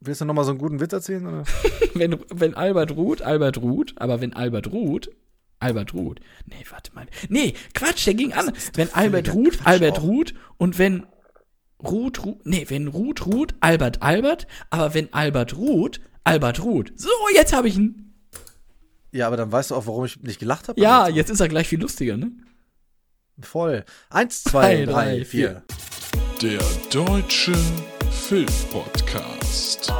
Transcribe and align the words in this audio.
Willst 0.00 0.20
du 0.20 0.24
noch 0.24 0.34
mal 0.34 0.44
so 0.44 0.50
einen 0.50 0.58
guten 0.58 0.80
Witz 0.80 0.92
erzählen? 0.92 1.26
Oder? 1.26 1.44
wenn, 1.94 2.18
wenn 2.32 2.54
Albert 2.54 2.92
ruht, 2.92 3.22
Albert 3.22 3.58
ruht, 3.58 3.94
aber 3.96 4.20
wenn 4.20 4.32
Albert 4.32 4.70
ruht, 4.70 5.10
Albert 5.58 5.92
ruht. 5.92 6.20
Nee, 6.46 6.64
warte 6.70 6.94
mal. 6.94 7.06
Nee, 7.28 7.54
Quatsch, 7.74 8.06
der 8.06 8.14
ging 8.14 8.32
an. 8.32 8.52
Wenn 8.74 8.92
Albert 8.94 9.34
ruht, 9.34 9.58
Quatsch 9.58 9.66
Albert 9.66 9.98
auch. 9.98 10.02
ruht 10.04 10.34
und 10.56 10.78
wenn 10.78 11.04
ruht, 11.82 12.24
ruht, 12.24 12.46
nee, 12.46 12.64
wenn 12.68 12.86
ruht, 12.88 13.26
ruht, 13.26 13.54
Albert, 13.60 14.02
Albert, 14.02 14.46
aber 14.70 14.94
wenn 14.94 15.12
Albert 15.12 15.56
ruht, 15.56 16.00
Albert 16.22 16.62
ruht. 16.62 16.92
So, 16.96 17.08
jetzt 17.34 17.52
habe 17.52 17.68
ich 17.68 17.76
ihn. 17.76 18.14
Ja, 19.10 19.26
aber 19.26 19.36
dann 19.36 19.50
weißt 19.50 19.70
du 19.70 19.74
auch, 19.74 19.86
warum 19.86 20.04
ich 20.04 20.20
nicht 20.22 20.38
gelacht 20.38 20.68
habe. 20.68 20.80
Ja, 20.80 21.08
jetzt 21.08 21.30
ist 21.30 21.40
er 21.40 21.48
gleich 21.48 21.68
viel 21.68 21.80
lustiger, 21.80 22.16
ne? 22.16 22.30
Voll. 23.40 23.84
Eins, 24.10 24.44
zwei, 24.44 24.84
Drei, 24.84 24.84
drei, 24.84 24.92
drei, 25.16 25.24
vier. 25.24 25.62
Der 26.42 26.60
Deutsche 26.92 27.54
Filmpodcast. 28.28 29.90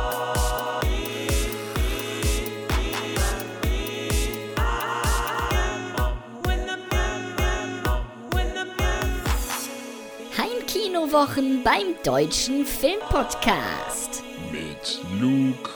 Heimkinowochen 10.36 11.64
beim 11.64 11.95
Deutschen 12.05 12.67
Filmpodcast. 12.67 14.22
Mit 14.53 15.00
Luke 15.19 15.71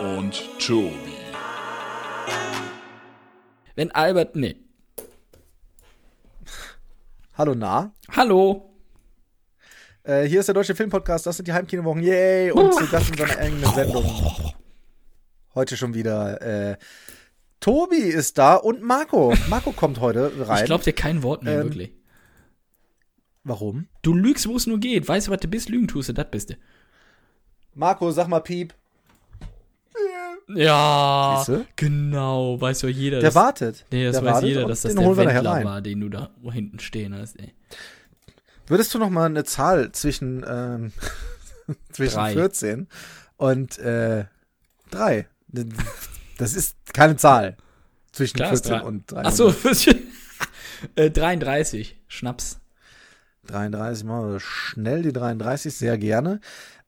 und 0.00 0.32
Tobi. 0.58 0.94
Wenn 3.74 3.90
Albert, 3.90 4.34
nee. 4.34 4.56
Hallo, 7.36 7.54
na? 7.54 7.92
Hallo. 8.16 8.71
Äh, 10.04 10.24
hier 10.24 10.40
ist 10.40 10.46
der 10.46 10.54
Deutsche 10.54 10.74
Filmpodcast, 10.74 11.26
das 11.26 11.36
sind 11.36 11.46
die 11.46 11.52
Heimkinowochen. 11.52 12.02
Yay! 12.02 12.50
Und 12.50 12.74
zu 12.74 12.86
Gast 12.88 13.10
in 13.10 13.16
seiner 13.16 13.38
eigenen 13.38 13.72
Sendung. 13.72 14.04
Heute 15.54 15.76
schon 15.76 15.94
wieder. 15.94 16.40
Äh, 16.42 16.76
Tobi 17.60 17.96
ist 17.96 18.38
da 18.38 18.56
und 18.56 18.82
Marco. 18.82 19.34
Marco 19.48 19.70
kommt 19.72 20.00
heute 20.00 20.32
rein. 20.48 20.60
Ich 20.60 20.64
glaub 20.64 20.82
dir 20.82 20.92
kein 20.92 21.22
Wort 21.22 21.44
mehr, 21.44 21.60
Ähm, 21.60 21.64
wirklich. 21.64 21.92
Warum? 23.44 23.86
Du 24.02 24.14
lügst, 24.14 24.48
wo 24.48 24.56
es 24.56 24.66
nur 24.66 24.78
geht. 24.78 25.06
Weißt 25.06 25.26
du, 25.28 25.30
was 25.32 25.40
du 25.40 25.48
bist? 25.48 25.68
Lügen 25.68 25.86
tust 25.88 26.08
du, 26.08 26.12
das 26.12 26.30
bist 26.30 26.50
du. 26.50 26.54
Marco, 27.74 28.10
sag 28.10 28.28
mal 28.28 28.40
Piep. 28.40 28.74
Ja, 30.54 31.36
Siehste? 31.38 31.66
genau. 31.76 32.60
Weiß 32.60 32.80
doch 32.80 32.88
jeder. 32.88 33.20
Der 33.20 33.34
wartet. 33.34 33.86
Nee, 33.90 34.04
das 34.06 34.16
der 34.16 34.24
weiß 34.24 34.32
wartet 34.34 34.48
jeder, 34.48 34.66
dass 34.66 34.82
das 34.82 34.92
den 34.92 34.98
der 34.98 35.06
holen 35.06 35.16
wir 35.16 35.24
nachher 35.24 35.44
Wendler 35.44 35.64
war, 35.64 35.80
den 35.80 36.00
du 36.00 36.08
da 36.08 36.30
hinten 36.50 36.78
stehen 36.80 37.14
hast. 37.16 37.38
Ey. 37.38 37.54
Würdest 38.66 38.94
du 38.94 38.98
noch 38.98 39.10
mal 39.10 39.26
eine 39.26 39.44
Zahl 39.44 39.92
zwischen, 39.92 40.44
ähm, 40.48 40.92
zwischen 41.92 42.16
Drei. 42.16 42.32
14 42.32 42.88
und 43.36 43.78
äh, 43.78 44.24
3? 44.90 45.26
Das 46.38 46.54
ist 46.54 46.76
keine 46.92 47.16
Zahl. 47.16 47.56
Zwischen 48.12 48.36
Klar, 48.36 48.52
ist 48.52 48.66
14 48.66 48.80
drei. 48.80 48.86
und 48.88 49.10
3. 49.12 49.22
Ach 49.24 49.32
so, 49.32 49.54
äh, 50.96 51.10
33. 51.10 51.98
Schnaps. 52.08 52.58
33, 53.46 54.04
machen 54.04 54.32
wir 54.32 54.40
schnell 54.40 55.02
die 55.02 55.12
33, 55.12 55.74
sehr 55.74 55.98
gerne. 55.98 56.40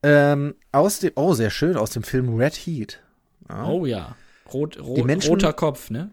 Ähm, 0.02 0.54
aus 0.70 1.00
dem, 1.00 1.12
oh, 1.16 1.34
sehr 1.34 1.50
schön, 1.50 1.76
aus 1.76 1.90
dem 1.90 2.02
Film 2.04 2.36
Red 2.36 2.54
Heat. 2.54 3.02
Ja. 3.48 3.64
Oh 3.66 3.86
ja. 3.86 4.14
Rot, 4.52 4.78
rot, 4.78 5.04
Menschen- 5.04 5.30
roter 5.30 5.52
Kopf, 5.52 5.90
ne? 5.90 6.10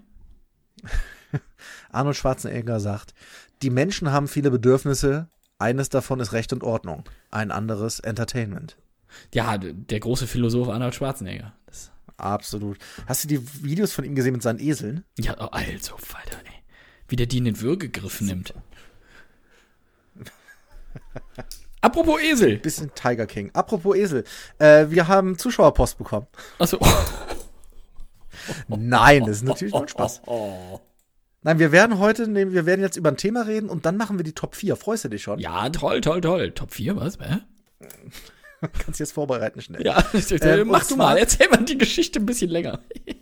Arnold 1.91 2.15
Schwarzenegger 2.15 2.79
sagt, 2.79 3.13
die 3.61 3.69
Menschen 3.69 4.11
haben 4.11 4.27
viele 4.27 4.49
Bedürfnisse, 4.49 5.27
eines 5.61 5.89
davon 5.89 6.19
ist 6.19 6.33
Recht 6.33 6.51
und 6.53 6.63
Ordnung, 6.63 7.03
ein 7.29 7.51
anderes 7.51 7.99
Entertainment. 7.99 8.77
Ja, 9.33 9.57
der 9.57 9.99
große 9.99 10.27
Philosoph 10.27 10.69
Arnold 10.69 10.95
Schwarzenegger. 10.95 11.53
Das, 11.65 11.91
Absolut. 12.17 12.77
Hast 13.07 13.23
du 13.23 13.27
die 13.27 13.63
Videos 13.63 13.93
von 13.93 14.05
ihm 14.05 14.15
gesehen 14.15 14.33
mit 14.33 14.43
seinen 14.43 14.59
Eseln? 14.59 15.03
ja, 15.17 15.35
oh, 15.39 15.47
also, 15.51 15.95
Alter, 16.13 16.37
ey. 16.45 16.63
Wie 17.07 17.15
der 17.15 17.25
die 17.25 17.39
in 17.39 17.45
den 17.45 17.61
Würgegriff 17.61 18.21
nimmt. 18.21 18.53
Apropos 21.81 22.21
Esel. 22.21 22.57
Bisschen 22.59 22.93
Tiger 22.93 23.25
King. 23.25 23.49
Apropos 23.53 23.95
Esel, 23.95 24.23
äh, 24.59 24.85
wir 24.89 25.07
haben 25.07 25.37
Zuschauerpost 25.37 25.97
bekommen. 25.97 26.27
Achso. 26.59 26.77
Nein, 28.67 29.25
das 29.25 29.37
ist 29.37 29.43
natürlich 29.43 29.73
nur 29.73 29.87
Spaß. 29.87 30.21
Nein, 31.43 31.57
wir 31.59 31.71
werden 31.71 31.97
heute, 31.97 32.27
nehmen, 32.27 32.53
wir 32.53 32.65
werden 32.67 32.81
jetzt 32.81 32.97
über 32.97 33.09
ein 33.09 33.17
Thema 33.17 33.41
reden 33.47 33.67
und 33.69 33.85
dann 33.85 33.97
machen 33.97 34.17
wir 34.19 34.23
die 34.23 34.33
Top 34.33 34.55
4. 34.55 34.75
Freust 34.75 35.05
du 35.05 35.09
dich 35.09 35.23
schon? 35.23 35.39
Ja, 35.39 35.69
toll, 35.69 36.01
toll, 36.01 36.21
toll. 36.21 36.51
Top 36.51 36.71
4, 36.73 36.95
was? 36.95 37.17
Hä? 37.19 37.39
Kannst 38.85 38.99
jetzt 38.99 39.13
vorbereiten 39.13 39.59
schnell. 39.61 39.83
Ja, 39.83 40.03
Ähm, 40.41 40.67
mach 40.67 40.85
du 40.87 40.95
mal. 40.95 41.17
Erzähl 41.17 41.49
mal 41.49 41.63
die 41.65 41.77
Geschichte 41.79 42.19
ein 42.19 42.25
bisschen 42.27 42.49
länger. 42.51 42.79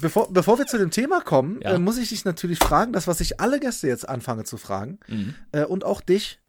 Bevor, 0.00 0.30
bevor 0.32 0.58
wir 0.58 0.66
zu 0.66 0.76
dem 0.76 0.90
Thema 0.90 1.20
kommen, 1.20 1.60
Ja. 1.62 1.74
äh, 1.74 1.78
muss 1.78 1.98
ich 1.98 2.08
dich 2.08 2.24
natürlich 2.24 2.58
fragen, 2.58 2.92
das, 2.92 3.06
was 3.06 3.20
ich 3.20 3.40
alle 3.40 3.60
Gäste 3.60 3.86
jetzt 3.86 4.06
anfange 4.08 4.42
zu 4.42 4.56
fragen, 4.56 4.98
Mhm. 5.06 5.34
äh, 5.52 5.64
und 5.64 5.84
auch 5.84 6.00
dich, 6.00 6.40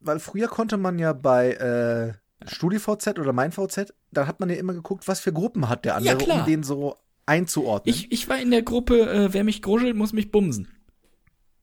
weil 0.00 0.18
früher 0.18 0.48
konnte 0.48 0.78
man 0.78 0.98
ja 0.98 1.12
bei 1.12 1.52
äh, 1.52 2.48
StudiVZ 2.48 3.18
oder 3.18 3.34
MeinVZ, 3.34 3.92
da 4.12 4.26
hat 4.26 4.40
man 4.40 4.48
ja 4.48 4.56
immer 4.56 4.72
geguckt, 4.72 5.06
was 5.06 5.20
für 5.20 5.30
Gruppen 5.32 5.68
hat 5.68 5.84
der 5.84 5.94
andere, 5.96 6.16
klar. 6.16 6.40
um 6.40 6.46
den 6.46 6.62
so 6.62 6.96
einzuordnen. 7.26 7.94
Ich, 7.94 8.12
ich 8.12 8.28
war 8.28 8.38
in 8.40 8.50
der 8.50 8.62
Gruppe, 8.62 9.10
äh, 9.10 9.32
wer 9.32 9.44
mich 9.44 9.62
gruschelt, 9.62 9.96
muss 9.96 10.12
mich 10.12 10.30
bumsen. 10.30 10.68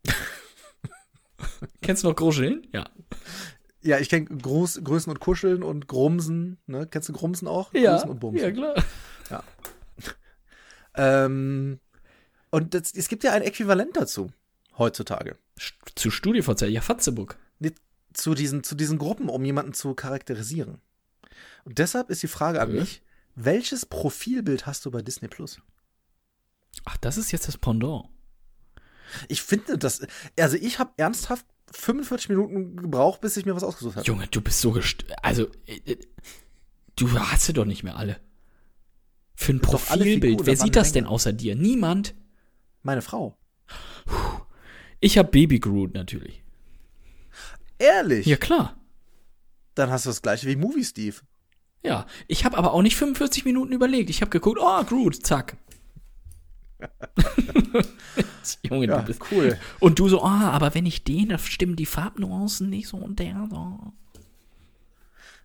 Kennst 1.81 2.03
du 2.03 2.07
noch 2.09 2.15
Gruscheln? 2.15 2.67
Ja. 2.73 2.89
ja, 3.81 3.99
ich 3.99 4.09
kenne 4.09 4.25
Groß, 4.25 4.81
Größen 4.83 5.11
und 5.11 5.19
Kuscheln 5.19 5.63
und 5.63 5.87
Grumsen. 5.87 6.57
Ne? 6.67 6.87
Kennst 6.87 7.09
du 7.09 7.13
Grumsen 7.13 7.47
auch? 7.47 7.71
Größen 7.71 8.09
und 8.09 8.19
Bumsen. 8.19 8.43
ja, 8.43 8.51
klar. 8.51 8.75
Ähm, 10.93 11.79
und 12.49 12.73
das, 12.73 12.93
es 12.93 13.07
gibt 13.07 13.23
ja 13.23 13.31
ein 13.31 13.43
Äquivalent 13.43 13.95
dazu 13.95 14.29
heutzutage. 14.77 15.37
Zu 15.95 16.11
StudiVZ, 16.11 16.63
ja, 16.63 16.81
Fatzebuck. 16.81 17.37
Nee, 17.59 17.71
Zu 18.13 18.33
diesen, 18.33 18.63
zu 18.63 18.75
diesen 18.75 18.97
Gruppen, 18.97 19.29
um 19.29 19.45
jemanden 19.45 19.71
zu 19.73 19.93
charakterisieren. 19.93 20.81
Und 21.63 21.77
deshalb 21.77 22.09
ist 22.09 22.23
die 22.23 22.27
Frage 22.27 22.59
an 22.59 22.73
Ja. 22.73 22.81
mich: 22.81 23.01
Welches 23.35 23.85
Profilbild 23.85 24.65
hast 24.65 24.85
du 24.85 24.91
bei 24.91 25.01
Disney 25.01 25.27
Plus? 25.27 25.59
Ach, 26.85 26.97
das 26.97 27.17
ist 27.17 27.31
jetzt 27.31 27.47
das 27.47 27.57
Pendant. 27.57 28.09
Ich 29.27 29.41
finde 29.41 29.77
das, 29.77 30.01
also 30.39 30.57
ich 30.57 30.79
habe 30.79 30.91
ernsthaft 30.97 31.45
45 31.73 32.29
Minuten 32.29 32.75
gebraucht, 32.77 33.21
bis 33.21 33.37
ich 33.37 33.45
mir 33.45 33.55
was 33.55 33.63
ausgesucht 33.63 33.97
habe. 33.97 34.05
Junge, 34.05 34.27
du 34.27 34.41
bist 34.41 34.61
so 34.61 34.71
gest... 34.71 35.05
Also, 35.21 35.47
äh, 35.65 35.79
äh, 35.85 35.97
du 36.95 37.11
hast 37.19 37.45
sie 37.45 37.53
doch 37.53 37.65
nicht 37.65 37.83
mehr 37.83 37.97
alle. 37.97 38.19
Für 39.35 39.53
ein 39.53 39.61
alle 39.61 39.67
Profilbild, 39.67 40.45
wer 40.45 40.57
sieht 40.57 40.75
das 40.75 40.91
denn 40.91 41.05
außer 41.05 41.33
dir? 41.33 41.55
Niemand. 41.55 42.13
Meine 42.83 43.01
Frau. 43.01 43.37
Ich 44.99 45.17
hab 45.17 45.31
Baby 45.31 45.59
Groot 45.59 45.93
natürlich. 45.93 46.43
Ehrlich? 47.79 48.27
Ja, 48.27 48.37
klar. 48.37 48.77
Dann 49.73 49.89
hast 49.89 50.05
du 50.05 50.09
das 50.09 50.21
gleiche 50.21 50.47
wie 50.47 50.55
Movie 50.55 50.83
Steve. 50.83 51.15
Ja, 51.83 52.05
ich 52.27 52.45
habe 52.45 52.57
aber 52.57 52.73
auch 52.73 52.81
nicht 52.81 52.95
45 52.95 53.45
Minuten 53.45 53.71
überlegt. 53.73 54.09
Ich 54.09 54.21
habe 54.21 54.29
geguckt, 54.29 54.59
oh, 54.61 54.83
Groot, 54.83 55.15
zack. 55.25 55.57
Junge, 58.63 58.87
Ja, 58.87 58.99
du 58.99 59.05
bist 59.05 59.21
cool. 59.31 59.57
Und 59.79 59.99
du 59.99 60.09
so, 60.09 60.23
ah, 60.23 60.51
aber 60.51 60.73
wenn 60.73 60.85
ich 60.85 61.03
den, 61.03 61.29
da 61.29 61.37
stimmen 61.37 61.75
die 61.75 61.85
Farbnuancen 61.85 62.69
nicht 62.69 62.87
so 62.87 62.97
und 62.97 63.19
der 63.19 63.47
so. 63.49 63.93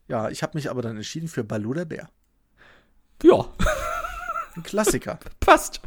Ja, 0.08 0.28
ich 0.30 0.42
habe 0.42 0.56
mich 0.56 0.70
aber 0.70 0.82
dann 0.82 0.96
entschieden 0.96 1.28
für 1.28 1.44
Baloo 1.44 1.74
der 1.74 1.84
Bär. 1.84 2.08
Ja, 3.22 3.46
Ein 4.54 4.62
Klassiker. 4.62 5.18
passt. 5.40 5.80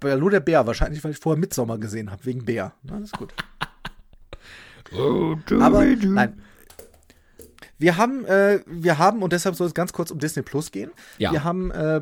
Baloo 0.00 0.28
der 0.28 0.40
Bär, 0.40 0.66
wahrscheinlich, 0.66 1.02
weil 1.04 1.12
ich 1.12 1.18
vorher 1.18 1.38
Midsommer 1.38 1.78
gesehen 1.78 2.10
habe, 2.10 2.24
wegen 2.24 2.44
Bär. 2.44 2.74
Na, 2.82 2.98
das 2.98 3.10
ist 3.10 3.18
gut. 3.18 3.34
Aber 5.60 5.84
nein. 5.84 6.42
Wir 7.84 7.98
haben, 7.98 8.24
äh, 8.24 8.60
wir 8.66 8.96
haben, 8.96 9.22
und 9.22 9.34
deshalb 9.34 9.56
soll 9.56 9.66
es 9.66 9.74
ganz 9.74 9.92
kurz 9.92 10.10
um 10.10 10.18
Disney 10.18 10.42
Plus 10.42 10.70
gehen. 10.70 10.90
Ja. 11.18 11.32
Wir 11.32 11.44
haben 11.44 11.70
äh, 11.70 12.00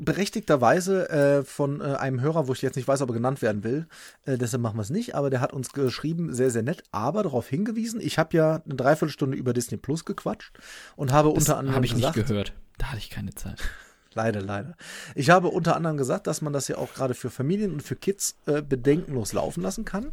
berechtigterweise 0.00 1.08
äh, 1.08 1.44
von 1.44 1.80
äh, 1.80 1.84
einem 1.84 2.20
Hörer, 2.20 2.48
wo 2.48 2.52
ich 2.52 2.62
jetzt 2.62 2.74
nicht 2.74 2.88
weiß, 2.88 3.00
ob 3.00 3.10
er 3.10 3.14
genannt 3.14 3.40
werden 3.40 3.62
will, 3.62 3.86
äh, 4.24 4.36
deshalb 4.36 4.60
machen 4.60 4.76
wir 4.76 4.82
es 4.82 4.90
nicht, 4.90 5.14
aber 5.14 5.30
der 5.30 5.40
hat 5.40 5.52
uns 5.52 5.72
geschrieben, 5.72 6.34
sehr, 6.34 6.50
sehr 6.50 6.64
nett, 6.64 6.82
aber 6.90 7.22
darauf 7.22 7.46
hingewiesen, 7.46 8.00
ich 8.00 8.18
habe 8.18 8.36
ja 8.36 8.60
eine 8.64 8.74
Dreiviertelstunde 8.74 9.36
über 9.36 9.52
Disney 9.52 9.76
Plus 9.76 10.04
gequatscht 10.04 10.58
und 10.96 11.12
habe 11.12 11.28
Das 11.28 11.44
unter 11.44 11.58
anderem 11.58 11.76
habe 11.76 11.86
ich 11.86 11.94
nicht 11.94 12.12
gesagt, 12.12 12.26
gehört. 12.26 12.52
Da 12.78 12.86
hatte 12.86 12.98
ich 12.98 13.10
keine 13.10 13.32
Zeit. 13.32 13.62
Leider, 14.14 14.40
leider. 14.40 14.74
Ich 15.14 15.30
habe 15.30 15.46
unter 15.46 15.76
anderem 15.76 15.96
gesagt, 15.96 16.26
dass 16.26 16.42
man 16.42 16.52
das 16.52 16.66
ja 16.66 16.78
auch 16.78 16.94
gerade 16.94 17.14
für 17.14 17.30
Familien 17.30 17.72
und 17.72 17.84
für 17.84 17.94
Kids 17.94 18.36
äh, 18.46 18.60
bedenkenlos 18.60 19.32
laufen 19.32 19.62
lassen 19.62 19.84
kann, 19.84 20.10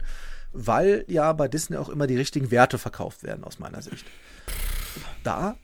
weil 0.53 1.03
ja 1.07 1.33
bei 1.33 1.47
Disney 1.47 1.77
auch 1.77 1.89
immer 1.89 2.05
die 2.05 2.15
richtigen 2.15 2.51
Werte 2.51 2.77
verkauft 2.77 3.23
werden, 3.23 3.43
aus 3.43 3.57
meiner 3.57 3.81
Sicht. 3.81 4.05
Da, 5.27 5.57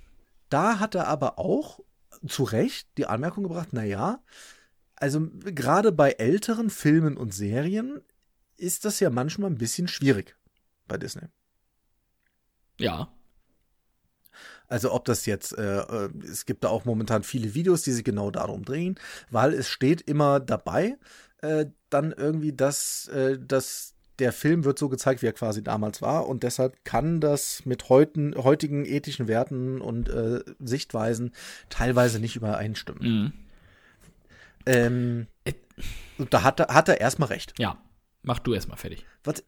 da 0.49 0.79
hat 0.79 0.93
er 0.93 1.07
aber 1.07 1.39
auch 1.39 1.79
zu 2.27 2.43
Recht 2.43 2.89
die 2.97 3.05
Anmerkung 3.07 3.43
gebracht, 3.43 3.69
na 3.71 3.85
ja, 3.85 4.21
also 4.97 5.25
gerade 5.39 5.93
bei 5.93 6.11
älteren 6.11 6.69
Filmen 6.69 7.15
und 7.15 7.33
Serien 7.33 8.01
ist 8.57 8.83
das 8.83 8.99
ja 8.99 9.09
manchmal 9.09 9.49
ein 9.49 9.57
bisschen 9.57 9.87
schwierig 9.87 10.35
bei 10.85 10.97
Disney. 10.97 11.29
Ja. 12.77 13.07
Also 14.67 14.91
ob 14.91 15.05
das 15.05 15.25
jetzt, 15.25 15.57
äh, 15.57 15.79
äh, 15.79 16.09
es 16.25 16.45
gibt 16.45 16.65
da 16.65 16.67
auch 16.67 16.83
momentan 16.83 17.23
viele 17.23 17.53
Videos, 17.53 17.83
die 17.83 17.93
sich 17.93 18.03
genau 18.03 18.31
darum 18.31 18.65
drehen, 18.65 18.99
weil 19.31 19.53
es 19.53 19.69
steht 19.69 20.01
immer 20.01 20.41
dabei, 20.41 20.97
äh, 21.37 21.67
dann 21.89 22.11
irgendwie, 22.11 22.51
dass, 22.51 23.07
äh, 23.07 23.39
dass 23.39 23.95
der 24.19 24.31
Film 24.31 24.63
wird 24.63 24.77
so 24.77 24.89
gezeigt, 24.89 25.21
wie 25.21 25.25
er 25.25 25.33
quasi 25.33 25.63
damals 25.63 26.01
war 26.01 26.27
und 26.27 26.43
deshalb 26.43 26.85
kann 26.85 27.19
das 27.19 27.65
mit 27.65 27.89
heuten, 27.89 28.35
heutigen 28.35 28.85
ethischen 28.85 29.27
Werten 29.27 29.81
und 29.81 30.09
äh, 30.09 30.43
Sichtweisen 30.59 31.31
teilweise 31.69 32.19
nicht 32.19 32.35
übereinstimmen. 32.35 33.01
Mhm. 33.23 33.33
Ähm, 34.65 35.27
und 36.17 36.33
da 36.33 36.43
hat 36.43 36.59
er, 36.59 36.67
hat 36.67 36.87
er 36.89 37.01
erstmal 37.01 37.29
recht. 37.29 37.53
Ja, 37.57 37.81
mach 38.21 38.39
du 38.39 38.53
erstmal 38.53 38.77
fertig. 38.77 39.05
Was, 39.23 39.43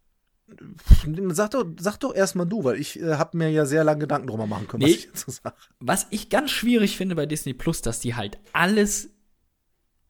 sag 1.31 1.51
doch, 1.51 1.65
sag 1.79 1.97
doch 1.99 2.13
erstmal 2.13 2.45
du, 2.45 2.63
weil 2.63 2.79
ich 2.79 2.99
äh, 2.99 3.15
habe 3.15 3.37
mir 3.37 3.49
ja 3.49 3.65
sehr 3.65 3.83
lange 3.83 3.99
Gedanken 4.01 4.27
drüber 4.27 4.47
machen 4.47 4.67
können, 4.67 4.83
Nee. 4.83 4.91
was 4.91 4.97
ich 4.97 5.07
dazu 5.07 5.31
sage. 5.31 5.55
Was 5.79 6.07
ich 6.09 6.29
ganz 6.29 6.51
schwierig 6.51 6.97
finde 6.97 7.15
bei 7.15 7.25
Disney 7.25 7.53
Plus, 7.53 7.81
dass 7.81 7.99
die 7.99 8.15
halt 8.15 8.39
alles 8.53 9.09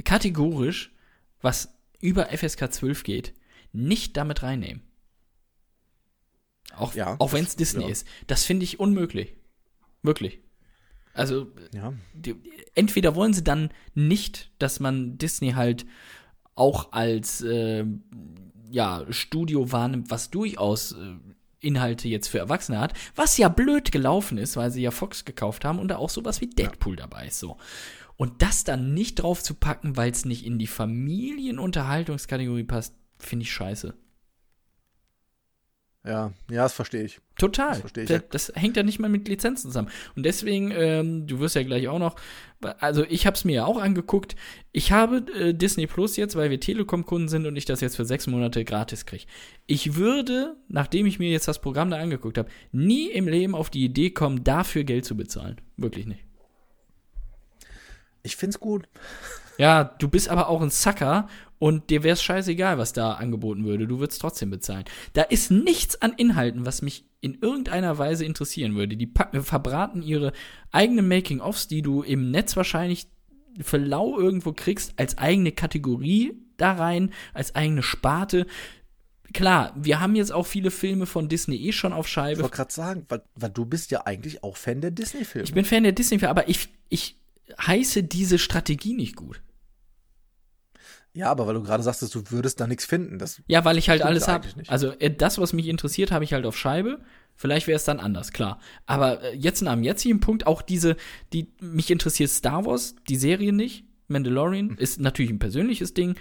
kategorisch, 0.04 0.94
was 1.42 1.70
über 2.02 2.26
FSK 2.28 2.72
12 2.72 3.04
geht, 3.04 3.34
nicht 3.76 4.18
damit 4.18 4.44
reinnehmen. 4.44 4.82
Auch, 6.76 6.94
Ja, 6.96 7.16
auch 7.20 7.34
wenn 7.34 7.46
es 7.46 7.56
Disney 7.56 7.84
ja. 7.84 7.90
ist. 7.90 8.08
Das 8.28 8.44
finde 8.44 8.64
ich 8.64 8.80
unmöglich. 8.80 9.36
Wirklich. 10.04 10.40
Also, 11.14 11.52
Ja. 11.74 11.94
die, 12.14 12.36
entweder 12.74 13.16
wollen 13.16 13.34
sie 13.34 13.44
dann 13.44 13.70
nicht, 13.94 14.52
dass 14.60 14.80
man 14.80 15.18
Disney 15.18 15.52
halt 15.52 15.86
auch 16.56 16.92
als 16.92 17.42
äh, 17.42 17.86
ja, 18.70 19.06
Studio 19.10 19.72
wahrnimmt, 19.72 20.10
was 20.12 20.30
durchaus 20.32 20.92
äh, 20.94 21.16
Inhalte 21.60 22.08
jetzt 22.08 22.28
für 22.28 22.40
Erwachsene 22.40 22.80
hat, 22.80 22.94
was 23.16 23.38
ja 23.38 23.50
blöd 23.50 23.92
gelaufen 23.92 24.38
ist, 24.38 24.58
weil 24.58 24.72
sie 24.72 24.82
ja 24.82 24.92
Fox 24.92 25.26
gekauft 25.26 25.66
haben 25.66 25.80
und 25.80 25.88
da 25.88 25.98
auch 25.98 26.10
sowas 26.10 26.42
wie 26.42 26.48
Deadpool 26.48 26.96
dabei 26.96 27.28
ist. 27.28 27.40
So. 27.40 27.58
Und 28.18 28.42
das 28.42 28.64
dann 28.64 28.94
nicht 28.94 29.16
drauf 29.16 29.42
zu 29.44 29.54
packen, 29.56 29.98
weil 29.98 30.12
es 30.12 30.26
nicht 30.26 30.46
in 30.46 30.60
die 30.60 30.68
Familienunterhaltungskategorie 30.68 32.64
passt, 32.64 32.96
finde 33.18 33.44
ich 33.44 33.52
scheiße. 33.52 33.94
Ja, 36.06 36.34
ja, 36.52 36.64
das 36.64 36.74
verstehe 36.74 37.04
ich. 37.04 37.20
Total. 37.36 37.72
Das 37.72 37.80
verstehe 37.80 38.04
ich, 38.04 38.10
Das, 38.10 38.24
das 38.30 38.52
hängt 38.56 38.78
ja 38.78 38.84
nicht 38.84 39.00
mal 39.00 39.10
mit 39.10 39.28
Lizenzen 39.28 39.70
zusammen. 39.70 39.90
Und 40.16 40.24
deswegen, 40.24 40.70
ähm, 40.72 41.26
du 41.26 41.40
wirst 41.40 41.56
ja 41.56 41.64
gleich 41.64 41.88
auch 41.88 41.98
noch, 41.98 42.16
also 42.80 43.04
ich 43.10 43.26
habe 43.26 43.36
es 43.36 43.44
mir 43.44 43.56
ja 43.56 43.66
auch 43.66 43.80
angeguckt. 43.80 44.36
Ich 44.72 44.92
habe 44.92 45.26
äh, 45.34 45.54
Disney 45.54 45.88
Plus 45.88 46.16
jetzt, 46.16 46.36
weil 46.36 46.52
wir 46.52 46.60
Telekom-Kunden 46.60 47.28
sind 47.28 47.48
und 47.48 47.56
ich 47.56 47.66
das 47.66 47.82
jetzt 47.82 47.96
für 47.96 48.06
sechs 48.06 48.28
Monate 48.28 48.64
gratis 48.64 49.08
kriege. 49.08 49.26
Ich 49.66 49.96
würde, 49.96 50.56
nachdem 50.68 51.08
ich 51.08 51.18
mir 51.18 51.32
jetzt 51.32 51.48
das 51.48 51.60
Programm 51.60 51.90
da 51.90 51.98
angeguckt 51.98 52.38
habe, 52.38 52.50
nie 52.72 53.10
im 53.10 53.28
Leben 53.28 53.56
auf 53.56 53.72
die 53.72 53.84
Idee 53.84 54.12
kommen, 54.12 54.44
dafür 54.44 54.84
Geld 54.84 55.06
zu 55.06 55.18
bezahlen. 55.18 55.60
Wirklich 55.76 56.06
nicht. 56.06 56.24
Ich 58.22 58.36
find's 58.36 58.60
gut. 58.60 58.88
Ja, 59.58 59.84
du 59.84 60.08
bist 60.08 60.30
aber 60.30 60.50
auch 60.50 60.62
ein 60.62 60.70
Sucker 60.70 61.28
und 61.60 61.90
dir 61.90 62.04
wär's 62.04 62.22
scheißegal, 62.22 62.78
was 62.78 62.94
da 62.94 63.14
angeboten 63.14 63.66
würde. 63.66 63.88
Du 63.88 64.00
würdest 64.00 64.22
trotzdem 64.22 64.50
bezahlen. 64.50 64.86
Da 65.14 65.22
ist 65.24 65.52
nichts 65.52 66.02
an 66.02 66.14
Inhalten, 66.18 66.66
was 66.66 66.82
mich 66.82 67.06
in 67.22 67.40
irgendeiner 67.42 67.98
Weise 67.98 68.26
interessieren 68.26 68.76
würde. 68.76 68.98
Die 68.98 69.08
packen, 69.08 69.42
verbraten 69.44 70.02
ihre 70.02 70.34
eigenen 70.72 71.08
Making-ofs, 71.08 71.68
die 71.68 71.82
du 71.82 72.04
im 72.04 72.30
Netz 72.32 72.56
wahrscheinlich 72.58 73.08
für 73.62 73.78
lau 73.78 74.20
irgendwo 74.20 74.52
kriegst, 74.52 74.94
als 74.98 75.18
eigene 75.18 75.52
Kategorie 75.54 76.34
da 76.58 76.74
rein, 76.74 77.12
als 77.34 77.56
eigene 77.56 77.84
Sparte. 77.84 78.46
Klar, 79.34 79.74
wir 79.76 80.00
haben 80.00 80.16
jetzt 80.16 80.32
auch 80.32 80.46
viele 80.46 80.72
Filme 80.72 81.06
von 81.06 81.30
Disney 81.30 81.56
eh 81.68 81.72
schon 81.72 81.94
auf 81.94 82.06
Ich 82.06 82.12
Scheibe. 82.12 82.42
wollte 82.42 82.56
gerade 82.56 82.74
sagen, 82.74 83.06
weil, 83.10 83.22
weil 83.36 83.50
du 83.50 83.66
bist 83.66 83.92
ja 83.92 84.06
eigentlich 84.06 84.44
auch 84.44 84.56
Fan 84.58 84.82
der 84.82 84.92
Disney-Filme. 84.92 85.46
Ich 85.46 85.54
bin 85.54 85.66
Fan 85.66 85.84
der 85.84 85.94
Disney-Filme, 85.94 86.30
aber 86.30 86.48
ich, 86.48 86.70
ich 86.90 87.18
heiße 87.60 88.04
diese 88.04 88.40
Strategie 88.40 88.94
nicht 88.94 89.16
gut. 89.16 89.42
Ja, 91.14 91.32
aber 91.32 91.48
weil 91.48 91.54
du 91.54 91.64
gerade 91.64 91.82
sagst, 91.82 92.02
dass 92.02 92.10
du 92.10 92.24
würdest 92.30 92.60
da 92.60 92.68
nichts 92.68 92.86
finden. 92.86 93.20
Das, 93.20 93.42
Ja, 93.48 93.64
weil 93.64 93.78
ich 93.78 93.88
halt 93.90 94.02
alles 94.02 94.28
habe. 94.28 94.48
Also 94.68 94.92
äh, 95.00 95.10
das, 95.16 95.38
was 95.38 95.54
mich 95.54 95.68
interessiert, 95.68 96.12
habe 96.12 96.26
ich 96.26 96.34
halt 96.34 96.46
auf 96.46 96.58
Scheibe. 96.58 97.00
Vielleicht 97.38 97.68
wäre 97.68 97.78
es 97.78 97.86
dann 97.86 98.02
anders, 98.02 98.32
klar. 98.34 98.60
Aber 98.86 99.22
äh, 99.24 99.34
jetzt 99.36 99.66
am 99.66 99.84
jetzigen 99.84 100.20
Punkt 100.20 100.46
auch 100.46 100.62
diese, 100.62 100.98
die 101.32 101.54
mich 101.62 101.90
interessiert 101.90 102.30
Star 102.32 102.66
Wars, 102.66 102.96
die 103.08 103.16
Serie 103.16 103.54
nicht. 103.54 103.86
Mandalorian 104.08 104.68
Mhm. 104.68 104.78
ist 104.78 105.00
natürlich 105.00 105.32
ein 105.32 105.40
persönliches 105.40 105.94
Ding. 105.94 106.16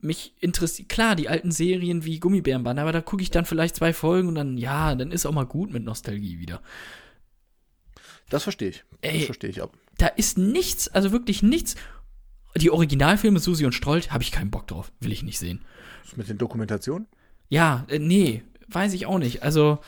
Mich 0.00 0.34
interessiert, 0.40 0.88
klar, 0.90 1.16
die 1.16 1.28
alten 1.28 1.50
Serien 1.50 2.04
wie 2.04 2.20
Gummibärenband, 2.20 2.78
aber 2.78 2.92
da 2.92 3.00
gucke 3.00 3.22
ich 3.22 3.30
dann 3.30 3.46
vielleicht 3.46 3.76
zwei 3.76 3.92
Folgen 3.94 4.28
und 4.28 4.34
dann, 4.36 4.56
ja, 4.58 4.94
dann 4.94 5.10
ist 5.10 5.24
auch 5.26 5.32
mal 5.32 5.44
gut 5.46 5.72
mit 5.72 5.82
Nostalgie 5.84 6.38
wieder. 6.38 6.60
das 8.28 8.42
verstehe 8.42 8.68
ich. 8.68 8.84
Ey. 9.00 9.18
Das 9.18 9.24
verstehe 9.26 9.50
ich 9.50 9.62
auch. 9.62 9.70
Da 9.98 10.06
ist 10.06 10.38
nichts, 10.38 10.88
also 10.88 11.12
wirklich 11.12 11.42
nichts. 11.42 11.76
Die 12.56 12.70
Originalfilme 12.70 13.38
Susi 13.38 13.66
und 13.66 13.72
Strolch 13.72 14.10
habe 14.10 14.22
ich 14.22 14.32
keinen 14.32 14.50
Bock 14.50 14.66
drauf, 14.66 14.90
will 15.00 15.12
ich 15.12 15.22
nicht 15.22 15.38
sehen. 15.38 15.60
Das 16.04 16.16
mit 16.16 16.28
den 16.28 16.38
Dokumentationen? 16.38 17.06
Ja, 17.48 17.84
äh, 17.88 17.98
nee, 17.98 18.42
weiß 18.68 18.94
ich 18.94 19.06
auch 19.06 19.18
nicht. 19.18 19.42
Also 19.42 19.78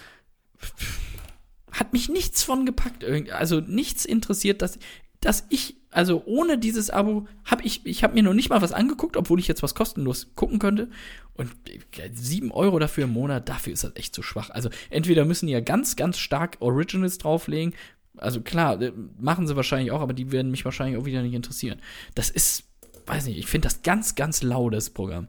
hat 1.72 1.92
mich 1.92 2.08
nichts 2.08 2.42
von 2.42 2.66
gepackt. 2.66 3.04
Also 3.32 3.60
nichts 3.60 4.04
interessiert, 4.04 4.62
dass, 4.62 4.78
dass 5.20 5.46
ich, 5.48 5.76
also 5.90 6.22
ohne 6.26 6.58
dieses 6.58 6.90
Abo, 6.90 7.26
habe 7.44 7.62
ich, 7.62 7.86
ich 7.86 8.02
habe 8.02 8.14
mir 8.14 8.22
noch 8.22 8.34
nicht 8.34 8.50
mal 8.50 8.62
was 8.62 8.72
angeguckt, 8.72 9.16
obwohl 9.16 9.38
ich 9.38 9.48
jetzt 9.48 9.62
was 9.62 9.74
kostenlos 9.74 10.32
gucken 10.34 10.58
könnte. 10.58 10.90
Und 11.34 11.50
äh, 11.68 12.10
sieben 12.12 12.50
Euro 12.50 12.78
dafür 12.78 13.04
im 13.04 13.12
Monat, 13.12 13.48
dafür 13.48 13.72
ist 13.72 13.84
das 13.84 13.96
echt 13.96 14.14
zu 14.14 14.22
schwach. 14.22 14.50
Also 14.50 14.68
entweder 14.90 15.24
müssen 15.24 15.46
die 15.46 15.52
ja 15.52 15.60
ganz, 15.60 15.96
ganz 15.96 16.18
stark 16.18 16.56
Originals 16.60 17.18
drauflegen. 17.18 17.74
Also 18.20 18.40
klar, 18.40 18.80
äh, 18.80 18.92
machen 19.18 19.46
sie 19.46 19.56
wahrscheinlich 19.56 19.90
auch, 19.92 20.00
aber 20.00 20.12
die 20.12 20.32
werden 20.32 20.50
mich 20.50 20.64
wahrscheinlich 20.64 20.98
auch 20.98 21.04
wieder 21.04 21.22
nicht 21.22 21.34
interessieren. 21.34 21.80
Das 22.14 22.30
ist, 22.30 22.64
weiß 23.06 23.26
nicht, 23.26 23.38
ich 23.38 23.46
finde 23.46 23.66
das 23.66 23.82
ganz, 23.82 24.14
ganz 24.14 24.42
lau, 24.42 24.70
das 24.70 24.90
Programm. 24.90 25.28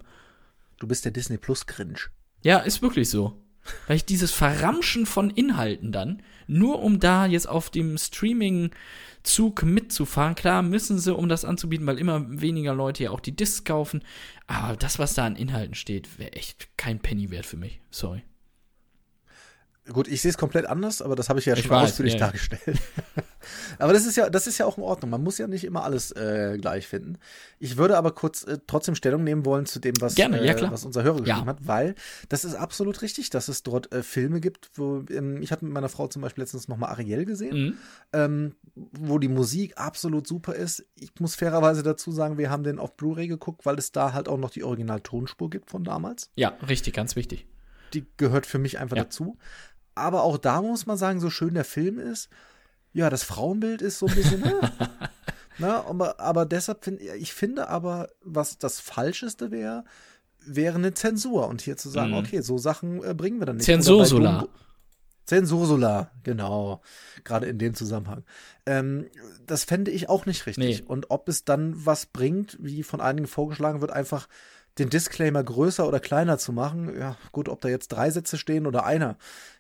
Du 0.80 0.88
bist 0.88 1.06
der 1.06 1.12
Disney 1.12 1.38
Plus 1.38 1.66
Cringe. 1.66 2.00
Ja, 2.44 2.60
ist 2.60 2.82
wirklich 2.82 3.10
so. 3.10 3.38
Weil 3.88 3.98
ich 3.98 4.06
dieses 4.06 4.32
Verramschen 4.32 5.06
von 5.06 5.30
Inhalten 5.30 5.92
dann, 5.92 6.24
nur 6.48 6.82
um 6.82 7.00
da 7.00 7.28
jetzt 7.28 7.48
auf 7.48 7.70
dem 7.70 7.98
Streaming-Zug 7.98 9.64
mitzufahren, 9.64 10.34
klar 10.34 10.64
müssen 10.64 10.98
sie, 10.98 11.16
um 11.16 11.30
das 11.30 11.46
anzubieten, 11.46 11.86
weil 11.86 12.00
immer 12.00 12.26
weniger 12.42 12.74
Leute 12.74 13.04
ja 13.04 13.12
auch 13.12 13.20
die 13.20 13.36
Discs 13.36 13.64
kaufen. 13.64 14.04
Aber 14.48 14.76
das, 14.76 14.98
was 14.98 15.14
da 15.14 15.26
an 15.26 15.36
Inhalten 15.36 15.76
steht, 15.76 16.18
wäre 16.18 16.34
echt 16.34 16.76
kein 16.78 17.00
Penny 17.00 17.30
wert 17.30 17.46
für 17.46 17.58
mich. 17.58 17.80
Sorry. 17.92 18.24
Gut, 19.94 20.08
ich 20.08 20.22
sehe 20.22 20.30
es 20.30 20.38
komplett 20.38 20.66
anders, 20.66 21.02
aber 21.02 21.16
das 21.16 21.30
habe 21.30 21.40
ich 21.40 21.46
ja 21.46 21.54
Ich 21.56 21.62
schon 21.64 21.72
weiß, 21.72 21.92
ausführlich 21.92 22.14
ja, 22.14 22.20
dargestellt. 22.20 22.78
aber 23.80 23.94
das 23.94 24.06
ist 24.06 24.16
ja, 24.16 24.30
das 24.30 24.48
ist 24.48 24.58
ja 24.58 24.66
auch 24.66 24.78
in 24.78 24.84
Ordnung. 24.84 25.10
Man 25.12 25.24
muss 25.24 25.38
ja 25.38 25.48
nicht 25.48 25.64
immer 25.64 25.84
alles 25.84 26.12
äh, 26.12 26.58
gleich 26.60 26.88
finden. 26.88 27.18
Ich 27.60 27.78
würde 27.78 27.98
aber 27.98 28.12
kurz 28.12 28.44
äh, 28.44 28.58
trotzdem 28.68 28.96
Stellung 28.96 29.24
nehmen 29.24 29.46
wollen 29.46 29.66
zu 29.66 29.80
dem, 29.80 30.00
was, 30.00 30.16
Gerne, 30.16 30.46
ja, 30.46 30.54
äh, 30.54 30.72
was 30.72 30.86
unser 30.86 31.04
Hörer 31.04 31.22
geschrieben 31.22 31.40
Ja. 31.40 31.46
hat, 31.46 31.68
weil 31.68 31.96
das 32.30 32.46
ist 32.46 32.56
absolut 32.56 33.02
richtig, 33.02 33.30
dass 33.30 33.48
es 33.48 33.64
dort 33.64 33.92
äh, 33.92 34.04
Filme 34.04 34.40
gibt, 34.40 34.70
wo 34.76 35.04
ähm, 35.10 35.42
ich 35.42 35.52
habe 35.52 35.66
mit 35.66 35.74
meiner 35.74 35.90
Frau 35.90 36.08
zum 36.08 36.22
Beispiel 36.22 36.44
letztens 36.44 36.68
noch 36.68 36.78
mal 36.78 36.88
Ariel 36.90 37.26
gesehen, 37.26 37.52
Mhm. 37.66 37.74
ähm, 38.14 38.56
wo 38.76 39.20
die 39.20 39.28
Musik 39.28 39.78
absolut 39.78 40.28
super 40.28 40.56
ist. 40.56 40.86
Ich 40.96 41.12
muss 41.20 41.36
fairerweise 41.36 41.84
dazu 41.84 42.12
sagen, 42.12 42.38
wir 42.38 42.50
haben 42.50 42.64
den 42.64 42.80
auf 42.80 42.96
Blu-ray 42.96 43.28
geguckt, 43.28 43.66
weil 43.66 43.78
es 43.78 43.92
da 43.92 44.14
halt 44.14 44.28
auch 44.30 44.38
noch 44.38 44.50
die 44.52 44.64
Original-Tonspur 44.64 45.50
gibt 45.50 45.70
von 45.70 45.84
damals 45.84 46.30
Ja, 46.36 46.50
richtig, 46.68 46.94
ganz 46.94 47.16
wichtig. 47.16 47.46
die 47.94 48.06
gehört 48.18 48.46
für 48.46 48.58
mich 48.60 48.80
einfach 48.80 48.96
Ja. 48.96 49.04
dazu. 49.04 49.38
Aber 49.96 50.24
auch 50.24 50.38
da 50.38 50.62
muss 50.62 50.86
man 50.86 50.98
sagen, 50.98 51.20
so 51.20 51.30
schön 51.30 51.54
der 51.54 51.66
Film 51.66 52.00
ist, 52.00 52.30
ja, 52.94 53.10
das 53.10 53.24
Frauenbild 53.24 53.82
ist 53.82 54.00
so 54.00 54.08
ein 54.08 54.16
bisschen, 54.16 54.42
ne? 54.42 54.60
Na, 55.58 55.86
aber, 55.86 56.20
aber 56.20 56.46
deshalb 56.46 56.84
finde 56.84 57.04
ich 57.16 57.34
finde 57.34 57.68
aber, 57.70 58.10
was 58.24 58.58
das 58.58 58.80
Falscheste 58.80 59.52
wäre, 59.52 59.84
wäre 60.44 60.76
eine 60.76 60.94
Zensur. 60.94 61.48
Und 61.48 61.62
hier 61.62 61.78
zu 61.78 61.90
sagen, 61.90 62.12
Mhm. 62.12 62.18
okay, 62.18 62.42
so 62.42 62.58
Sachen 62.58 63.04
äh, 63.04 63.14
bringen 63.14 63.40
wir 63.40 63.46
dann 63.46 63.58
nicht. 63.58 63.66
Zensursula. 63.66 64.48
Zensursula, 65.26 66.12
genau. 66.24 66.82
Gerade 67.24 67.46
in 67.48 67.58
dem 67.60 67.74
Zusammenhang. 67.76 68.24
Ähm, 68.66 69.06
das 69.46 69.64
fände 69.64 69.92
ich 69.92 70.10
auch 70.10 70.26
nicht 70.26 70.46
richtig. 70.48 70.82
Nee. 70.82 70.86
Und 70.88 71.10
ob 71.12 71.30
es 71.30 71.46
dann 71.46 71.86
was 71.86 72.08
bringt, 72.08 72.58
wie 72.60 72.84
von 72.84 73.00
einigen 73.02 73.28
vorgeschlagen 73.28 73.82
wird, 73.82 73.92
einfach 73.92 74.28
den 74.78 74.90
Disclaimer 74.90 75.44
größer 75.44 75.88
oder 75.88 76.00
kleiner 76.00 76.38
zu 76.38 76.54
machen, 76.54 76.98
ja, 76.98 77.18
gut, 77.32 77.50
ob 77.50 77.62
da 77.62 77.68
jetzt 77.70 77.90
drei 77.90 78.10
Sätze 78.10 78.38
stehen 78.38 78.66
oder 78.68 78.86
einer, 78.86 79.18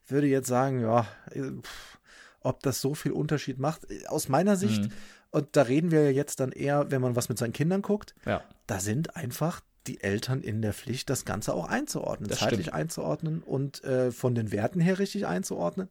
würde 0.07 0.27
jetzt 0.27 0.47
sagen, 0.47 0.79
ja, 0.81 1.05
äh, 1.31 1.41
pff, 1.61 1.97
ob 2.41 2.61
das 2.63 2.81
so 2.81 2.95
viel 2.95 3.11
Unterschied 3.11 3.59
macht. 3.59 3.81
Aus 4.07 4.29
meiner 4.29 4.55
Sicht, 4.55 4.83
Mhm. 4.85 4.89
und 5.31 5.47
da 5.55 5.63
reden 5.63 5.91
wir 5.91 6.03
ja 6.05 6.09
jetzt 6.11 6.39
dann 6.39 6.51
eher, 6.51 6.89
wenn 6.91 7.01
man 7.01 7.15
was 7.15 7.29
mit 7.29 7.37
seinen 7.37 7.53
Kindern 7.53 7.81
guckt, 7.81 8.15
Ja. 8.25 8.41
da 8.67 8.79
sind 8.79 9.15
einfach 9.15 9.61
die 9.87 10.01
Eltern 10.01 10.41
in 10.41 10.61
der 10.61 10.73
Pflicht, 10.73 11.09
das 11.09 11.25
Ganze 11.25 11.53
auch 11.55 11.67
einzuordnen, 11.67 12.29
Das 12.29 12.39
zeitlich 12.39 12.67
stimmt. 12.67 12.75
einzuordnen 12.77 13.41
und 13.43 13.83
äh, 13.83 14.11
von 14.11 14.35
den 14.35 14.51
Werten 14.51 14.79
her 14.79 14.99
richtig 14.99 15.25
einzuordnen. 15.27 15.89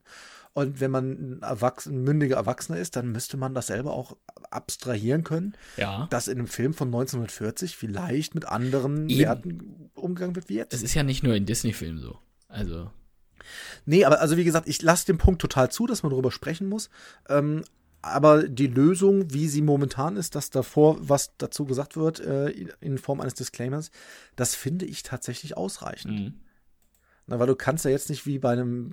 Und 0.52 0.80
wenn 0.80 0.90
man 0.90 1.11
ein, 1.12 1.42
Erwachsen, 1.42 1.95
ein 1.95 2.02
mündiger 2.02 2.37
Erwachsener 2.37 2.78
ist, 2.78 2.97
dann 2.97 3.12
müsste 3.12 3.37
man 3.37 3.54
das 3.54 3.69
selber 3.69 3.92
auch 3.92 4.16
abstrahieren 4.50 5.23
können, 5.23 5.54
Ja. 5.76 6.07
dass 6.11 6.26
in 6.28 6.38
einem 6.38 6.49
Film 6.49 6.75
von 6.75 6.88
1940 6.88 7.76
vielleicht 7.76 8.35
mit 8.35 8.47
anderen 8.47 9.09
Eben. 9.09 9.21
Werten 9.21 9.90
umgegangen 9.95 10.35
wird 10.35 10.49
wie 10.49 10.54
jetzt. 10.57 10.75
Es 10.75 10.83
ist 10.83 10.95
ja 10.95 11.02
nicht 11.04 11.23
nur 11.23 11.35
in 11.35 11.47
Disney-Filmen 11.47 12.00
so. 12.00 12.19
Also, 12.49 12.90
Nee, 13.87 14.04
aber 14.04 14.21
also 14.21 14.37
wie 14.37 14.45
gesagt, 14.45 14.69
ich 14.69 14.83
lasse 14.83 15.07
den 15.07 15.19
Punkt 15.19 15.40
total 15.40 15.71
zu, 15.71 15.87
dass 15.87 16.02
man 16.02 16.11
darüber 16.11 16.30
sprechen 16.30 16.69
muss. 16.69 16.90
Ähm, 17.28 17.64
aber 18.02 18.49
die 18.49 18.66
Lösung, 18.66 19.33
wie 19.33 19.49
sie 19.49 19.62
momentan 19.62 20.16
ist, 20.16 20.35
dass 20.35 20.50
davor 20.50 20.97
was 21.00 21.37
dazu 21.38 21.64
gesagt 21.64 21.97
wird, 21.97 22.21
äh, 22.21 22.50
in 22.80 22.99
Form 22.99 23.21
eines 23.21 23.35
Disclaimers, 23.35 23.90
das 24.37 24.54
finde 24.54 24.85
ich 24.87 25.02
tatsächlich 25.02 25.57
ausreichend. 25.57 26.12
Mhm. 26.21 26.35
Na, 27.30 27.38
weil 27.38 27.46
du 27.46 27.54
kannst 27.54 27.84
ja 27.84 27.92
jetzt 27.92 28.10
nicht 28.10 28.26
wie 28.26 28.40
bei 28.40 28.50
einem, 28.50 28.90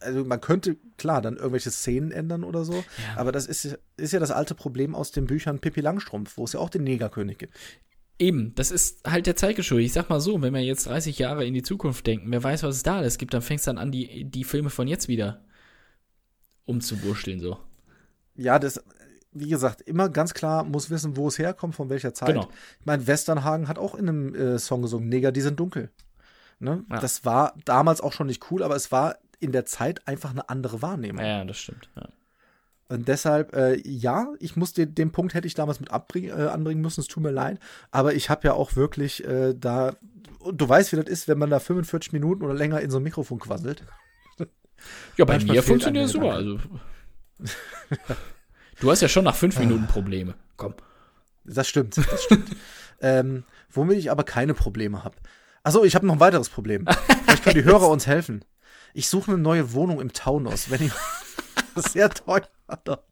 also 0.00 0.24
man 0.24 0.40
könnte, 0.40 0.76
klar, 0.96 1.20
dann 1.20 1.36
irgendwelche 1.36 1.70
Szenen 1.70 2.10
ändern 2.12 2.42
oder 2.42 2.64
so, 2.64 2.72
Ja. 2.72 3.16
aber 3.16 3.30
das 3.30 3.46
ist, 3.46 3.78
ist 3.98 4.12
ja 4.12 4.18
das 4.18 4.30
alte 4.30 4.54
Problem 4.54 4.94
aus 4.94 5.12
den 5.12 5.26
Büchern 5.26 5.58
Pippi 5.58 5.82
Langstrumpf, 5.82 6.38
wo 6.38 6.44
es 6.44 6.54
ja 6.54 6.60
auch 6.60 6.70
den 6.70 6.82
Negerkönig 6.84 7.36
gibt. 7.36 7.54
Eben, 8.18 8.54
das 8.54 8.70
ist 8.70 9.06
halt 9.06 9.26
der 9.26 9.36
Zeit 9.36 9.56
geschuldet. 9.56 9.86
Ich 9.86 9.92
sag 9.92 10.08
mal 10.08 10.20
so, 10.20 10.40
wenn 10.40 10.54
wir 10.54 10.62
jetzt 10.62 10.86
30 10.86 11.18
Jahre 11.18 11.44
in 11.44 11.52
die 11.52 11.62
Zukunft 11.62 12.06
denken, 12.06 12.30
wer 12.30 12.42
weiß, 12.42 12.62
was 12.62 12.76
es 12.76 12.82
da 12.82 12.96
alles 12.96 13.18
gibt, 13.18 13.34
dann 13.34 13.42
fängst 13.42 13.66
du 13.66 13.70
dann 13.70 13.78
an, 13.78 13.92
die, 13.92 14.24
die 14.24 14.44
Filme 14.44 14.70
von 14.70 14.88
jetzt 14.88 15.08
wieder 15.08 15.44
umzuwurschteln, 16.64 17.40
so. 17.40 17.58
Ja, 18.36 18.58
das, 18.58 18.82
wie 19.32 19.48
gesagt, 19.48 19.82
immer 19.82 20.08
ganz 20.08 20.32
klar 20.32 20.64
muss 20.64 20.90
wissen, 20.90 21.16
wo 21.16 21.28
es 21.28 21.38
herkommt, 21.38 21.74
von 21.74 21.90
welcher 21.90 22.14
Zeit. 22.14 22.28
Genau. 22.28 22.48
Ich 22.80 22.86
meine, 22.86 23.06
Westernhagen 23.06 23.68
hat 23.68 23.78
auch 23.78 23.94
in 23.94 24.08
einem 24.08 24.34
äh, 24.34 24.58
Song 24.58 24.82
gesungen, 24.82 25.08
Neger, 25.08 25.32
die 25.32 25.40
sind 25.42 25.60
dunkel. 25.60 25.90
Ne? 26.58 26.84
Ja. 26.90 26.98
Das 26.98 27.24
war 27.24 27.54
damals 27.64 28.00
auch 28.00 28.12
schon 28.12 28.26
nicht 28.26 28.50
cool, 28.50 28.62
aber 28.62 28.76
es 28.76 28.92
war 28.92 29.16
in 29.40 29.52
der 29.52 29.66
Zeit 29.66 30.06
einfach 30.08 30.30
eine 30.30 30.48
andere 30.48 30.82
Wahrnehmung. 30.82 31.24
Ja, 31.24 31.44
das 31.44 31.58
stimmt. 31.58 31.90
Ja. 31.96 32.08
Und 32.88 33.08
deshalb, 33.08 33.54
äh, 33.54 33.80
ja, 33.84 34.28
ich 34.40 34.56
muss 34.56 34.72
den, 34.72 34.94
den 34.94 35.10
Punkt 35.10 35.34
hätte 35.34 35.46
ich 35.46 35.54
damals 35.54 35.80
mit 35.80 35.90
abbring, 35.90 36.28
äh, 36.28 36.32
anbringen 36.32 36.82
müssen, 36.82 37.00
es 37.00 37.06
tut 37.06 37.22
mir 37.22 37.30
leid. 37.30 37.58
Aber 37.90 38.14
ich 38.14 38.30
habe 38.30 38.46
ja 38.46 38.52
auch 38.52 38.76
wirklich 38.76 39.24
äh, 39.24 39.54
da, 39.54 39.94
du 40.52 40.68
weißt, 40.68 40.92
wie 40.92 40.96
das 40.96 41.06
ist, 41.06 41.28
wenn 41.28 41.38
man 41.38 41.50
da 41.50 41.60
45 41.60 42.12
Minuten 42.12 42.44
oder 42.44 42.54
länger 42.54 42.80
in 42.80 42.90
so 42.90 42.98
ein 42.98 43.02
Mikrofon 43.02 43.38
quasselt. 43.38 43.84
Ja, 45.16 45.24
bei 45.24 45.34
Manchmal 45.34 45.56
mir 45.56 45.62
funktioniert 45.62 46.06
es 46.06 46.12
super. 46.12 46.32
Also. 46.32 46.58
Du 48.80 48.90
hast 48.90 49.00
ja 49.00 49.08
schon 49.08 49.24
nach 49.24 49.36
fünf 49.36 49.58
Minuten 49.58 49.86
Probleme. 49.86 50.34
Komm. 50.56 50.74
Das 51.44 51.68
stimmt, 51.68 51.96
das 51.96 52.24
stimmt. 52.24 52.50
ähm, 53.00 53.44
womit 53.70 53.98
ich 53.98 54.10
aber 54.10 54.24
keine 54.24 54.54
Probleme 54.54 55.04
habe. 55.04 55.16
Achso, 55.64 55.82
ich 55.82 55.94
habe 55.94 56.06
noch 56.06 56.14
ein 56.14 56.20
weiteres 56.20 56.50
Problem. 56.50 56.84
Vielleicht 57.24 57.42
können 57.42 57.56
die 57.56 57.64
Hörer 57.64 57.88
uns 57.88 58.06
helfen. 58.06 58.44
Ich 58.92 59.08
suche 59.08 59.32
eine 59.32 59.40
neue 59.40 59.72
Wohnung 59.72 60.00
im 60.00 60.12
Taunus. 60.12 60.70
Wenn 60.70 60.82
ich 60.82 60.92
sehr 61.90 62.10
teuer 62.10 62.42
dort. 62.84 63.02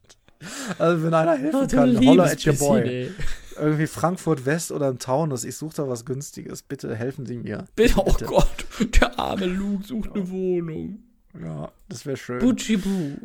Also 0.77 1.03
wenn 1.03 1.13
einer 1.13 1.35
helfen 1.35 1.67
kann, 1.67 2.05
holler 2.05 2.25
at 2.25 2.45
your 2.45 2.53
boy. 2.53 3.11
Irgendwie 3.57 3.87
Frankfurt 3.87 4.45
West 4.45 4.71
oder 4.71 4.87
im 4.87 4.99
Taunus. 4.99 5.43
Ich 5.43 5.57
suche 5.57 5.75
da 5.77 5.87
was 5.87 6.05
Günstiges. 6.05 6.61
Bitte 6.61 6.95
helfen 6.95 7.25
Sie 7.25 7.37
mir. 7.37 7.65
Bitte, 7.75 7.95
oh 7.97 8.15
Gott, 8.25 8.65
der 8.79 9.17
arme 9.19 9.45
Luke 9.45 9.85
sucht 9.85 10.11
eine 10.13 10.29
Wohnung. 10.29 10.99
Ja, 11.41 11.71
das 11.89 12.05
wäre 12.05 12.17
schön. 12.17 12.39
Butschibu. 12.39 13.17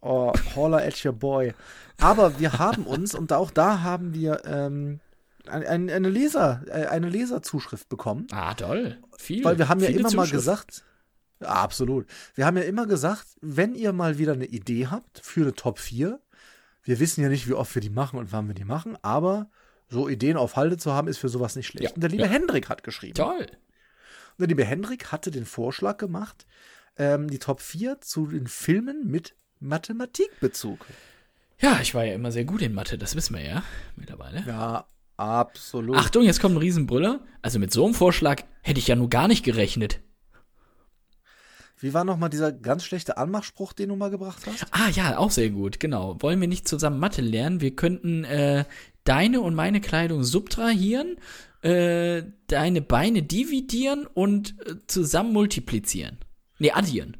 Oh, 0.00 0.32
holler 0.56 0.78
at 0.78 1.04
your 1.04 1.12
boy. 1.12 1.54
Aber 1.98 2.40
wir 2.40 2.58
haben 2.58 2.84
uns, 2.84 3.14
und 3.14 3.32
auch 3.32 3.52
da 3.52 3.82
haben 3.82 4.14
wir 4.14 4.42
ähm, 4.44 4.98
ein, 5.48 5.64
ein, 5.64 5.90
eine 5.90 6.08
Leser, 6.08 6.62
äh, 6.66 6.86
eine 6.86 7.08
Leserzuschrift 7.08 7.88
bekommen. 7.88 8.26
Ah, 8.30 8.54
toll. 8.54 8.98
Viel. 9.18 9.44
Weil 9.44 9.58
wir 9.58 9.68
haben 9.68 9.80
ja 9.80 9.88
immer 9.88 10.12
mal 10.12 10.28
gesagt, 10.28 10.84
absolut. 11.40 12.06
Wir 12.34 12.46
haben 12.46 12.56
ja 12.56 12.62
immer 12.62 12.86
gesagt, 12.86 13.26
wenn 13.40 13.74
ihr 13.74 13.92
mal 13.92 14.18
wieder 14.18 14.32
eine 14.32 14.46
Idee 14.46 14.88
habt 14.88 15.20
für 15.22 15.42
eine 15.42 15.54
Top 15.54 15.78
4, 15.78 16.20
wir 16.84 17.00
wissen 17.00 17.22
ja 17.22 17.28
nicht, 17.28 17.48
wie 17.48 17.54
oft 17.54 17.74
wir 17.74 17.82
die 17.82 17.90
machen 17.90 18.18
und 18.18 18.32
wann 18.32 18.48
wir 18.48 18.54
die 18.54 18.64
machen, 18.64 18.96
aber 19.02 19.50
so 19.88 20.08
Ideen 20.08 20.36
auf 20.36 20.56
Halde 20.56 20.78
zu 20.78 20.92
haben, 20.92 21.08
ist 21.08 21.18
für 21.18 21.28
sowas 21.28 21.54
nicht 21.54 21.66
schlecht. 21.66 21.84
Ja, 21.84 21.94
und 21.94 22.00
der 22.00 22.10
liebe 22.10 22.24
ja. 22.24 22.28
Hendrik 22.28 22.68
hat 22.68 22.82
geschrieben. 22.82 23.14
Toll. 23.14 23.40
Und 23.40 24.40
der 24.40 24.48
liebe 24.48 24.64
Hendrik 24.64 25.12
hatte 25.12 25.30
den 25.30 25.44
Vorschlag 25.44 25.98
gemacht, 25.98 26.46
ähm, 26.96 27.28
die 27.28 27.38
Top 27.38 27.60
4 27.60 28.00
zu 28.00 28.26
den 28.26 28.46
Filmen 28.46 29.06
mit 29.10 29.34
Mathematikbezug. 29.60 30.86
Ja, 31.60 31.78
ich 31.80 31.94
war 31.94 32.04
ja 32.04 32.14
immer 32.14 32.32
sehr 32.32 32.44
gut 32.44 32.62
in 32.62 32.74
Mathe, 32.74 32.98
das 32.98 33.14
wissen 33.14 33.36
wir 33.36 33.42
ja 33.42 33.62
mittlerweile. 33.94 34.42
Ja, 34.46 34.86
absolut. 35.16 35.96
Achtung, 35.96 36.24
jetzt 36.24 36.40
kommt 36.40 36.54
ein 36.54 36.58
Riesenbrüller. 36.58 37.20
Also 37.42 37.58
mit 37.58 37.72
so 37.72 37.84
einem 37.84 37.94
Vorschlag 37.94 38.42
hätte 38.62 38.78
ich 38.78 38.88
ja 38.88 38.96
nur 38.96 39.10
gar 39.10 39.28
nicht 39.28 39.44
gerechnet. 39.44 40.00
Wie 41.78 41.94
war 41.94 42.04
nochmal 42.04 42.30
dieser 42.30 42.52
ganz 42.52 42.84
schlechte 42.84 43.16
Anmachspruch, 43.16 43.72
den 43.72 43.88
du 43.88 43.96
mal 43.96 44.10
gebracht 44.10 44.42
hast? 44.46 44.66
Ah 44.70 44.88
ja, 44.90 45.18
auch 45.18 45.32
sehr 45.32 45.50
gut, 45.50 45.80
genau. 45.80 46.16
Wollen 46.22 46.40
wir 46.40 46.46
nicht 46.46 46.68
zusammen 46.68 47.00
Mathe 47.00 47.22
lernen? 47.22 47.60
Wir 47.60 47.74
könnten 47.74 48.22
äh, 48.22 48.64
deine 49.02 49.40
und 49.40 49.56
meine 49.56 49.80
Kleidung 49.80 50.22
subtrahieren, 50.22 51.16
äh, 51.62 52.22
deine 52.46 52.82
Beine 52.82 53.24
dividieren 53.24 54.06
und 54.06 54.54
äh, 54.64 54.76
zusammen 54.86 55.32
multiplizieren. 55.32 56.18
Nee, 56.60 56.70
addieren. 56.70 57.16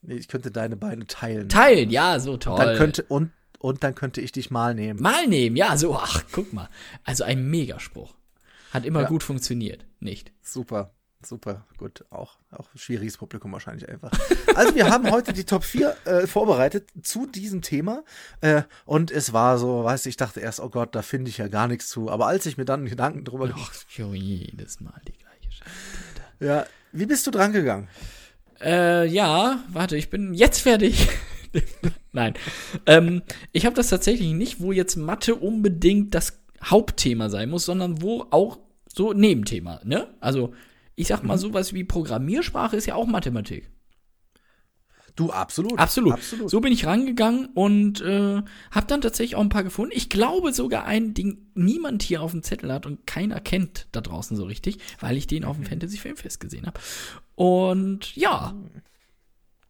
Nee, 0.00 0.14
ich 0.14 0.26
könnte 0.26 0.50
deine 0.50 0.76
Beine 0.76 1.06
teilen. 1.06 1.48
Teilen, 1.48 1.88
ja, 1.90 2.18
so 2.18 2.36
toll. 2.36 2.58
Dann 2.58 2.76
könnte, 2.76 3.04
und, 3.04 3.30
und 3.62 3.82
dann 3.84 3.94
könnte 3.94 4.20
ich 4.20 4.32
dich 4.32 4.50
mal 4.50 4.74
nehmen. 4.74 5.00
Mal 5.00 5.26
nehmen, 5.26 5.56
ja, 5.56 5.76
so, 5.76 5.96
ach, 5.96 6.24
guck 6.32 6.52
mal. 6.52 6.68
Also 7.04 7.24
ein 7.24 7.48
Megaspruch. 7.48 8.14
Hat 8.72 8.84
immer 8.84 9.02
Ja. 9.02 9.08
gut 9.08 9.22
funktioniert. 9.22 9.84
Nicht. 10.00 10.32
Super, 10.42 10.92
super, 11.24 11.66
gut. 11.78 12.04
Auch, 12.10 12.38
auch 12.50 12.68
schwieriges 12.74 13.16
Publikum 13.18 13.52
wahrscheinlich 13.52 13.88
einfach. 13.88 14.10
Also 14.56 14.74
wir 14.74 14.90
haben 14.90 15.10
heute 15.10 15.32
die 15.32 15.44
Top 15.44 15.62
4 15.64 15.96
äh, 16.06 16.26
vorbereitet 16.26 16.88
zu 17.02 17.26
diesem 17.26 17.62
Thema. 17.62 18.02
Äh, 18.40 18.62
und 18.84 19.10
es 19.10 19.32
war 19.32 19.58
so, 19.58 19.84
weißt 19.84 20.04
du, 20.06 20.08
ich 20.08 20.16
dachte 20.16 20.40
erst, 20.40 20.60
oh 20.60 20.68
Gott, 20.70 20.94
da 20.94 21.02
finde 21.02 21.28
ich 21.30 21.38
ja 21.38 21.48
gar 21.48 21.68
nichts 21.68 21.88
zu. 21.88 22.10
Aber 22.10 22.26
als 22.26 22.46
ich 22.46 22.56
mir 22.58 22.64
dann 22.64 22.86
Gedanken 22.86 23.24
drüber 23.24 23.46
gemacht 23.48 23.86
Ach, 23.88 23.96
jo, 23.98 24.12
jedes 24.14 24.80
Mal 24.80 25.00
die 25.06 25.12
gleiche 25.12 25.52
Scheiße. 25.52 25.70
ja, 26.40 26.66
wie 26.92 27.06
bist 27.06 27.26
du 27.26 27.30
dran 27.30 27.52
gegangen? 27.52 27.88
Äh, 28.60 29.06
ja, 29.06 29.58
warte, 29.68 29.96
ich 29.96 30.08
bin 30.10 30.34
jetzt 30.34 30.60
fertig. 30.60 31.08
Nein. 32.12 32.34
Ähm, 32.86 33.22
ich 33.52 33.66
habe 33.66 33.76
das 33.76 33.88
tatsächlich 33.88 34.32
nicht, 34.32 34.60
wo 34.60 34.72
jetzt 34.72 34.96
Mathe 34.96 35.34
unbedingt 35.34 36.14
das 36.14 36.42
Hauptthema 36.62 37.28
sein 37.28 37.50
muss, 37.50 37.64
sondern 37.64 38.02
wo 38.02 38.26
auch 38.30 38.58
so 38.88 39.12
Nebenthema, 39.12 39.80
ne? 39.84 40.08
Also, 40.20 40.54
ich 40.94 41.08
sag 41.08 41.22
mal, 41.22 41.38
sowas 41.38 41.72
wie 41.72 41.84
Programmiersprache 41.84 42.76
ist 42.76 42.86
ja 42.86 42.94
auch 42.94 43.06
Mathematik. 43.06 43.70
Du, 45.14 45.30
absolut. 45.30 45.78
Absolut. 45.78 46.14
Absolut. 46.14 46.48
So 46.48 46.60
bin 46.60 46.72
ich 46.72 46.86
rangegangen 46.86 47.46
und 47.54 48.00
äh, 48.00 48.42
habe 48.70 48.86
dann 48.86 49.02
tatsächlich 49.02 49.36
auch 49.36 49.42
ein 49.42 49.50
paar 49.50 49.64
gefunden. 49.64 49.92
Ich 49.94 50.08
glaube 50.08 50.52
sogar 50.52 50.86
einen, 50.86 51.12
den 51.12 51.50
niemand 51.54 52.02
hier 52.02 52.22
auf 52.22 52.30
dem 52.30 52.42
Zettel 52.42 52.72
hat 52.72 52.86
und 52.86 53.06
keiner 53.06 53.40
kennt 53.40 53.88
da 53.92 54.00
draußen 54.00 54.36
so 54.36 54.44
richtig, 54.44 54.78
weil 55.00 55.16
ich 55.18 55.26
den 55.26 55.44
auf 55.44 55.56
dem 55.56 55.66
Fantasy 55.66 55.98
Filmfest 55.98 56.40
gesehen 56.40 56.66
habe. 56.66 56.80
Und 57.34 58.16
ja, 58.16 58.54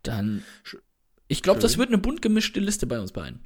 dann. 0.02 0.44
Ich 1.32 1.42
glaube, 1.42 1.60
das 1.60 1.78
wird 1.78 1.88
eine 1.88 1.96
bunt 1.96 2.20
gemischte 2.20 2.60
Liste 2.60 2.86
bei 2.86 3.00
uns 3.00 3.10
beiden. 3.10 3.40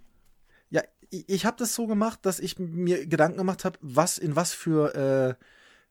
Ja, 0.70 0.82
ich, 1.08 1.28
ich 1.28 1.46
habe 1.46 1.56
das 1.56 1.72
so 1.72 1.86
gemacht, 1.86 2.18
dass 2.22 2.40
ich 2.40 2.58
mir 2.58 3.06
Gedanken 3.06 3.38
gemacht 3.38 3.64
habe, 3.64 3.78
was 3.80 4.18
in 4.18 4.34
was 4.34 4.52
für 4.52 5.38
äh, 5.38 5.44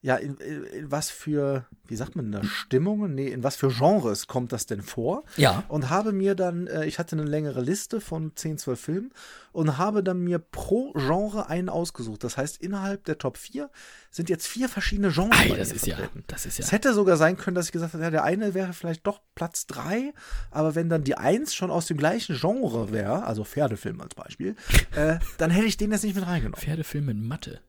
ja 0.05 0.17
in, 0.17 0.37
in, 0.37 0.63
in 0.65 0.91
was 0.91 1.09
für 1.09 1.65
wie 1.87 1.95
sagt 1.95 2.15
man 2.15 2.31
da 2.31 2.43
Stimmungen, 2.43 3.15
nee, 3.15 3.27
in 3.27 3.43
was 3.43 3.55
für 3.55 3.69
Genres 3.69 4.27
kommt 4.27 4.51
das 4.51 4.65
denn 4.65 4.81
vor? 4.81 5.23
Ja. 5.37 5.63
Und 5.67 5.89
habe 5.89 6.13
mir 6.13 6.35
dann, 6.35 6.67
äh, 6.67 6.85
ich 6.85 6.99
hatte 6.99 7.15
eine 7.15 7.25
längere 7.25 7.61
Liste 7.61 8.01
von 8.01 8.31
10, 8.35 8.57
12 8.57 8.79
Filmen 8.79 9.11
und 9.51 9.77
habe 9.77 10.03
dann 10.03 10.19
mir 10.19 10.39
pro 10.39 10.93
Genre 10.93 11.49
einen 11.49 11.69
ausgesucht. 11.69 12.23
Das 12.23 12.37
heißt, 12.37 12.61
innerhalb 12.61 13.05
der 13.05 13.17
Top 13.17 13.37
4 13.37 13.69
sind 14.11 14.29
jetzt 14.29 14.47
vier 14.47 14.69
verschiedene 14.69 15.11
Genres. 15.11 15.39
Ei, 15.39 15.55
das 15.55 15.71
ist 15.71 15.85
ja, 15.85 15.97
das 16.27 16.45
ist 16.45 16.59
Es 16.59 16.67
ja. 16.67 16.73
hätte 16.73 16.93
sogar 16.93 17.17
sein 17.17 17.37
können, 17.37 17.55
dass 17.55 17.67
ich 17.67 17.71
gesagt 17.71 17.93
habe, 17.93 18.03
ja, 18.03 18.09
der 18.09 18.23
eine 18.23 18.53
wäre 18.53 18.73
vielleicht 18.73 19.05
doch 19.05 19.21
Platz 19.35 19.67
3, 19.67 20.13
aber 20.51 20.75
wenn 20.75 20.89
dann 20.89 21.03
die 21.03 21.15
1 21.15 21.53
schon 21.53 21.71
aus 21.71 21.85
dem 21.85 21.97
gleichen 21.97 22.35
Genre 22.35 22.91
wäre, 22.91 23.25
also 23.25 23.43
Pferdefilm 23.43 24.01
als 24.01 24.15
Beispiel, 24.15 24.55
äh, 24.95 25.17
dann 25.37 25.51
hätte 25.51 25.67
ich 25.67 25.77
den 25.77 25.91
jetzt 25.91 26.03
nicht 26.03 26.15
mit 26.15 26.25
reingenommen. 26.25 26.59
Pferdefilm 26.59 27.09
in 27.09 27.27
Mathe. 27.27 27.59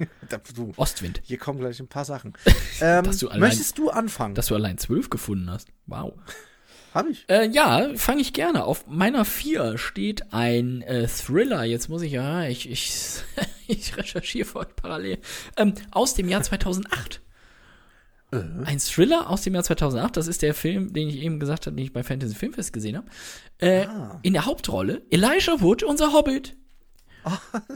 Du, 0.54 0.72
Ostwind. 0.76 1.20
hier 1.24 1.38
kommen 1.38 1.58
gleich 1.58 1.80
ein 1.80 1.88
paar 1.88 2.04
Sachen. 2.04 2.32
Ähm, 2.80 3.04
du 3.18 3.28
allein- 3.28 3.40
möchtest 3.40 3.76
du 3.78 3.90
anfangen? 3.90 4.34
Dass 4.34 4.46
du 4.46 4.54
allein 4.54 4.78
zwölf 4.78 5.10
gefunden 5.10 5.50
hast. 5.50 5.68
Wow. 5.86 6.14
Habe 6.94 7.10
ich. 7.10 7.24
Äh, 7.28 7.48
ja, 7.50 7.90
fange 7.96 8.20
ich 8.22 8.32
gerne. 8.32 8.64
Auf 8.64 8.86
meiner 8.86 9.24
4 9.24 9.76
steht 9.78 10.32
ein 10.32 10.82
äh, 10.82 11.06
Thriller. 11.06 11.62
Jetzt 11.64 11.88
muss 11.88 12.02
ich 12.02 12.12
ja, 12.12 12.44
ich, 12.44 12.68
ich, 12.70 12.90
ich 13.68 13.96
recherchiere 13.96 14.56
euch 14.56 14.74
parallel. 14.76 15.18
Ähm, 15.56 15.74
aus 15.90 16.14
dem 16.14 16.28
Jahr 16.28 16.42
2008. 16.42 17.20
Ein 18.32 18.78
Thriller 18.78 19.28
aus 19.28 19.42
dem 19.42 19.54
Jahr 19.54 19.64
2008. 19.64 20.16
Das 20.16 20.26
ist 20.28 20.42
der 20.42 20.54
Film, 20.54 20.92
den 20.92 21.08
ich 21.08 21.16
eben 21.16 21.38
gesagt 21.40 21.66
habe, 21.66 21.74
den 21.76 21.84
ich 21.84 21.92
bei 21.92 22.02
Fantasy 22.04 22.34
Filmfest 22.34 22.72
gesehen 22.72 22.96
habe. 22.96 23.08
Äh, 23.58 23.86
Ah. 23.86 24.18
In 24.22 24.32
der 24.32 24.46
Hauptrolle 24.46 25.02
Elijah 25.10 25.60
Wood, 25.60 25.82
unser 25.82 26.12
Hobbit. 26.12 26.56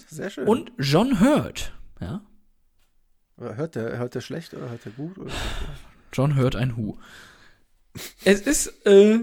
Sehr 0.09 0.31
schön. 0.31 0.47
Und 0.49 0.73
John 0.79 1.21
Hurt. 1.21 1.73
Ja, 2.01 2.25
hört 3.39 3.75
der, 3.75 3.99
hört 3.99 4.15
der 4.15 4.21
schlecht 4.21 4.55
oder 4.55 4.71
hört 4.71 4.85
der 4.85 4.93
gut? 4.93 5.19
Oder? 5.19 5.33
John 6.13 6.37
Hurt 6.37 6.57
ein 6.57 6.77
Hu. 6.77 6.97
Es 8.25 8.41
ist 8.41 8.87
äh, 8.87 9.21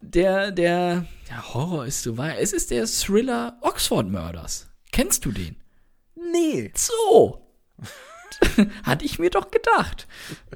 der, 0.00 0.50
der, 0.52 1.06
ja, 1.28 1.54
Horror 1.54 1.86
ist 1.86 2.02
so 2.02 2.16
weit. 2.16 2.38
Es 2.40 2.52
ist 2.52 2.70
der 2.70 2.86
Thriller 2.86 3.58
Oxford 3.60 4.08
Murders. 4.08 4.68
Kennst 4.92 5.24
du 5.24 5.32
den? 5.32 5.56
Nee. 6.14 6.72
So. 6.74 7.46
Hatte 8.82 9.04
ich 9.04 9.18
mir 9.18 9.30
doch 9.30 9.50
gedacht. 9.50 10.06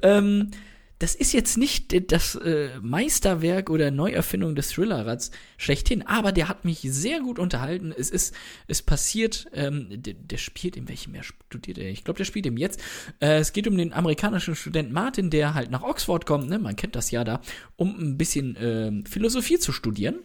ähm, 0.01 0.51
das 1.03 1.15
ist 1.15 1.33
jetzt 1.33 1.57
nicht 1.57 2.13
das 2.13 2.35
äh, 2.35 2.69
Meisterwerk 2.81 3.69
oder 3.69 3.91
Neuerfindung 3.91 4.55
des 4.55 4.69
Thrillerrads 4.69 5.31
schlechthin, 5.57 6.01
aber 6.03 6.31
der 6.31 6.47
hat 6.47 6.63
mich 6.63 6.79
sehr 6.79 7.19
gut 7.19 7.39
unterhalten. 7.39 7.93
Es 7.95 8.09
ist, 8.09 8.33
es 8.67 8.81
passiert, 8.81 9.47
ähm, 9.51 9.87
der, 9.91 10.13
der 10.13 10.37
spielt, 10.37 10.77
in 10.77 10.87
welchem 10.87 11.13
Jahr 11.13 11.25
studiert 11.25 11.77
er? 11.77 11.89
Ich 11.89 12.05
glaube, 12.05 12.19
der 12.19 12.23
spielt 12.23 12.45
im 12.45 12.55
jetzt. 12.55 12.79
Äh, 13.19 13.39
es 13.39 13.51
geht 13.51 13.67
um 13.67 13.75
den 13.75 13.91
amerikanischen 13.91 14.55
Studenten 14.55 14.93
Martin, 14.93 15.29
der 15.29 15.53
halt 15.53 15.71
nach 15.71 15.83
Oxford 15.83 16.25
kommt, 16.25 16.47
ne? 16.47 16.57
man 16.57 16.77
kennt 16.77 16.95
das 16.95 17.11
ja 17.11 17.25
da, 17.25 17.41
um 17.75 17.99
ein 17.99 18.17
bisschen 18.17 18.55
äh, 18.55 19.03
Philosophie 19.05 19.59
zu 19.59 19.73
studieren. 19.73 20.19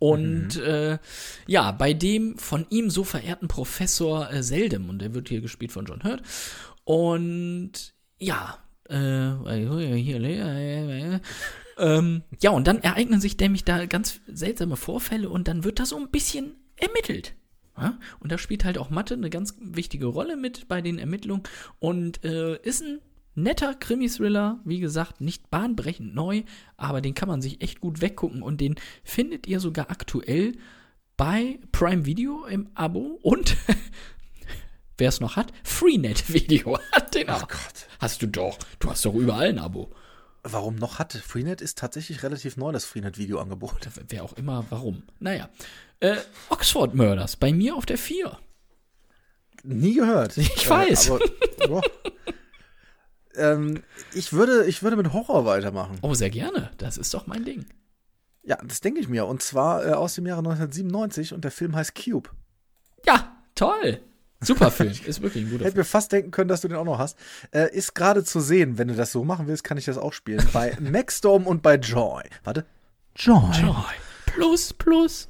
Und 0.00 0.56
äh, 0.56 0.98
ja, 1.46 1.70
bei 1.70 1.94
dem 1.94 2.36
von 2.36 2.66
ihm 2.68 2.90
so 2.90 3.04
verehrten 3.04 3.46
Professor 3.46 4.28
äh, 4.28 4.42
Seldem, 4.42 4.88
und 4.88 4.98
der 4.98 5.14
wird 5.14 5.28
hier 5.28 5.40
gespielt 5.40 5.70
von 5.70 5.84
John 5.84 6.02
Hurt. 6.02 6.20
Und 6.82 7.94
ja, 8.18 8.58
äh, 8.94 9.96
hier, 9.96 10.20
äh, 10.22 11.20
ähm, 11.78 12.22
ja, 12.40 12.50
und 12.50 12.66
dann 12.66 12.82
ereignen 12.82 13.20
sich 13.20 13.38
nämlich 13.38 13.64
da 13.64 13.84
ganz 13.86 14.20
seltsame 14.26 14.76
Vorfälle 14.76 15.28
und 15.28 15.48
dann 15.48 15.64
wird 15.64 15.80
da 15.80 15.86
so 15.86 15.96
ein 15.96 16.10
bisschen 16.10 16.54
ermittelt. 16.76 17.34
Ja? 17.76 17.98
Und 18.20 18.30
da 18.30 18.38
spielt 18.38 18.64
halt 18.64 18.78
auch 18.78 18.90
Mathe 18.90 19.14
eine 19.14 19.30
ganz 19.30 19.56
wichtige 19.60 20.06
Rolle 20.06 20.36
mit 20.36 20.68
bei 20.68 20.80
den 20.80 20.98
Ermittlungen 20.98 21.42
und 21.78 22.24
äh, 22.24 22.56
ist 22.62 22.82
ein 22.82 23.00
netter 23.34 23.74
Krimi-Thriller, 23.74 24.60
wie 24.64 24.78
gesagt, 24.78 25.20
nicht 25.20 25.50
bahnbrechend 25.50 26.14
neu, 26.14 26.42
aber 26.76 27.00
den 27.00 27.14
kann 27.14 27.28
man 27.28 27.42
sich 27.42 27.60
echt 27.62 27.80
gut 27.80 28.00
weggucken 28.00 28.42
und 28.42 28.60
den 28.60 28.76
findet 29.02 29.46
ihr 29.46 29.58
sogar 29.58 29.90
aktuell 29.90 30.52
bei 31.16 31.58
Prime 31.72 32.06
Video 32.06 32.44
im 32.44 32.68
Abo 32.74 33.18
und 33.22 33.56
wer 34.98 35.08
es 35.08 35.20
noch 35.20 35.36
hat, 35.36 35.52
Freenet 35.62 36.32
Video 36.32 36.78
hat 36.92 37.14
den 37.14 37.28
auch. 37.30 37.48
Gott. 37.48 37.86
Hast 38.00 38.22
du 38.22 38.26
doch. 38.26 38.58
Du 38.78 38.90
hast 38.90 39.04
doch 39.04 39.14
überall 39.14 39.48
ein 39.48 39.58
Abo. 39.58 39.90
Warum 40.42 40.76
noch 40.76 40.98
hatte? 40.98 41.20
Freenet 41.20 41.62
ist 41.62 41.78
tatsächlich 41.78 42.22
relativ 42.22 42.58
neu, 42.58 42.70
das 42.70 42.84
Freenet-Videoangebot. 42.84 43.88
Wer 44.08 44.24
auch 44.24 44.34
immer, 44.34 44.64
warum. 44.68 45.04
Naja. 45.18 45.48
Äh, 46.00 46.16
Oxford 46.50 46.94
Murders, 46.94 47.36
bei 47.36 47.52
mir 47.52 47.74
auf 47.74 47.86
der 47.86 47.96
4. 47.96 48.38
Nie 49.62 49.94
gehört. 49.94 50.36
Ich 50.36 50.68
weiß. 50.68 51.08
Äh, 51.08 51.12
aber, 51.12 51.20
boah. 51.68 51.82
ähm, 53.36 53.82
ich, 54.12 54.34
würde, 54.34 54.66
ich 54.66 54.82
würde 54.82 54.96
mit 54.96 55.14
Horror 55.14 55.46
weitermachen. 55.46 55.98
Oh, 56.02 56.12
sehr 56.12 56.30
gerne. 56.30 56.70
Das 56.76 56.98
ist 56.98 57.14
doch 57.14 57.26
mein 57.26 57.44
Ding. 57.44 57.64
Ja, 58.42 58.58
das 58.62 58.82
denke 58.82 59.00
ich 59.00 59.08
mir. 59.08 59.24
Und 59.24 59.42
zwar 59.42 59.86
äh, 59.86 59.92
aus 59.92 60.14
dem 60.14 60.26
Jahre 60.26 60.40
1997 60.40 61.32
und 61.32 61.42
der 61.44 61.50
Film 61.50 61.74
heißt 61.74 61.94
Cube. 61.94 62.28
Ja, 63.06 63.34
toll. 63.54 64.02
Super 64.44 64.70
Film. 64.70 64.90
Ist 65.06 65.22
wirklich 65.22 65.44
ein 65.44 65.50
guter 65.50 65.64
Hätte 65.64 65.72
Film. 65.72 65.80
mir 65.80 65.84
fast 65.84 66.12
denken 66.12 66.30
können, 66.30 66.48
dass 66.48 66.60
du 66.60 66.68
den 66.68 66.76
auch 66.76 66.84
noch 66.84 66.98
hast. 66.98 67.16
Äh, 67.52 67.74
ist 67.74 67.94
gerade 67.94 68.24
zu 68.24 68.40
sehen. 68.40 68.78
Wenn 68.78 68.88
du 68.88 68.94
das 68.94 69.12
so 69.12 69.24
machen 69.24 69.46
willst, 69.46 69.64
kann 69.64 69.78
ich 69.78 69.84
das 69.84 69.98
auch 69.98 70.12
spielen. 70.12 70.46
Bei 70.52 70.76
Maxstorm 70.80 71.46
und 71.46 71.62
bei 71.62 71.76
Joy. 71.76 72.22
Warte. 72.44 72.64
Joy. 73.16 73.50
Joy. 73.60 73.74
Plus, 74.26 74.72
plus. 74.72 75.28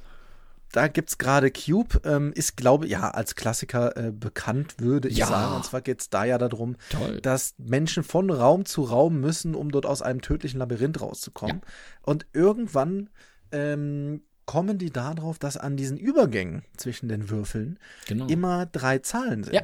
Da 0.71 0.87
gibt's 0.89 1.17
gerade 1.17 1.51
Cube. 1.51 2.01
Ähm, 2.03 2.33
ist, 2.33 2.57
glaube 2.57 2.87
ja, 2.87 3.09
als 3.11 3.35
Klassiker 3.35 3.95
äh, 3.95 4.11
bekannt, 4.11 4.75
würde 4.79 5.07
ich 5.07 5.17
Ja. 5.17 5.27
sagen. 5.27 5.55
Und 5.55 5.63
zwar 5.65 5.81
geht's 5.81 6.09
da 6.09 6.25
ja 6.25 6.37
darum, 6.37 6.75
Toll. 6.89 7.21
dass 7.21 7.53
Menschen 7.57 8.03
von 8.03 8.29
Raum 8.29 8.65
zu 8.65 8.81
Raum 8.83 9.21
müssen, 9.21 9.55
um 9.55 9.71
dort 9.71 9.85
aus 9.85 10.01
einem 10.01 10.21
tödlichen 10.21 10.57
Labyrinth 10.59 10.99
rauszukommen. 10.99 11.61
Und 12.01 12.25
irgendwann 12.33 13.09
ähm, 13.53 14.23
kommen 14.45 14.77
die 14.77 14.91
darauf, 14.91 15.39
dass 15.39 15.57
an 15.57 15.75
diesen 15.77 15.97
Übergängen 15.97 16.63
zwischen 16.77 17.09
den 17.09 17.29
Würfeln 17.29 17.79
Genau. 18.07 18.27
immer 18.27 18.65
drei 18.67 18.99
Zahlen 18.99 19.43
sind. 19.43 19.53
Ja. 19.53 19.63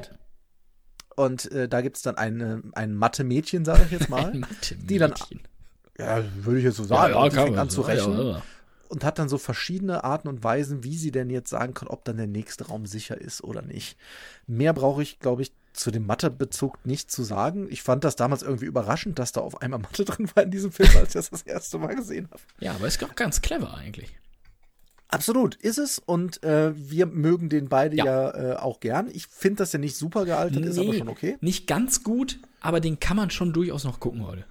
Und 1.14 1.50
äh, 1.52 1.68
da 1.68 1.82
gibt's 1.82 2.02
dann 2.02 2.16
eine, 2.16 2.62
ein 2.72 2.94
Mathe-Mädchen, 2.94 3.64
sage 3.64 3.82
ich 3.84 3.90
jetzt 3.92 4.08
mal. 4.10 4.32
die 4.76 4.98
dann- 4.98 5.14
ja, 5.98 6.24
würde 6.36 6.58
ich 6.58 6.64
jetzt 6.64 6.76
so 6.76 6.84
sagen. 6.84 7.14
und 7.14 7.32
die 7.32 7.36
fängt 7.36 7.58
an 7.58 7.68
zu 7.70 7.82
rechnen 7.82 8.36
und 8.88 9.04
hat 9.04 9.18
dann 9.18 9.28
so 9.28 9.38
verschiedene 9.38 10.04
Arten 10.04 10.28
und 10.28 10.42
Weisen, 10.42 10.84
wie 10.84 10.96
sie 10.96 11.10
denn 11.12 11.30
jetzt 11.30 11.48
sagen 11.50 11.74
kann, 11.74 11.88
ob 11.88 12.04
dann 12.04 12.16
der 12.16 12.26
nächste 12.26 12.66
Raum 12.66 12.86
sicher 12.86 13.18
ist 13.18 13.42
oder 13.44 13.62
nicht. 13.62 13.96
Mehr 14.46 14.72
brauche 14.74 15.02
ich, 15.02 15.18
glaube 15.18 15.42
ich, 15.42 15.52
zu 15.74 15.90
dem 15.90 16.04
Mathebezug 16.06 16.84
nicht 16.84 17.10
zu 17.10 17.22
sagen. 17.22 17.68
Ich 17.70 17.82
fand 17.82 18.04
das 18.04 18.16
damals 18.16 18.42
irgendwie 18.42 18.66
überraschend, 18.66 19.18
dass 19.18 19.32
da 19.32 19.40
auf 19.42 19.62
einmal 19.62 19.80
Mathe 19.80 20.04
drin 20.06 20.28
war 20.34 20.42
in 20.42 20.50
diesem 20.50 20.72
Film, 20.72 20.90
als 20.96 21.08
ich 21.08 21.12
das 21.14 21.30
das 21.30 21.42
erste 21.42 21.78
Mal 21.78 21.94
gesehen 21.94 22.28
habe. 22.30 22.42
Ja, 22.60 22.72
aber 22.72 22.86
ist 22.86 23.02
auch 23.04 23.14
ganz 23.14 23.40
clever 23.40 23.74
eigentlich. 23.74 24.14
Absolut, 25.12 25.54
ist 25.56 25.78
es. 25.78 25.98
Und 25.98 26.42
äh, 26.42 26.72
wir 26.74 27.06
mögen 27.06 27.48
den 27.48 27.68
beide 27.68 27.96
Ja. 27.96 28.04
ja, 28.04 28.52
äh, 28.52 28.56
auch 28.56 28.80
gern. 28.80 29.08
Ich 29.12 29.26
finde, 29.26 29.58
dass 29.58 29.70
der 29.70 29.80
nicht 29.80 29.96
super 29.96 30.24
gealtert 30.24 30.64
ist, 30.64 30.78
aber 30.78 30.90
Nee, 30.92 30.98
schon 30.98 31.08
okay. 31.08 31.36
Nicht 31.40 31.66
ganz 31.66 32.02
gut, 32.02 32.38
aber 32.60 32.80
den 32.80 32.98
kann 32.98 33.16
man 33.16 33.30
schon 33.30 33.52
durchaus 33.52 33.84
noch 33.84 34.00
gucken 34.00 34.26
heute. 34.26 34.44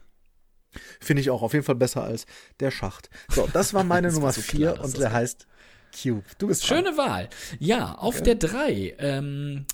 Finde 1.00 1.22
ich 1.22 1.30
auch 1.30 1.42
auf 1.42 1.54
jeden 1.54 1.66
Fall 1.66 1.76
besser 1.76 2.04
als 2.04 2.26
der 2.60 2.72
Schacht. 2.72 3.10
So, 3.30 3.50
das 3.52 3.74
war 3.74 3.84
meine 3.84 4.08
Das 4.10 4.16
Nummer 4.16 4.32
so 4.32 4.42
4 4.42 4.60
klar, 4.60 4.76
dass 4.76 4.94
und 4.94 5.02
der 5.02 5.12
heißt 5.12 5.48
Cube. 5.92 6.24
Du 6.38 6.48
bist 6.48 6.70
dran. 6.70 6.86
Schöne 6.86 6.98
Wahl. 6.98 7.30
Ja, 7.60 7.96
auf 7.96 8.22
der 8.22 8.36
3 8.36 8.96
ähm, 9.00 9.66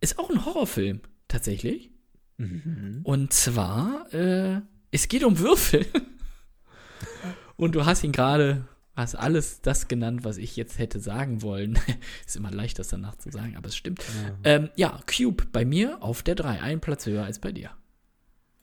ist 0.00 0.18
auch 0.18 0.30
ein 0.30 0.44
Horrorfilm, 0.46 1.00
tatsächlich. 1.26 1.90
Mhm. 2.38 3.00
Und 3.02 3.32
zwar, 3.32 4.06
äh, 4.14 4.60
es 4.90 5.08
geht 5.08 5.24
um 5.24 5.38
Würfel. 5.38 5.84
Und 7.56 7.74
du 7.74 7.84
hast 7.84 8.04
ihn 8.04 8.12
gerade, 8.12 8.64
hast 8.98 9.14
alles 9.14 9.60
das 9.62 9.88
genannt, 9.88 10.24
was 10.24 10.36
ich 10.36 10.56
jetzt 10.56 10.78
hätte 10.78 11.00
sagen 11.00 11.40
wollen. 11.42 11.78
ist 12.26 12.36
immer 12.36 12.50
leicht, 12.50 12.78
das 12.78 12.88
danach 12.88 13.16
zu 13.16 13.30
sagen, 13.30 13.56
aber 13.56 13.68
es 13.68 13.76
stimmt. 13.76 14.02
Ja, 14.02 14.34
ähm, 14.44 14.70
ja 14.76 15.00
Cube 15.06 15.46
bei 15.52 15.64
mir 15.64 16.02
auf 16.02 16.22
der 16.22 16.34
3, 16.34 16.60
einen 16.60 16.80
Platz 16.80 17.06
höher 17.06 17.24
als 17.24 17.38
bei 17.38 17.52
dir. 17.52 17.70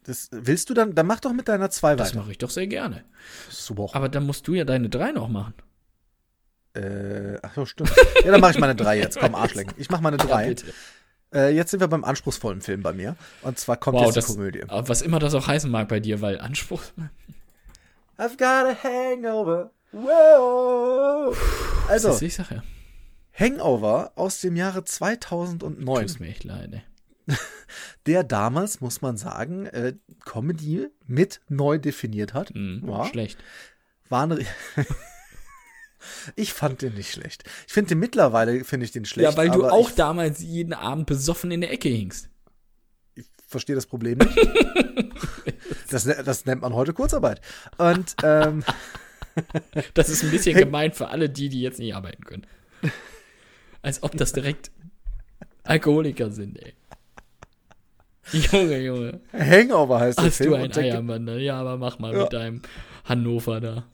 Das 0.04 0.30
willst 0.32 0.70
du 0.70 0.76
dann, 0.76 0.94
dann 0.94 1.08
mach 1.08 1.20
doch 1.20 1.34
mit 1.34 1.48
deiner 1.48 1.72
2 1.72 1.96
Das 1.96 2.10
weiter. 2.10 2.20
mache 2.20 2.32
ich 2.32 2.38
doch 2.38 2.52
sehr 2.52 2.68
gerne. 2.68 3.04
Super. 3.50 3.88
Aber 3.94 4.08
dann 4.10 4.26
musst 4.26 4.48
du 4.48 4.54
ja 4.54 4.64
deine 4.66 4.90
3 4.90 5.14
noch 5.14 5.30
machen. 5.30 5.56
Äh, 6.76 7.40
ach 7.42 7.54
so, 7.56 7.66
stimmt. 7.66 7.92
Ja, 8.24 8.32
dann 8.32 8.42
mache 8.42 8.52
ich 8.52 8.60
meine 8.60 8.76
3 8.76 9.00
jetzt. 9.00 9.18
Komm, 9.18 9.34
Arschlecken. 9.36 9.74
Ich 9.78 9.90
mache 9.90 10.04
meine 10.04 10.18
3. 10.18 10.50
bitte. 10.50 10.66
äh, 11.34 11.56
jetzt 11.56 11.72
sind 11.72 11.80
wir 11.80 11.88
beim 11.88 12.04
anspruchsvollen 12.04 12.62
Film 12.62 12.84
bei 12.84 12.92
mir. 12.94 13.16
Und 13.42 13.58
zwar 13.58 13.78
kommt 13.78 13.98
Wow, 13.98 14.06
jetzt 14.08 14.18
das, 14.18 14.28
die 14.28 14.34
Komödie. 14.34 14.64
aber 14.68 14.88
was 14.90 15.02
immer 15.02 15.20
das 15.20 15.34
auch 15.34 15.48
heißen 15.48 15.72
mag 15.72 15.88
bei 15.88 16.00
dir, 16.02 16.22
weil 16.22 16.40
Anspruch. 16.40 16.82
I've 18.18 18.38
got 18.38 18.40
a 18.70 18.76
hangover. 18.84 19.72
Wow. 19.96 21.38
Also, 21.88 22.08
Das 22.10 22.16
ist 22.18 22.22
die 22.22 22.30
Sache. 22.30 22.64
Hangover 23.34 24.12
aus 24.16 24.42
dem 24.42 24.56
Jahre 24.56 24.84
2009. 24.84 26.08
Tut 26.08 26.20
mir 26.20 26.28
echt 26.28 26.44
leid, 26.44 26.82
der 28.06 28.24
damals, 28.24 28.82
muss 28.82 29.02
man 29.02 29.18
sagen, 29.18 29.66
äh, 29.68 29.94
Comedy 30.26 30.88
mit 31.08 31.42
neu 31.50 31.78
definiert 31.80 32.34
hat. 32.34 32.50
Hm, 32.50 32.84
Ja. 32.88 33.06
Schlecht. 33.06 33.38
War 34.10 34.24
eine 34.24 34.40
ich 36.36 36.54
fand 36.54 36.82
den 36.84 36.94
nicht 36.94 37.12
schlecht. 37.12 37.44
Ich 37.68 37.74
finde 37.74 37.90
den 37.90 38.00
mittlerweile, 38.00 38.64
finde 38.64 38.86
ich 38.86 38.92
den 38.92 39.06
schlecht. 39.06 39.32
Ja, 39.32 39.36
weil 39.38 39.50
du 39.50 39.66
auch 39.66 39.90
ich 39.90 39.96
damals 39.96 40.40
jeden 40.42 40.74
Abend 40.74 41.08
besoffen 41.08 41.50
in 41.52 41.62
der 41.62 41.72
Ecke 41.72 41.90
hingst. 41.90 42.30
verstehe 43.48 43.76
das 43.76 43.88
Problem 43.88 44.20
nicht. 44.20 44.38
das, 45.90 46.06
ne- 46.06 46.22
das 46.24 46.46
nennt 46.46 46.62
man 46.62 46.74
heute 46.74 46.94
Kurzarbeit. 46.94 47.42
Und 47.78 48.16
ähm, 48.24 48.64
Das 49.94 50.10
ist 50.10 50.24
ein 50.24 50.32
bisschen 50.32 50.58
gemein 50.58 50.94
für 50.94 51.10
alle 51.10 51.30
die, 51.30 51.50
die 51.50 51.62
jetzt 51.62 51.80
nicht 51.80 51.94
arbeiten 51.96 52.24
können. 52.24 52.46
Als 53.82 54.02
ob 54.04 54.16
das 54.18 54.34
direkt 54.34 54.72
Alkoholiker 55.64 56.32
sind, 56.32 56.58
ey. 56.62 56.74
Junge, 58.32 58.80
Junge. 58.80 59.20
Hangover 59.34 60.00
heißt 60.00 60.18
der 60.18 60.26
Hast 60.26 60.38
Film. 60.38 60.52
du 60.52 60.56
ein 60.58 60.74
Eiermann 60.76 61.26
da? 61.26 61.36
Ja, 61.36 61.58
aber 61.60 61.78
mach 61.78 62.00
mal 62.00 62.14
Ja. 62.14 62.24
mit 62.24 62.34
deinem 62.34 62.62
Hannover 63.04 63.62
da. 63.62 63.86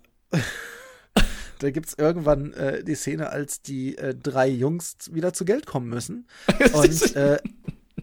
da 1.59 1.69
gibt's 1.69 1.95
irgendwann 1.97 2.53
äh, 2.53 2.83
die 2.83 2.95
Szene, 2.95 3.29
als 3.29 3.61
die 3.61 3.97
äh, 3.97 4.15
drei 4.15 4.47
Jungs 4.47 4.95
wieder 5.11 5.33
zu 5.33 5.43
Geld 5.43 5.65
kommen 5.65 5.89
müssen. 5.89 6.27
Und, 6.73 7.15
äh, 7.15 7.39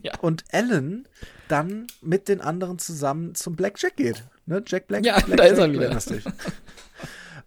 Ja. 0.03 0.12
und 0.20 0.44
Ellen 0.51 1.09
dann 1.48 1.87
mit 2.03 2.29
den 2.29 2.40
anderen 2.42 2.79
zusammen 2.79 3.35
zum 3.35 3.57
Blackjack 3.57 3.96
geht. 3.96 4.22
Ne? 4.46 4.62
Jack 4.66 4.87
Black. 4.87 5.05
Ja, 5.05 5.18
Black 5.20 5.38
da 5.38 5.44
ist 5.44 5.59
er 5.59 5.72
wieder. 5.72 5.98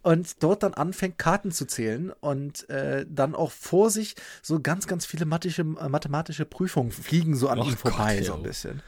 Und 0.03 0.41
dort 0.43 0.63
dann 0.63 0.73
anfängt, 0.73 1.17
Karten 1.19 1.51
zu 1.51 1.65
zählen 1.65 2.11
und 2.21 2.67
äh, 2.69 3.05
dann 3.07 3.35
auch 3.35 3.51
vor 3.51 3.89
sich 3.91 4.15
so 4.41 4.59
ganz, 4.59 4.87
ganz 4.87 5.05
viele 5.05 5.25
mathematische, 5.25 5.61
äh, 5.61 5.89
mathematische 5.89 6.45
Prüfungen 6.45 6.91
fliegen 6.91 7.35
so 7.35 7.49
an 7.49 7.59
Och 7.59 7.67
ihm 7.67 7.77
vorbei, 7.77 8.17
Gott, 8.17 8.25
so 8.25 8.33
ein 8.33 8.43
bisschen. 8.43 8.81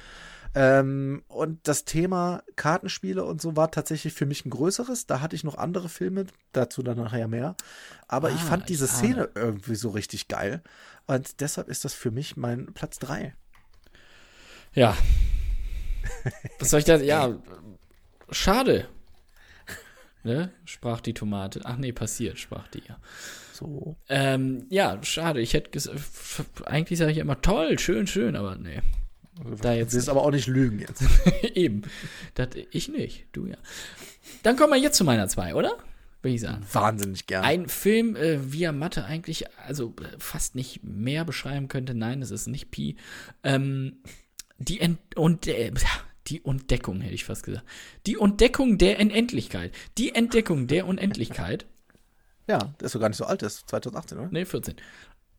Ähm, 0.56 1.24
und 1.30 1.68
das 1.68 1.84
Thema 1.86 2.44
Kartenspiele 2.56 3.24
und 3.24 3.42
so 3.42 3.56
war 3.56 3.72
tatsächlich 3.72 4.14
für 4.14 4.26
mich 4.28 4.46
ein 4.46 4.50
größeres. 4.52 5.08
Da 5.08 5.20
hatte 5.20 5.36
ich 5.36 5.44
noch 5.44 5.58
andere 5.58 5.90
Filme, 5.90 6.26
dazu 6.52 6.84
dann 6.84 6.98
nachher 6.98 7.28
mehr. 7.28 7.56
Aber 8.08 8.30
ich 8.30 8.36
Ah, 8.42 8.46
fand 8.46 8.70
diese 8.70 8.86
ich 8.86 8.92
ahne. 8.92 9.00
Szene 9.00 9.30
irgendwie 9.36 9.76
so 9.76 9.90
richtig 9.90 10.28
geil. 10.28 10.62
Und 11.08 11.42
deshalb 11.42 11.70
ist 11.70 11.86
das 11.86 11.94
für 11.94 12.12
mich 12.12 12.38
mein 12.38 12.68
Platz 12.74 13.00
3. 13.00 13.36
Ja. 14.74 14.96
Was 16.60 16.70
soll 16.70 16.80
ich 16.80 16.86
da? 16.86 16.98
Ja, 16.98 17.38
schade. 18.30 18.88
Ne? 20.24 20.52
Sprach 20.66 21.02
die 21.02 21.14
Tomate. 21.14 21.62
Ach 21.64 21.78
nee, 21.78 21.92
passiert, 21.92 22.40
sprach 22.40 22.68
die 22.70 22.82
ja. 22.88 22.98
So. 23.52 23.98
Ähm, 24.08 24.66
ja, 24.70 24.98
schade. 25.04 25.42
Ich 25.42 25.54
hätte 25.54 25.80
eigentlich 26.66 27.00
sage 27.00 27.12
ich 27.12 27.18
immer 27.18 27.42
toll, 27.42 27.78
schön, 27.78 28.08
schön, 28.08 28.36
aber 28.36 28.56
nee. 28.56 28.82
da 29.62 29.74
Du 29.74 29.78
jetzt 29.78 29.94
willst 29.94 30.10
aber 30.10 30.24
auch 30.24 30.32
nicht 30.32 30.48
lügen 30.48 30.80
jetzt. 30.80 31.04
eben. 31.56 31.84
Das, 32.36 32.50
ich 32.72 32.88
nicht, 32.88 33.26
du 33.34 33.48
ja. 33.48 33.58
Dann 34.44 34.56
kommen 34.56 34.74
wir 34.74 34.80
jetzt 34.80 34.98
zu 34.98 35.04
meiner 35.04 35.28
zwei, 35.28 35.56
oder? 35.56 35.78
Würde 36.22 36.36
ich 36.36 36.42
sagen. 36.42 36.66
Wahnsinnig 36.72 37.28
gern. 37.28 37.44
Ein 37.44 37.68
Film, 37.68 38.16
äh, 38.16 38.54
wie 38.54 38.64
er 38.64 38.72
Mathe 38.72 39.04
eigentlich, 39.04 39.46
also 39.58 39.94
äh, 40.02 40.18
fast 40.20 40.56
nicht 40.56 40.82
mehr 40.82 41.26
beschreiben 41.26 41.68
könnte. 41.68 41.94
Nein, 41.94 42.22
es 42.22 42.32
ist 42.32 42.48
nicht 42.48 42.72
Pi. 42.72 42.96
Ähm, 43.44 43.98
die 44.58 44.80
Ent 44.80 45.00
und 45.18 45.48
äh, 45.48 45.72
die 46.28 46.44
Entdeckung, 46.46 47.02
hätte 47.02 47.16
ich 47.16 47.26
fast 47.26 47.44
gesagt. 47.44 47.66
Die 48.06 48.18
Entdeckung 48.20 48.78
der 48.78 49.00
Unendlichkeit. 49.00 49.74
Die 49.98 50.16
Entdeckung 50.16 50.68
der 50.68 50.88
Unendlichkeit. 50.88 51.66
ja, 52.48 52.58
der 52.58 52.86
ist 52.86 52.96
doch 52.96 53.00
gar 53.00 53.10
nicht 53.10 53.18
so 53.18 53.26
alt, 53.26 53.42
der 53.42 53.48
ist 53.48 53.70
2018, 53.70 54.18
oder? 54.18 54.30
Ne, 54.30 54.46
14. 54.46 54.76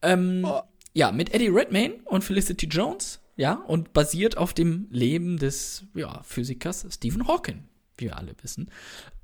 Ähm, 0.03 0.45
Oh. 0.45 0.63
Ja, 0.97 1.11
mit 1.11 1.35
Eddie 1.35 1.49
Redmayne 1.49 1.95
und 2.05 2.23
Felicity 2.23 2.67
Jones. 2.67 3.21
Ja, 3.37 3.55
und 3.55 3.93
basiert 3.93 4.37
auf 4.37 4.55
dem 4.55 4.87
Leben 4.91 5.39
des 5.39 5.87
ja, 5.95 6.23
Physikers 6.23 6.87
Stephen 6.89 7.27
Hawking, 7.27 7.65
wie 7.97 8.05
wir 8.05 8.17
alle 8.17 8.33
wissen. 8.43 8.71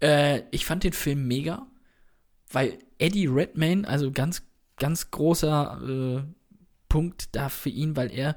Äh, 0.01 0.43
ich 0.51 0.67
fand 0.67 0.83
den 0.83 0.93
Film 0.93 1.29
mega, 1.29 1.69
weil 2.51 2.79
Eddie 2.99 3.29
Redmayne, 3.29 3.87
also 3.87 4.11
ganz, 4.11 4.43
ganz 4.79 5.13
großer 5.13 5.81
äh, 5.87 6.23
Punkt 6.89 7.37
da 7.37 7.49
für 7.49 7.69
ihn, 7.69 7.95
weil 7.95 8.11
er 8.11 8.37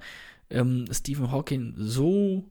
ähm, 0.51 0.85
Stephen 0.91 1.31
Hawking 1.31 1.73
so 1.75 2.45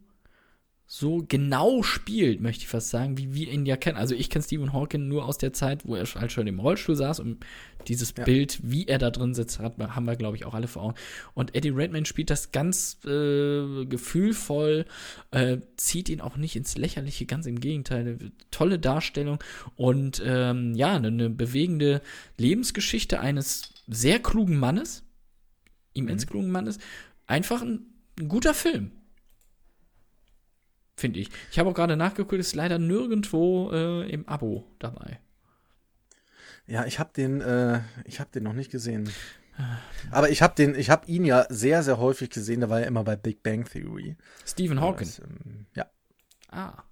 so 0.94 1.24
genau 1.26 1.82
spielt, 1.82 2.42
möchte 2.42 2.64
ich 2.64 2.68
fast 2.68 2.90
sagen, 2.90 3.16
wie 3.16 3.32
wir 3.32 3.50
ihn 3.50 3.64
ja 3.64 3.78
kennen. 3.78 3.96
Also 3.96 4.14
ich 4.14 4.28
kenne 4.28 4.44
Stephen 4.44 4.74
Hawking 4.74 5.08
nur 5.08 5.24
aus 5.24 5.38
der 5.38 5.54
Zeit, 5.54 5.86
wo 5.86 5.94
er 5.94 6.04
halt 6.04 6.32
schon 6.32 6.46
im 6.46 6.60
Rollstuhl 6.60 6.96
saß 6.96 7.18
und 7.20 7.46
dieses 7.88 8.12
Ja. 8.14 8.24
Bild, 8.24 8.60
wie 8.62 8.86
er 8.86 8.98
da 8.98 9.10
drin 9.10 9.32
sitzt, 9.32 9.58
hat, 9.58 9.78
haben 9.78 10.04
wir, 10.04 10.16
glaube 10.16 10.36
ich, 10.36 10.44
auch 10.44 10.52
alle 10.52 10.68
vor 10.68 10.82
Augen. 10.82 10.94
Und 11.32 11.54
Eddie 11.54 11.70
Redmayne 11.70 12.04
spielt 12.04 12.28
das 12.28 12.52
ganz 12.52 12.98
äh, 13.06 13.86
gefühlvoll, 13.86 14.84
äh, 15.30 15.60
zieht 15.78 16.10
ihn 16.10 16.20
auch 16.20 16.36
nicht 16.36 16.56
ins 16.56 16.76
Lächerliche, 16.76 17.24
ganz 17.24 17.46
im 17.46 17.58
Gegenteil. 17.58 18.00
Eine 18.00 18.32
tolle 18.50 18.78
Darstellung 18.78 19.42
und 19.76 20.22
ähm, 20.22 20.74
ja, 20.74 20.94
eine, 20.94 21.08
eine 21.08 21.30
bewegende 21.30 22.02
Lebensgeschichte 22.36 23.18
eines 23.18 23.72
sehr 23.88 24.18
klugen 24.18 24.58
Mannes, 24.58 25.04
immens 25.94 26.26
klugen 26.26 26.50
Mannes. 26.50 26.76
Einfach 27.26 27.62
ein, 27.62 27.86
ein 28.20 28.28
guter 28.28 28.52
Film. 28.52 28.90
Finde 30.96 31.20
ich. 31.20 31.30
Ich 31.50 31.58
habe 31.58 31.70
auch 31.70 31.74
gerade 31.74 31.96
nachgeguckt, 31.96 32.38
ist 32.40 32.54
leider 32.54 32.78
nirgendwo 32.78 33.70
äh, 33.72 34.08
im 34.10 34.28
Abo 34.28 34.64
dabei. 34.78 35.20
Ja, 36.66 36.84
ich 36.86 36.98
habe 36.98 37.10
den, 37.16 37.40
äh, 37.40 37.80
ich 38.04 38.20
habe 38.20 38.30
den 38.32 38.44
noch 38.44 38.52
nicht 38.52 38.70
gesehen. 38.70 39.10
Aber 40.10 40.30
ich 40.30 40.42
habe 40.42 40.54
den, 40.54 40.74
ich 40.74 40.90
habe 40.90 41.06
ihn 41.06 41.24
ja 41.24 41.46
sehr, 41.50 41.82
sehr 41.82 41.98
häufig 41.98 42.30
gesehen. 42.30 42.60
Da 42.60 42.70
war 42.70 42.80
er 42.80 42.86
immer 42.86 43.04
bei 43.04 43.16
Big 43.16 43.42
Bang 43.42 43.64
Theory. 43.64 44.16
Stephen 44.46 44.80
Hawking. 44.80 45.06
Das, 45.08 45.18
ähm, 45.18 45.66
ja, 45.74 45.86
Ah. 46.50 46.82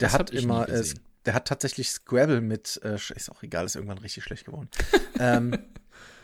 der 0.00 0.12
hat 0.12 0.30
immer, 0.30 0.68
äh, 0.68 0.84
der 1.24 1.34
hat 1.34 1.46
tatsächlich 1.48 1.90
Scrabble 1.90 2.40
mit, 2.40 2.80
äh, 2.84 2.94
ist 2.94 3.30
auch 3.30 3.42
egal, 3.42 3.66
ist 3.66 3.74
irgendwann 3.76 3.98
richtig 3.98 4.24
schlecht 4.24 4.44
geworden. 4.46 4.68
ähm, 5.18 5.56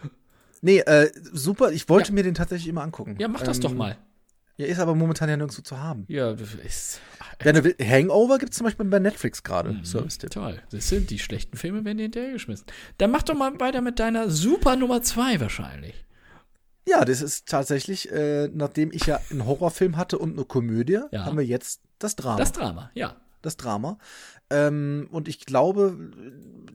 nee, 0.63 0.79
äh, 0.81 1.11
super. 1.33 1.71
Ich 1.73 1.89
wollte 1.89 2.09
Ja. 2.11 2.15
mir 2.15 2.23
den 2.23 2.35
tatsächlich 2.35 2.69
immer 2.69 2.83
angucken. 2.83 3.17
Ja, 3.19 3.29
mach 3.29 3.43
das 3.43 3.57
ähm, 3.59 3.63
doch 3.63 3.75
mal. 3.75 3.97
Ja, 4.59 4.67
ist 4.67 4.79
aber 4.79 4.95
momentan 4.95 5.29
ja 5.29 5.37
nirgendwo 5.37 5.61
zu 5.63 5.79
haben. 5.79 6.05
Ja, 6.09 6.33
das 6.33 6.55
ist. 6.55 7.01
Will, 7.45 7.77
Hangover 7.81 8.39
gibt 8.39 8.53
es 8.53 8.59
zum 8.59 8.65
Beispiel 8.65 8.87
bei 8.87 8.99
Netflix 8.99 9.43
gerade. 9.43 9.73
Mhm. 9.73 9.85
Service-Tipp. 9.85 10.31
Toll. 10.31 10.63
Das 10.71 10.89
sind 10.89 11.11
die 11.11 11.19
schlechten 11.19 11.57
Filme, 11.59 11.85
werden 11.85 11.99
dir 11.99 12.05
hinterhergeschmissen. 12.05 12.67
Dann 12.97 13.11
mach 13.11 13.23
doch 13.23 13.35
mal 13.35 13.59
weiter 13.61 13.83
mit 13.83 13.99
deiner 13.99 14.31
Super 14.31 14.77
Nummer 14.77 15.03
2 15.03 15.41
wahrscheinlich. 15.41 16.07
Ja, 16.89 17.05
das 17.05 17.21
ist 17.21 17.49
tatsächlich, 17.49 18.11
äh, 18.13 18.49
nachdem 18.53 18.93
ich 18.93 19.07
ja 19.07 19.21
einen 19.31 19.45
Horrorfilm 19.45 19.97
hatte 19.97 20.19
und 20.19 20.35
eine 20.35 20.45
Komödie, 20.45 21.01
Ja. 21.11 21.27
haben 21.27 21.37
wir 21.37 21.45
jetzt 21.45 21.83
das 21.99 22.17
Drama. 22.17 22.39
Das 22.39 22.53
Drama, 22.53 22.91
ja. 22.95 23.17
das 23.43 23.57
Drama. 23.57 23.99
Ähm, 24.51 25.09
und 25.11 25.29
ich 25.29 25.45
glaube, 25.45 25.97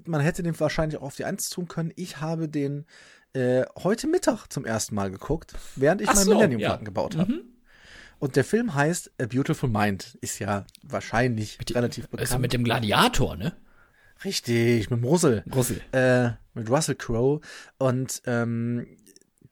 man 0.06 0.22
hätte 0.22 0.44
den 0.44 0.60
wahrscheinlich 0.60 1.00
auch 1.00 1.04
auf 1.06 1.16
die 1.16 1.26
Eins 1.26 1.50
tun 1.50 1.68
können. 1.68 1.94
Ich 1.96 2.20
habe 2.20 2.50
den 2.50 2.86
äh, 3.34 3.64
heute 3.82 4.08
Mittag 4.08 4.48
zum 4.50 4.66
ersten 4.66 4.94
Mal 4.96 5.10
geguckt, 5.10 5.54
während 5.78 6.02
ich 6.02 6.10
Ach 6.10 6.16
mein 6.16 6.26
so, 6.26 6.34
Millennium 6.34 6.60
ja. 6.60 6.70
Falcon 6.70 6.86
gebaut 6.86 7.16
habe. 7.18 7.32
Mhm. 7.32 7.42
Und 8.22 8.36
der 8.36 8.44
Film 8.44 8.76
heißt 8.76 9.12
A 9.20 9.26
Beautiful 9.26 9.68
Mind. 9.68 10.16
Ist 10.22 10.38
ja 10.38 10.68
wahrscheinlich 10.84 11.58
relativ 11.74 12.08
bekannt. 12.08 12.30
Also 12.30 12.38
mit 12.38 12.54
dem 12.54 12.64
Gladiator, 12.64 13.36
ne? 13.36 13.54
Richtig, 14.24 14.92
mit 14.92 15.04
Russell. 15.04 15.44
Russell. 15.52 15.82
Äh, 15.92 16.34
mit 16.54 16.70
Russell 16.70 16.94
Crowe. 16.94 17.42
Und 17.80 18.22
ähm, 18.28 18.86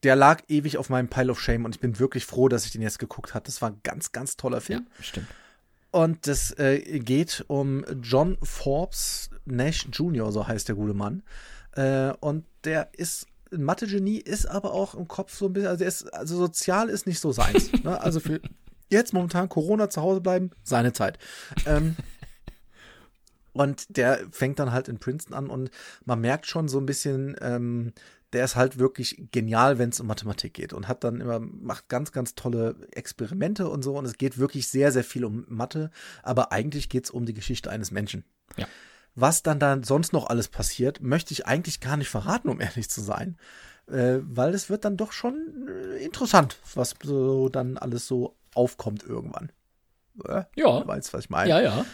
der 0.04 0.16
lag 0.16 0.44
ewig 0.50 0.78
auf 0.78 0.90
meinem 0.90 1.08
Pile 1.08 1.32
of 1.32 1.42
Shame 1.42 1.66
und 1.66 1.74
ich 1.74 1.82
bin 1.82 1.98
wirklich 1.98 2.28
froh, 2.28 2.48
dass 2.48 2.64
ich 2.64 2.72
den 2.72 2.84
jetzt 2.84 3.00
geguckt 3.00 3.34
habe. 3.34 3.44
Das 3.44 3.60
war 3.64 3.72
ein 3.72 3.80
ganz, 3.82 4.12
ganz 4.12 4.38
toller 4.38 4.62
Film. 4.62 4.86
Ja, 4.98 5.04
stimmt. 5.04 5.28
Und 5.90 6.28
das 6.28 6.52
äh, 6.60 7.00
geht 7.00 7.44
um 7.48 7.84
John 8.04 8.38
Forbes 8.44 9.32
Nash 9.46 9.88
Jr., 9.92 10.32
so 10.32 10.48
heißt 10.48 10.68
der 10.68 10.76
gute 10.76 10.94
Mann. 10.94 11.24
Äh, 11.72 12.12
und 12.20 12.46
der 12.66 12.90
ist 12.94 13.26
ein 13.52 13.64
Mathe-Genie, 13.64 14.18
ist 14.18 14.46
aber 14.46 14.74
auch 14.74 14.96
im 14.96 15.08
Kopf 15.08 15.36
so 15.36 15.48
ein 15.48 15.54
bisschen, 15.54 15.70
also, 15.70 15.84
ist, 15.84 16.14
also 16.14 16.38
sozial 16.38 16.90
ist 16.90 17.08
nicht 17.08 17.20
so 17.20 17.32
seins. 17.32 17.72
ne? 17.84 18.00
Also 18.00 18.20
für 18.20 18.40
jetzt 18.90 19.14
momentan 19.14 19.50
Corona 19.50 19.90
zu 19.90 20.02
Hause 20.02 20.22
bleiben, 20.22 20.52
seine 20.64 20.94
Zeit. 20.94 21.18
Ähm, 21.66 21.96
und 23.54 23.98
der 23.98 24.20
fängt 24.32 24.60
dann 24.60 24.72
halt 24.72 24.88
in 24.88 25.00
Princeton 25.00 25.36
an 25.36 25.50
und 25.50 25.72
man 26.06 26.22
merkt 26.22 26.46
schon 26.46 26.68
so 26.68 26.80
ein 26.80 26.86
bisschen, 26.86 27.36
ähm, 27.42 27.94
der 28.34 28.46
ist 28.46 28.56
halt 28.56 28.78
wirklich 28.78 29.30
genial, 29.32 29.80
wenn 29.80 29.90
es 29.90 30.00
um 30.00 30.08
Mathematik 30.08 30.54
geht 30.54 30.74
und 30.74 30.88
hat 30.88 31.04
dann 31.04 31.20
immer, 31.20 31.40
macht 31.40 31.90
ganz, 31.90 32.12
ganz 32.12 32.36
tolle 32.36 32.76
Experimente 32.92 33.68
und 33.68 33.84
so 33.84 33.98
und 33.98 34.06
es 34.06 34.18
geht 34.18 34.38
wirklich 34.38 34.68
sehr, 34.68 34.92
sehr 34.92 35.04
viel 35.04 35.26
um 35.26 35.46
Mathe, 35.48 35.90
aber 36.22 36.52
eigentlich 36.52 36.90
geht 36.90 37.06
es 37.06 37.12
um 37.12 37.26
die 37.26 37.34
Geschichte 37.34 37.72
eines 37.72 37.92
Menschen. 37.92 38.24
Ja. 38.58 38.68
Was 39.16 39.42
dann 39.42 39.60
da 39.60 39.80
sonst 39.84 40.14
noch 40.14 40.28
alles 40.28 40.48
passiert, 40.48 41.02
möchte 41.02 41.34
ich 41.34 41.48
eigentlich 41.48 41.80
gar 41.80 41.98
nicht 41.98 42.10
verraten, 42.10 42.50
um 42.50 42.62
ehrlich 42.62 42.90
zu 42.90 43.02
sein, 43.02 43.38
äh, 43.88 44.20
weil 44.22 44.54
es 44.54 44.70
wird 44.70 44.86
dann 44.86 44.98
doch 44.98 45.12
schon 45.12 45.68
äh, 45.68 45.98
interessant, 46.04 46.60
was 46.76 46.94
so 47.04 47.50
dann 47.50 47.78
alles 47.78 48.08
so 48.08 48.38
aufkommt 48.56 49.04
irgendwann. 49.04 49.52
Äh, 50.26 50.44
Ja. 50.56 50.82
du 50.82 50.88
weißt, 50.88 51.14
was 51.14 51.26
ich 51.26 51.30
meine. 51.30 51.50
Ja, 51.50 51.62
ja. 51.62 51.86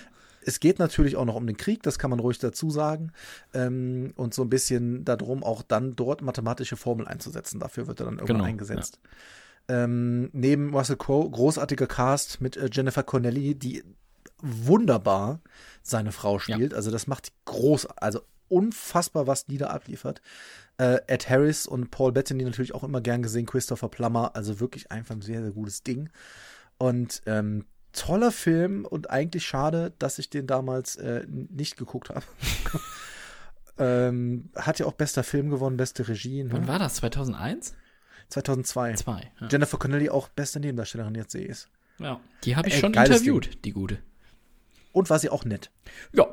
Es 0.47 0.59
geht 0.59 0.77
natürlich 0.77 1.15
auch 1.15 1.25
noch 1.25 1.35
um 1.35 1.47
den 1.47 1.57
Krieg, 1.57 1.81
das 1.81 1.97
kann 1.97 2.11
man 2.11 2.19
ruhig 2.19 2.37
dazu 2.37 2.69
sagen. 2.69 3.11
Ähm, 3.53 4.13
und 4.15 4.33
so 4.35 4.43
ein 4.43 4.49
bisschen 4.49 5.03
darum, 5.03 5.43
auch 5.43 5.63
dann 5.63 5.95
dort 5.95 6.21
mathematische 6.21 6.77
Formeln 6.77 7.07
einzusetzen. 7.07 7.59
Dafür 7.59 7.87
wird 7.87 7.99
er 7.99 8.05
dann 8.05 8.15
irgendwann 8.15 8.37
Genau, 8.37 8.47
eingesetzt. 8.47 8.99
Ähm, 9.67 10.29
neben 10.33 10.75
Russell 10.75 10.97
Crowe, 10.97 11.29
großartiger 11.31 11.87
Cast 11.87 12.41
mit 12.41 12.57
äh, 12.57 12.69
Jennifer 12.71 13.01
Connelly, 13.01 13.55
die 13.55 13.83
wunderbar 14.41 15.39
seine 15.81 16.11
Frau 16.11 16.37
spielt. 16.39 16.73
Also 16.75 16.91
das 16.91 17.07
macht 17.07 17.31
groß, 17.45 17.87
also 17.97 18.21
unfassbar, 18.49 19.27
was 19.27 19.45
die 19.45 19.57
da 19.57 19.67
abliefert. 19.67 20.21
Äh, 20.77 20.99
Ed 21.07 21.29
Harris 21.29 21.67
und 21.67 21.89
Paul 21.91 22.11
Bettany 22.11 22.43
natürlich 22.43 22.75
auch 22.75 22.83
immer 22.83 23.01
gern 23.01 23.23
gesehen, 23.23 23.45
Christopher 23.45 23.89
Plummer, 23.89 24.35
also 24.35 24.59
wirklich 24.59 24.91
einfach 24.91 25.15
ein 25.15 25.21
sehr, 25.21 25.41
sehr 25.41 25.51
gutes 25.51 25.83
Ding. 25.83 26.09
Und 26.77 27.21
ähm, 27.25 27.65
toller 27.93 28.31
Film 28.31 28.83
und 28.85 29.09
eigentlich 29.09 29.45
schade, 29.45 29.93
dass 29.99 30.19
ich 30.19 30.29
den 30.29 30.47
damals 30.47 30.97
äh, 30.97 31.25
nicht 31.29 31.77
geguckt 31.77 32.09
habe. 32.09 32.25
ähm, 33.77 34.49
hat 34.55 34.79
ja 34.79 34.85
auch 34.85 34.93
bester 34.93 35.23
Film 35.23 35.49
gewonnen, 35.49 35.77
beste 35.77 36.07
Regie. 36.07 36.45
Wann 36.49 36.61
Ne? 36.61 36.67
war 36.67 36.79
das? 36.79 36.95
2001? 36.95 37.73
2002. 38.29 38.93
Zwei. 38.95 39.31
Ja. 39.39 39.47
Jennifer 39.49 39.77
Connelly 39.77 40.09
auch 40.09 40.29
beste 40.29 40.59
Nebendarstellerin 40.59 41.15
jetzt 41.15 41.31
sehe 41.31 41.47
ich. 41.47 41.65
ja. 41.99 42.19
Die 42.43 42.55
habe 42.55 42.67
ich 42.67 42.75
Ey, 42.75 42.79
schon 42.81 42.93
interviewt, 42.93 43.63
die 43.65 43.71
gute. 43.71 43.99
Und 44.91 45.09
war 45.09 45.19
sie 45.19 45.29
auch 45.29 45.45
nett. 45.45 45.71
Ja. 46.13 46.27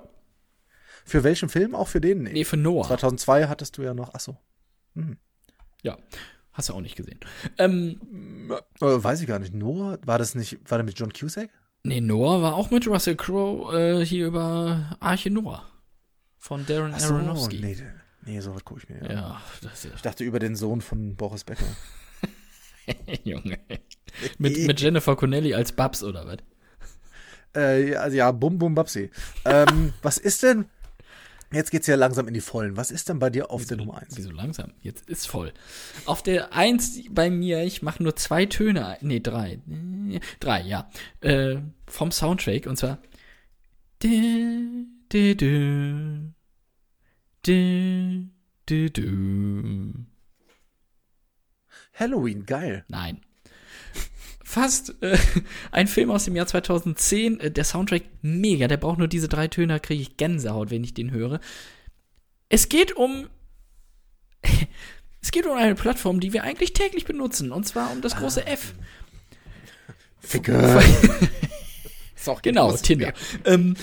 Für 1.05 1.25
welchen 1.25 1.49
Film? 1.49 1.75
Auch 1.75 1.89
für 1.89 2.01
den? 2.01 2.23
Nee, 2.25 2.45
für 2.45 2.57
Noah. 2.57 2.87
2002 2.87 3.49
hattest 3.49 3.77
du 3.79 3.83
ja 3.83 3.95
noch, 3.95 4.15
achso. 4.15 4.37
Ja. 5.83 5.99
Hast 6.53 6.69
du 6.69 6.75
auch 6.75 6.81
nicht 6.81 6.97
gesehen. 6.97 7.19
Ähm, 7.59 7.99
Äh, 8.81 9.03
weiß 9.03 9.21
ich 9.23 9.27
gar 9.27 9.39
nicht. 9.39 9.55
Noah, 9.55 9.99
war 10.05 10.19
das 10.19 10.35
nicht, 10.35 10.59
war 10.71 10.79
der 10.79 10.85
mit 10.85 10.99
John 10.99 11.13
Cusack? 11.13 11.51
nee, 11.85 12.01
Noah 12.01 12.41
war 12.43 12.55
auch 12.55 12.71
mit 12.71 12.87
Russell 12.87 13.17
Crowe 13.17 13.77
äh, 14.01 14.05
hier 14.05 14.27
über 14.27 14.97
Arche 15.01 15.31
Noah. 15.31 15.65
Von 16.39 16.65
Darren 16.67 16.93
Achso, 16.95 17.15
Aronofsky. 17.15 17.61
nee, 17.61 17.77
nee, 18.25 18.41
sowas 18.41 18.65
gucke 18.65 18.81
ich 18.83 18.89
mir. 18.89 19.03
Ja. 19.03 19.13
Ja, 19.13 19.43
das 19.63 19.85
Ich 19.87 20.03
dachte 20.03 20.25
über 20.25 20.39
den 20.39 20.55
Sohn 20.57 20.81
von 20.81 21.17
Boris 21.17 21.43
Becker. 21.45 21.65
Junge. 23.25 23.59
mit, 24.39 24.59
mit 24.67 24.81
Jennifer 24.81 25.17
Connelly 25.17 25.55
als 25.55 25.73
Babs 25.73 26.03
oder 26.03 26.27
was? 26.27 26.39
Äh, 27.57 27.91
ja, 27.93 28.01
also 28.01 28.17
ja, 28.17 28.33
bum 28.33 28.59
bum 28.59 28.75
babsi. 28.75 29.11
ähm, 29.45 29.93
was 30.03 30.19
ist 30.19 30.43
denn? 30.43 30.67
Jetzt 31.53 31.71
geht's 31.71 31.87
ja 31.87 31.97
langsam 31.97 32.29
in 32.29 32.35
die 32.35 32.41
Vollen. 32.41 32.77
Was 32.77 32.91
ist 32.91 33.09
denn 33.09 33.19
bei 33.19 33.29
dir 33.29 33.51
auf 33.51 33.67
der 33.67 33.77
Nummer 33.77 33.99
1? 33.99 34.17
Wieso 34.17 34.31
langsam? 34.31 34.73
Jetzt 34.81 35.09
ist 35.09 35.27
voll. 35.29 35.53
Auf 36.07 36.23
der 36.23 36.55
1 36.55 37.03
bei 37.11 37.31
mir, 37.31 37.63
ich 37.63 37.83
mache 37.83 38.03
nur 38.03 38.17
zwei 38.17 38.47
Töne, 38.47 38.97
nee, 39.03 39.21
drei. 39.21 39.61
Drei, 40.41 40.63
ja. 40.63 40.91
Äh, 41.21 41.57
vom 41.87 42.11
Soundtrack 42.11 42.67
und 42.67 42.77
zwar. 42.77 42.99
Du, 43.99 44.87
du, 45.11 45.37
du, 45.37 46.33
du, 47.43 48.29
du, 48.67 48.91
du. 48.91 50.07
Halloween, 51.95 52.47
geil. 52.47 52.85
Nein. 52.89 53.21
Fast 54.53 54.95
äh, 55.03 55.17
ein 55.73 55.87
Film 55.87 56.11
aus 56.11 56.25
dem 56.25 56.37
Jahr 56.37 56.47
2010. 56.47 57.41
Äh, 57.41 57.51
der 57.51 57.65
Soundtrack 57.65 58.03
mega, 58.21 58.69
der 58.69 58.77
braucht 58.77 58.99
nur 58.99 59.09
diese 59.09 59.29
drei 59.29 59.49
Töne, 59.49 59.81
kriege 59.81 60.03
ich 60.03 60.17
Gänsehaut, 60.17 60.71
wenn 60.71 60.85
ich 60.85 60.95
den 60.95 61.11
höre. 61.11 61.41
Es 62.49 62.69
geht 62.69 62.97
um 62.97 63.29
es 65.23 65.31
geht 65.31 65.47
um 65.47 65.57
eine 65.57 65.75
Plattform, 65.75 66.21
die 66.21 66.33
wir 66.33 66.45
eigentlich 66.45 66.73
täglich 66.73 67.05
benutzen, 67.05 67.53
und 67.53 67.67
zwar 67.67 67.91
um 67.93 68.01
das 68.03 68.17
große 68.17 68.47
F. 68.47 68.75
Ficke. 70.21 70.53
Ist 72.17 72.29
auch 72.29 72.43
genau, 72.43 72.73
Tinder. 72.77 73.13
Ähm, 73.45 73.77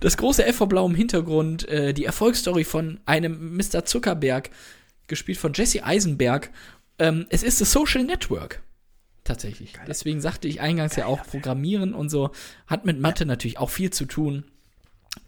das 0.00 0.16
große 0.16 0.44
F 0.44 0.56
vor 0.56 0.68
blauem 0.68 0.94
Hintergrund, 0.94 1.68
äh, 1.68 1.92
die 1.92 2.04
Erfolgsstory 2.04 2.64
von 2.64 3.00
einem 3.06 3.56
Mr. 3.56 3.84
Zuckerberg, 3.84 4.50
gespielt 5.08 5.38
von 5.38 5.52
Jesse 5.54 5.84
Eisenberg. 5.84 6.50
Ähm, 6.98 7.26
es 7.30 7.42
ist 7.42 7.60
das 7.60 7.72
Social 7.72 8.04
Network. 8.04 8.62
Tatsächlich. 9.24 9.72
Deswegen 9.88 10.20
sagte 10.20 10.48
ich 10.48 10.60
eingangs 10.60 10.96
ja 10.96 11.06
auch, 11.06 11.22
Programmieren 11.26 11.94
und 11.94 12.10
so 12.10 12.30
hat 12.66 12.84
mit 12.84 13.00
Mathe 13.00 13.24
natürlich 13.24 13.58
auch 13.58 13.70
viel 13.70 13.90
zu 13.90 14.04
tun. 14.04 14.44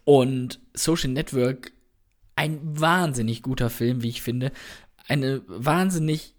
Und 0.04 0.60
Social 0.74 1.10
Network, 1.10 1.72
ein 2.36 2.60
wahnsinnig 2.62 3.42
guter 3.42 3.70
Film, 3.70 4.02
wie 4.02 4.10
ich 4.10 4.20
finde. 4.20 4.52
Eine 5.08 5.42
wahnsinnig, 5.46 6.34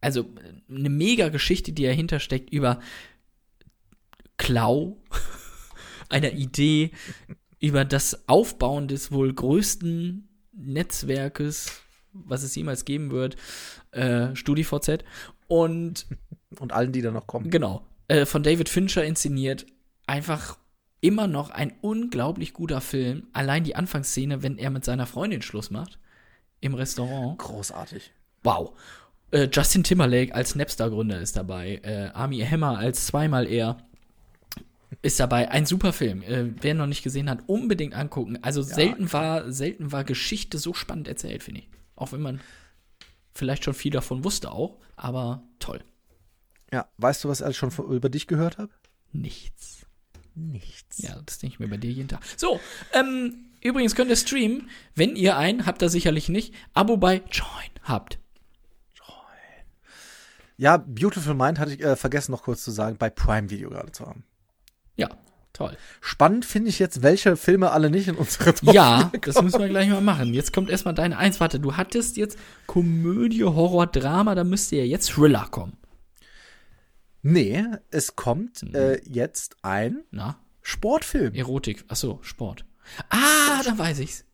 also 0.00 0.26
eine 0.70 0.88
mega 0.88 1.28
Geschichte, 1.28 1.72
die 1.72 1.84
dahinter 1.84 2.18
steckt 2.18 2.50
über 2.50 2.80
Klau 4.38 4.96
einer 6.08 6.32
Idee, 6.32 6.92
über 7.60 7.84
das 7.84 8.26
Aufbauen 8.26 8.88
des 8.88 9.12
wohl 9.12 9.34
größten 9.34 10.28
Netzwerkes, 10.52 11.82
was 12.12 12.42
es 12.42 12.54
jemals 12.54 12.86
geben 12.86 13.10
wird, 13.10 13.36
äh, 13.90 14.34
StudiVZ. 14.34 15.04
Und 15.46 16.06
Und 16.60 16.72
allen, 16.72 16.92
die 16.92 17.02
da 17.02 17.10
noch 17.10 17.26
kommen. 17.26 17.50
Genau. 17.50 17.86
Äh, 18.08 18.26
von 18.26 18.42
David 18.42 18.68
Fincher 18.68 19.04
inszeniert. 19.04 19.66
Einfach 20.06 20.58
immer 21.00 21.26
noch 21.26 21.50
ein 21.50 21.72
unglaublich 21.80 22.52
guter 22.52 22.80
Film. 22.80 23.28
Allein 23.32 23.64
die 23.64 23.76
Anfangsszene, 23.76 24.42
wenn 24.42 24.58
er 24.58 24.70
mit 24.70 24.84
seiner 24.84 25.06
Freundin 25.06 25.42
Schluss 25.42 25.70
macht. 25.70 25.98
Im 26.60 26.74
Restaurant. 26.74 27.38
Großartig. 27.38 28.12
Wow. 28.42 28.72
Äh, 29.32 29.48
Justin 29.52 29.82
Timberlake 29.82 30.34
als 30.34 30.54
Napster-Gründer 30.54 31.20
ist 31.20 31.36
dabei. 31.36 31.80
Äh, 31.82 32.10
Army 32.14 32.40
Hammer 32.40 32.78
als 32.78 33.06
zweimal 33.06 33.46
er 33.46 33.78
ist 35.00 35.18
dabei. 35.18 35.50
Ein 35.50 35.66
super 35.66 35.92
Film. 35.92 36.22
Äh, 36.22 36.50
wer 36.60 36.74
noch 36.74 36.86
nicht 36.86 37.02
gesehen 37.02 37.28
hat, 37.30 37.40
unbedingt 37.46 37.94
angucken. 37.94 38.38
Also 38.42 38.62
selten 38.62 39.12
war, 39.12 39.50
selten 39.50 39.90
war 39.90 40.04
Geschichte 40.04 40.58
so 40.58 40.74
spannend 40.74 41.08
erzählt, 41.08 41.42
finde 41.42 41.60
ich. 41.62 41.68
Auch 41.96 42.12
wenn 42.12 42.22
man 42.22 42.40
vielleicht 43.34 43.64
schon 43.64 43.74
viel 43.74 43.90
davon 43.90 44.24
wusste 44.24 44.52
auch, 44.52 44.78
aber 44.96 45.42
toll. 45.58 45.80
Ja, 46.72 46.88
weißt 46.96 47.22
du, 47.24 47.28
was 47.28 47.40
ich 47.40 47.44
alles 47.44 47.56
schon 47.56 47.70
von- 47.70 47.90
über 47.92 48.08
dich 48.08 48.26
gehört 48.26 48.58
habe? 48.58 48.70
Nichts. 49.12 49.86
Nichts. 50.34 50.98
Ja, 51.02 51.20
das 51.26 51.38
denke 51.38 51.54
ich 51.54 51.60
mir 51.60 51.68
bei 51.68 51.76
dir 51.76 51.90
jeden 51.90 52.08
Tag. 52.08 52.20
So, 52.36 52.58
ähm, 52.94 53.50
übrigens 53.60 53.94
könnt 53.94 54.08
ihr 54.10 54.16
streamen, 54.16 54.70
wenn 54.94 55.14
ihr 55.14 55.36
ein, 55.36 55.66
habt 55.66 55.82
ihr 55.82 55.90
sicherlich 55.90 56.28
nicht, 56.30 56.54
Abo 56.72 56.96
bei 56.96 57.16
Join 57.30 57.70
habt. 57.82 58.18
Ja, 60.58 60.76
Beautiful 60.76 61.34
Mind 61.34 61.58
hatte 61.58 61.72
ich 61.74 61.82
äh, 61.82 61.96
vergessen 61.96 62.30
noch 62.30 62.42
kurz 62.44 62.62
zu 62.62 62.70
sagen, 62.70 62.96
bei 62.96 63.10
Prime 63.10 63.50
Video 63.50 63.68
gerade 63.70 63.90
zu 63.90 64.06
haben. 64.06 64.22
Ja, 64.96 65.08
toll. 65.52 65.76
Spannend 66.00 66.44
finde 66.44 66.68
ich 66.68 66.78
jetzt, 66.78 67.02
welche 67.02 67.36
Filme 67.36 67.70
alle 67.72 67.90
nicht 67.90 68.06
in 68.06 68.14
unsere 68.14 68.54
Top 68.54 68.72
Ja, 68.72 69.10
das 69.22 69.42
müssen 69.42 69.58
wir 69.60 69.68
gleich 69.68 69.88
mal 69.88 70.02
machen. 70.02 70.34
Jetzt 70.34 70.52
kommt 70.52 70.70
erstmal 70.70 70.94
deine 70.94 71.18
Eins. 71.18 71.40
Warte, 71.40 71.58
du 71.58 71.76
hattest 71.76 72.16
jetzt 72.16 72.38
Komödie, 72.66 73.42
Horror, 73.44 73.86
Drama, 73.88 74.34
da 74.34 74.44
müsste 74.44 74.76
ja 74.76 74.84
jetzt 74.84 75.10
Thriller 75.10 75.48
kommen. 75.50 75.76
Nee, 77.22 77.64
es 77.90 78.16
kommt 78.16 78.62
Mhm. 78.62 78.74
äh, 78.74 79.00
jetzt 79.08 79.56
ein 79.62 80.00
Na, 80.10 80.38
Sportfilm. 80.60 81.34
Erotik. 81.34 81.84
Achso, 81.88 82.18
Sport. 82.22 82.64
Ah, 83.08 83.62
dann 83.64 83.78
weiß 83.78 84.00
ich's. 84.00 84.24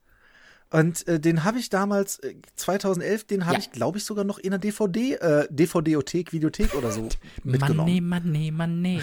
Und 0.70 1.06
äh, 1.08 1.18
den 1.18 1.44
habe 1.44 1.58
ich 1.58 1.70
damals, 1.70 2.18
äh, 2.18 2.34
2011, 2.56 3.24
den 3.24 3.44
habe 3.46 3.54
Ja. 3.54 3.60
ich, 3.60 3.72
glaube 3.72 3.98
ich, 3.98 4.04
sogar 4.04 4.24
noch 4.24 4.38
in 4.38 4.50
der 4.50 4.58
DVD, 4.58 5.14
äh, 5.14 5.46
DVD-Othek, 5.50 6.32
Videothek 6.32 6.74
oder 6.74 6.92
so 6.92 7.08
mitgenommen. 7.44 7.76
Money, 7.76 8.00
money, 8.00 8.50
money. 8.50 9.02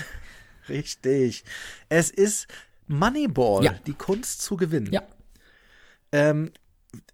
Richtig. 0.69 1.43
Es 1.89 2.09
ist 2.11 2.47
Moneyball, 2.87 3.63
Ja. 3.65 3.73
die 3.87 3.93
Kunst 3.93 4.41
zu 4.41 4.57
gewinnen. 4.57 4.91
Ja, 4.91 5.03
Ähm, 6.11 6.51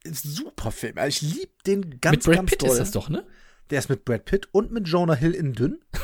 super 0.06 0.72
Film. 0.72 0.98
Also 0.98 1.08
ich 1.26 1.34
liebe 1.34 1.52
den 1.66 2.00
ganz, 2.02 2.18
mit 2.18 2.24
Brad 2.26 2.36
ganz 2.36 2.50
Pitt 2.52 2.62
doll. 2.62 2.70
ist 2.70 2.78
das 2.78 2.92
doch, 2.92 3.10
ne? 3.10 3.26
Der 3.70 3.80
ist 3.80 3.90
mit 3.90 4.04
Brad 4.06 4.26
Pitt 4.26 4.48
und 4.52 4.72
mit 4.72 4.88
Jonah 4.88 5.16
Hill 5.16 5.34
in 5.34 5.54
dünn. 5.54 5.80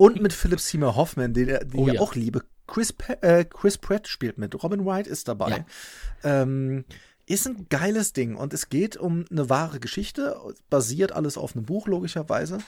und 0.00 0.22
mit 0.22 0.32
Philip 0.32 0.60
Seymour 0.60 0.96
Hoffman, 0.96 1.34
den, 1.34 1.46
den 1.48 1.58
Oh 1.74 1.86
ich 1.88 1.94
ja. 1.94 2.00
auch 2.00 2.14
liebe. 2.14 2.42
Chris, 2.66 2.94
äh, 3.20 3.44
Chris 3.44 3.76
Pratt 3.76 4.08
spielt 4.08 4.38
mit. 4.38 4.62
Robin 4.62 4.84
Wright 4.86 5.06
ist 5.06 5.28
dabei. 5.28 5.64
Ähm, 6.24 6.84
ist 7.26 7.46
ein 7.46 7.66
geiles 7.68 8.12
Ding 8.12 8.34
und 8.34 8.54
es 8.54 8.68
geht 8.70 8.96
um 8.96 9.24
eine 9.30 9.48
wahre 9.50 9.78
Geschichte, 9.78 10.36
basiert 10.70 11.12
alles 11.12 11.36
auf 11.36 11.54
einem 11.54 11.64
Buch 11.66 11.86
logischerweise. 11.86 12.58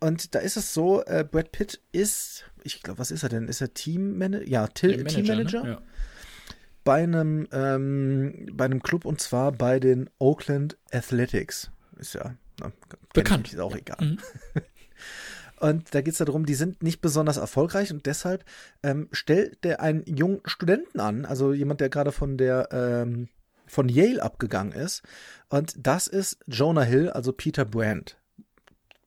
Und 0.00 0.34
da 0.34 0.40
ist 0.40 0.56
es 0.56 0.74
so, 0.74 1.02
äh, 1.04 1.24
Brad 1.28 1.50
Pitt 1.52 1.80
ist, 1.92 2.44
ich 2.62 2.82
glaube, 2.82 2.98
was 2.98 3.10
ist 3.10 3.22
er 3.22 3.28
denn? 3.30 3.48
Ist 3.48 3.60
er 3.60 3.72
Teammanager? 3.72 4.46
Ja, 4.48 4.66
Til- 4.66 4.96
Der 4.96 5.06
Teammanager 5.06 5.62
Ne? 5.64 5.70
Ja. 5.70 5.82
bei 6.84 7.02
einem 7.04 7.48
ähm, 7.52 8.48
bei 8.52 8.64
einem 8.66 8.82
Club 8.82 9.04
und 9.06 9.20
zwar 9.20 9.50
bei 9.52 9.80
den 9.80 10.10
Oakland 10.18 10.76
Athletics. 10.92 11.70
Ist 11.98 12.14
ja 12.14 12.34
na, 12.60 12.68
ich 12.68 13.08
Bekannt. 13.14 13.52
Ist 13.52 13.58
auch 13.60 13.74
egal. 13.76 13.98
Mhm. 14.00 14.18
Und 15.62 15.94
da 15.94 16.00
geht 16.00 16.14
es 16.14 16.18
darum, 16.18 16.44
die 16.44 16.56
sind 16.56 16.82
nicht 16.82 17.00
besonders 17.00 17.36
erfolgreich 17.36 17.92
und 17.92 18.06
deshalb 18.06 18.44
ähm, 18.82 19.08
stellt 19.12 19.62
der 19.62 19.80
einen 19.80 20.04
jungen 20.06 20.40
Studenten 20.44 20.98
an, 20.98 21.24
also 21.24 21.52
jemand, 21.52 21.80
der 21.80 21.88
gerade 21.88 22.10
von 22.10 22.36
der 22.36 22.68
ähm, 22.72 23.28
von 23.68 23.88
Yale 23.88 24.20
abgegangen 24.20 24.72
ist. 24.72 25.02
Und 25.50 25.74
das 25.78 26.08
ist 26.08 26.40
Jonah 26.48 26.82
Hill, 26.82 27.10
also 27.10 27.32
Peter 27.32 27.64
Brand. 27.64 28.18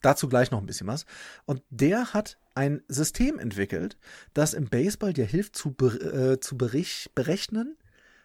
Dazu 0.01 0.29
gleich 0.29 0.49
noch 0.49 0.61
ein 0.61 0.65
bisschen 0.65 0.87
was. 0.87 1.05
Und 1.43 1.61
der 1.69 2.13
hat 2.13 2.37
ein 2.53 2.83
System 2.87 3.37
entwickelt, 3.37 3.97
das 4.33 4.53
im 4.53 4.69
Baseball 4.69 5.11
dir 5.11 5.25
hilft 5.25 5.57
zu, 5.57 5.75
äh, 5.81 6.39
zu 6.39 6.57
berich 6.57 7.11
berechnen, 7.15 7.75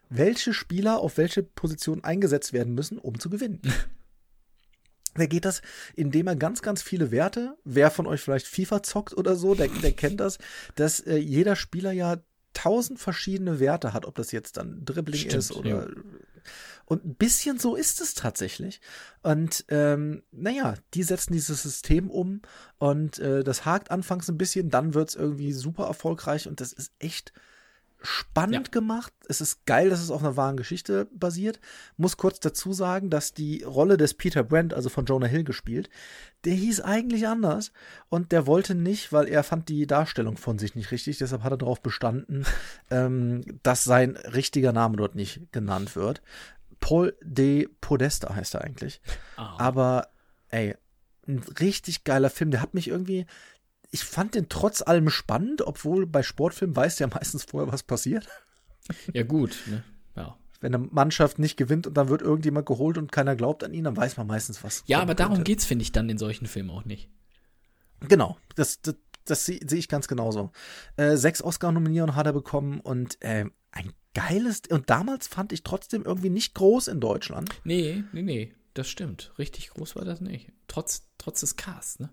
welche 0.08 0.54
Spieler 0.54 1.00
auf 1.00 1.16
welche 1.16 1.42
Position 1.42 2.04
eingesetzt 2.04 2.52
werden 2.52 2.74
müssen, 2.74 2.98
um 2.98 3.18
zu 3.18 3.28
gewinnen. 3.28 3.60
Der 5.16 5.26
geht 5.26 5.44
das, 5.44 5.62
indem 5.96 6.26
er 6.28 6.36
ganz, 6.36 6.62
ganz 6.62 6.82
viele 6.82 7.10
Werte, 7.10 7.56
wer 7.64 7.90
von 7.90 8.06
euch 8.06 8.20
vielleicht 8.20 8.46
FIFA 8.46 8.82
zockt 8.82 9.16
oder 9.16 9.34
so, 9.34 9.54
der, 9.54 9.68
der 9.68 9.92
kennt 9.92 10.20
das, 10.20 10.38
dass 10.76 11.00
äh, 11.00 11.16
jeder 11.16 11.56
Spieler 11.56 11.92
ja 11.92 12.18
tausend 12.54 13.00
verschiedene 13.00 13.60
Werte 13.60 13.92
hat, 13.92 14.06
ob 14.06 14.14
das 14.14 14.32
jetzt 14.32 14.56
dann 14.56 14.84
Dribbling 14.84 15.20
Stimmt, 15.20 15.34
ist 15.34 15.52
oder. 15.52 15.68
ja. 15.68 15.86
Und 16.84 17.04
ein 17.04 17.14
bisschen 17.14 17.58
so 17.58 17.76
ist 17.76 18.00
es 18.00 18.14
tatsächlich. 18.14 18.80
Und 19.22 19.64
ähm, 19.68 20.24
naja, 20.32 20.74
die 20.94 21.04
setzen 21.04 21.32
dieses 21.32 21.62
System 21.62 22.10
um 22.10 22.42
und 22.78 23.20
äh, 23.20 23.44
das 23.44 23.64
hakt 23.64 23.92
anfangs 23.92 24.28
ein 24.28 24.38
bisschen, 24.38 24.70
dann 24.70 24.94
wird's 24.94 25.14
irgendwie 25.14 25.52
super 25.52 25.84
erfolgreich 25.84 26.48
und 26.48 26.60
das 26.60 26.72
ist 26.72 26.92
echt 26.98 27.32
spannend 28.02 28.68
Ja. 28.68 28.70
gemacht. 28.72 29.12
Es 29.28 29.40
ist 29.40 29.66
geil, 29.66 29.90
dass 29.90 30.00
es 30.00 30.10
auf 30.10 30.22
einer 30.22 30.36
wahren 30.36 30.56
Geschichte 30.56 31.06
basiert. 31.12 31.60
Muss 31.96 32.16
kurz 32.16 32.40
dazu 32.40 32.72
sagen, 32.72 33.10
dass 33.10 33.34
die 33.34 33.62
Rolle 33.62 33.96
des 33.96 34.14
Peter 34.14 34.42
Brent, 34.42 34.74
also 34.74 34.88
von 34.88 35.04
Jonah 35.04 35.26
Hill 35.26 35.44
gespielt, 35.44 35.90
der 36.44 36.54
hieß 36.54 36.80
eigentlich 36.80 37.26
anders 37.28 37.72
und 38.08 38.32
der 38.32 38.46
wollte 38.46 38.74
nicht, 38.74 39.12
weil 39.12 39.28
er 39.28 39.42
fand 39.42 39.68
die 39.68 39.86
Darstellung 39.86 40.36
von 40.36 40.58
sich 40.58 40.74
nicht 40.74 40.90
richtig. 40.90 41.18
Deshalb 41.18 41.42
hat 41.42 41.52
er 41.52 41.58
darauf 41.58 41.80
bestanden, 41.82 42.46
ähm, 42.90 43.42
dass 43.62 43.84
sein 43.84 44.16
richtiger 44.16 44.72
Name 44.72 44.96
dort 44.96 45.14
nicht 45.14 45.52
genannt 45.52 45.96
wird. 45.96 46.22
Paul 46.80 47.14
de 47.22 47.68
Podesta 47.82 48.34
heißt 48.34 48.54
er 48.54 48.62
eigentlich. 48.64 49.02
Ah. 49.36 49.56
Aber 49.58 50.08
ey, 50.48 50.74
ein 51.28 51.40
richtig 51.60 52.04
geiler 52.04 52.30
Film. 52.30 52.50
Der 52.50 52.62
hat 52.62 52.72
mich 52.72 52.88
irgendwie, 52.88 53.26
ich 53.90 54.04
fand 54.04 54.34
den 54.34 54.48
trotz 54.48 54.82
allem 54.82 55.10
spannend, 55.10 55.62
obwohl 55.62 56.06
bei 56.06 56.22
Sportfilmen 56.22 56.76
weiß 56.76 56.98
ja 57.00 57.08
meistens 57.08 57.44
vorher, 57.44 57.72
was 57.72 57.82
passiert. 57.82 58.26
Ja, 59.12 59.22
gut. 59.22 59.56
Ne? 59.66 59.84
Ja. 60.16 60.36
Wenn 60.60 60.74
eine 60.74 60.88
Mannschaft 60.90 61.38
nicht 61.38 61.56
gewinnt 61.56 61.86
und 61.86 61.94
dann 61.94 62.08
wird 62.08 62.22
irgendjemand 62.22 62.66
geholt 62.66 62.98
und 62.98 63.12
keiner 63.12 63.36
glaubt 63.36 63.62
an 63.62 63.72
ihn, 63.72 63.84
dann 63.84 63.96
weiß 63.96 64.16
man 64.16 64.26
meistens, 64.26 64.64
was. 64.64 64.82
ja, 64.86 65.00
aber 65.00 65.14
darum 65.14 65.34
könnte. 65.34 65.48
geht's, 65.48 65.64
finde 65.64 65.84
ich, 65.84 65.92
dann 65.92 66.08
in 66.08 66.18
solchen 66.18 66.46
Filmen 66.46 66.70
auch 66.70 66.84
nicht. 66.84 67.08
Genau, 68.00 68.36
das, 68.56 68.80
das, 68.82 68.96
das 69.26 69.44
sehe 69.44 69.60
seh 69.64 69.76
ich 69.76 69.88
ganz 69.88 70.08
genauso. 70.08 70.50
Äh, 70.96 71.16
sechs 71.16 71.40
Oscar-Nominierungen 71.40 72.16
hat 72.16 72.26
er 72.26 72.32
bekommen 72.32 72.80
und 72.80 73.22
äh, 73.22 73.44
ein 73.70 73.92
geiles. 74.14 74.62
Und 74.70 74.90
damals 74.90 75.28
fand 75.28 75.52
ich 75.52 75.62
trotzdem 75.62 76.02
irgendwie 76.02 76.30
nicht 76.30 76.54
groß 76.54 76.88
in 76.88 76.98
Deutschland. 76.98 77.50
Nee, 77.62 78.02
nee, 78.12 78.22
nee. 78.22 78.54
Das 78.74 78.88
stimmt. 78.88 79.32
Richtig 79.38 79.70
groß 79.70 79.96
war 79.96 80.04
das 80.04 80.20
nicht. 80.20 80.52
Trotz, 80.68 81.08
trotz 81.18 81.40
des 81.40 81.56
Casts, 81.56 82.00
ne? 82.00 82.10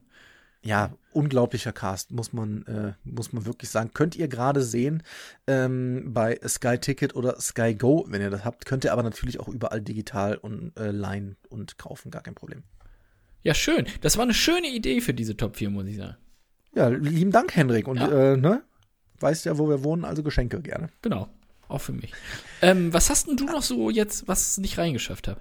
Ja, 0.63 0.91
unglaublicher 1.13 1.72
Cast, 1.72 2.12
muss 2.12 2.34
man, 2.34 2.65
äh, 2.65 2.93
muss 3.04 3.32
man 3.32 3.46
wirklich 3.46 3.70
sagen. 3.70 3.91
Könnt 3.93 4.15
ihr 4.15 4.28
gerade 4.28 4.63
sehen 4.63 5.04
ähm, 5.46 6.13
bei 6.13 6.39
Sky 6.48 6.78
Ticket 6.78 7.15
oder 7.15 7.39
Sky 7.39 7.74
Go, 7.76 8.06
wenn 8.10 8.22
ihr 8.22 8.30
das 8.30 8.43
habt, 8.43 8.65
könnt 8.65 8.84
ihr 8.84 8.91
aber 8.91 9.04
natürlich 9.04 9.39
auch 9.39 9.48
überall 9.48 9.82
digital 9.82 10.36
und 10.36 10.76
äh, 10.78 10.91
leihen 10.91 11.38
und 11.50 11.78
kaufen, 11.78 12.12
gar 12.12 12.22
kein 12.24 12.36
Problem. 12.36 12.63
Ja, 13.43 13.54
schön. 13.54 13.86
Das 14.02 14.17
war 14.17 14.24
eine 14.24 14.34
schöne 14.34 14.67
Idee 14.67 15.00
für 15.00 15.13
diese 15.13 15.38
Top 15.38 15.56
4, 15.56 15.70
muss 15.70 15.86
ich 15.86 15.98
sagen. 15.98 16.17
Ja, 16.76 16.89
lieben 16.89 17.32
Dank, 17.32 17.56
Henrik. 17.56 17.88
Und 17.88 17.98
Ja. 17.98 18.34
äh, 18.34 18.38
ne? 18.38 18.63
Weißt 19.20 19.46
ja, 19.46 19.58
wo 19.58 19.70
wir 19.70 19.84
wohnen, 19.84 20.06
also 20.06 20.22
Geschenke 20.22 20.62
gerne. 20.62 20.89
Genau. 21.02 21.30
Auch 21.70 21.82
für 21.82 21.93
mich. 21.93 22.13
Ähm, 22.62 22.93
was 22.93 23.10
hast 23.10 23.28
denn 23.28 23.38
du 23.38 23.46
noch 23.46 23.62
so 23.63 23.89
jetzt, 23.89 24.28
was 24.28 24.52
es 24.52 24.58
nicht 24.58 24.78
reingeschafft 24.78 25.28
hat? 25.28 25.39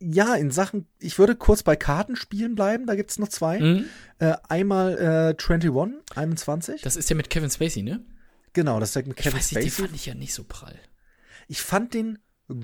Ja, 0.00 0.34
in 0.34 0.50
Sachen, 0.50 0.86
ich 0.98 1.18
würde 1.18 1.36
kurz 1.36 1.62
bei 1.62 1.76
Kartenspielen 1.76 2.54
bleiben, 2.54 2.86
da 2.86 2.94
gibt's 2.94 3.18
noch 3.18 3.28
zwei. 3.28 3.60
Mhm. 3.60 3.84
Äh, 4.18 4.34
einmal 4.48 4.94
äh, 4.98 5.34
21, 5.42 6.16
21. 6.16 6.82
Das 6.82 6.96
ist 6.96 7.10
ja 7.10 7.16
mit 7.16 7.28
Kevin 7.30 7.50
Spacey, 7.50 7.82
ne? 7.82 8.00
genau, 8.52 8.80
das 8.80 8.96
ist 8.96 9.06
mit 9.06 9.18
Ich 9.18 9.24
Kevin 9.24 9.38
weiß 9.38 9.52
nicht, 9.52 9.56
den 9.64 9.70
Spacey. 9.70 9.82
fand 9.84 9.94
ich 9.94 10.06
ja 10.06 10.14
nicht 10.14 10.34
so 10.34 10.44
prall. 10.44 10.74
Ich 11.48 11.60
fand 11.62 11.94
den 11.94 12.18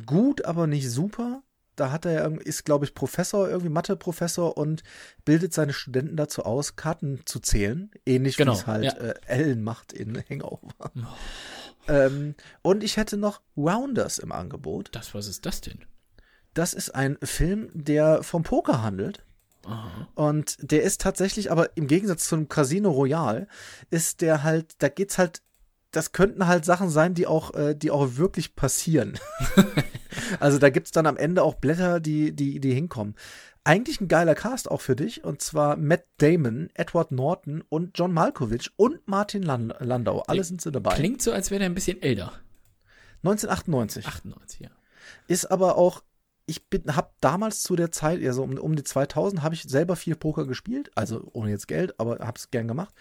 gut, 0.06 0.44
aber 0.44 0.66
nicht 0.66 0.90
super. 0.90 1.42
Da 1.76 1.90
hat 1.92 2.06
er, 2.06 2.12
ja 2.12 2.22
irgendwie- 2.24 2.44
ist, 2.44 2.64
glaube 2.64 2.86
ich, 2.86 2.94
Professor, 2.94 3.48
irgendwie 3.48 3.68
Mathe-Professor 3.68 4.56
und 4.56 4.82
bildet 5.26 5.52
seine 5.52 5.74
Studenten 5.74 6.16
dazu 6.16 6.42
aus, 6.44 6.74
Karten 6.76 7.20
zu 7.26 7.38
zählen. 7.38 7.90
Ähnlich 8.06 8.36
Genau, 8.38 8.54
wie 8.54 8.56
es 8.56 8.66
halt 8.66 8.84
ja. 8.84 8.92
äh, 8.92 9.14
Ellen 9.26 9.62
macht 9.62 9.92
in 9.92 10.16
Hangover. 10.30 10.90
Ähm, 11.88 12.34
und 12.62 12.82
ich 12.82 12.96
hätte 12.96 13.16
noch 13.18 13.42
Rounders 13.56 14.18
im 14.18 14.32
Angebot. 14.32 14.88
Das, 14.92 15.14
was 15.14 15.26
ist 15.28 15.44
das 15.46 15.60
denn? 15.60 15.80
Das 16.56 16.72
ist 16.72 16.94
ein 16.94 17.18
Film, 17.22 17.68
der 17.74 18.22
vom 18.22 18.42
Poker 18.42 18.82
handelt. 18.82 19.22
Und 20.14 20.56
der 20.60 20.84
ist 20.84 21.02
tatsächlich, 21.02 21.52
aber 21.52 21.76
im 21.76 21.86
Gegensatz 21.86 22.28
zum 22.28 22.48
Casino 22.48 22.90
Royale, 22.90 23.46
ist 23.90 24.22
der 24.22 24.42
halt, 24.42 24.74
da 24.78 24.88
geht's 24.88 25.18
halt, 25.18 25.42
das 25.90 26.12
könnten 26.12 26.46
halt 26.46 26.64
Sachen 26.64 26.88
sein, 26.88 27.12
die 27.12 27.26
auch, 27.26 27.52
äh, 27.54 27.74
die 27.74 27.90
auch 27.90 28.16
wirklich 28.16 28.56
passieren. 28.56 29.18
also 30.40 30.58
da 30.58 30.70
gibt's 30.70 30.92
dann 30.92 31.06
am 31.06 31.18
Ende 31.18 31.42
auch 31.42 31.56
Blätter, 31.56 32.00
die, 32.00 32.34
die, 32.34 32.58
die 32.58 32.72
hinkommen. 32.72 33.16
Eigentlich 33.64 34.00
ein 34.00 34.08
geiler 34.08 34.34
Cast 34.34 34.70
auch 34.70 34.80
für 34.80 34.96
dich, 34.96 35.24
und 35.24 35.42
zwar 35.42 35.76
Matt 35.76 36.04
Damon, 36.18 36.70
Edward 36.72 37.12
Norton 37.12 37.64
und 37.68 37.98
John 37.98 38.14
Malkovich 38.14 38.70
und 38.76 39.06
Martin 39.06 39.42
Land 39.42 39.74
Landau. 39.80 40.22
Alle 40.22 40.44
sind 40.44 40.62
sie 40.62 40.72
dabei. 40.72 40.94
Klingt 40.94 41.20
so, 41.20 41.32
als 41.32 41.50
wäre 41.50 41.58
der 41.58 41.68
ein 41.68 41.74
bisschen 41.74 42.00
älter. 42.00 42.32
1998. 43.24 44.06
98, 44.06 44.60
ja. 44.60 44.70
Ist 45.26 45.50
aber 45.50 45.76
auch, 45.76 46.02
ich 46.46 46.68
bin, 46.68 46.84
hab 46.94 47.20
damals 47.20 47.62
zu 47.62 47.76
der 47.76 47.92
Zeit, 47.92 48.24
also 48.24 48.42
um, 48.42 48.56
um 48.56 48.76
die 48.76 48.84
2000, 48.84 49.42
habe 49.42 49.54
ich 49.54 49.64
selber 49.64 49.96
viel 49.96 50.16
Poker 50.16 50.46
gespielt, 50.46 50.90
also 50.94 51.28
ohne 51.32 51.50
jetzt 51.50 51.68
Geld, 51.68 51.98
aber 51.98 52.18
hab's 52.20 52.50
gern 52.50 52.68
gemacht. 52.68 52.94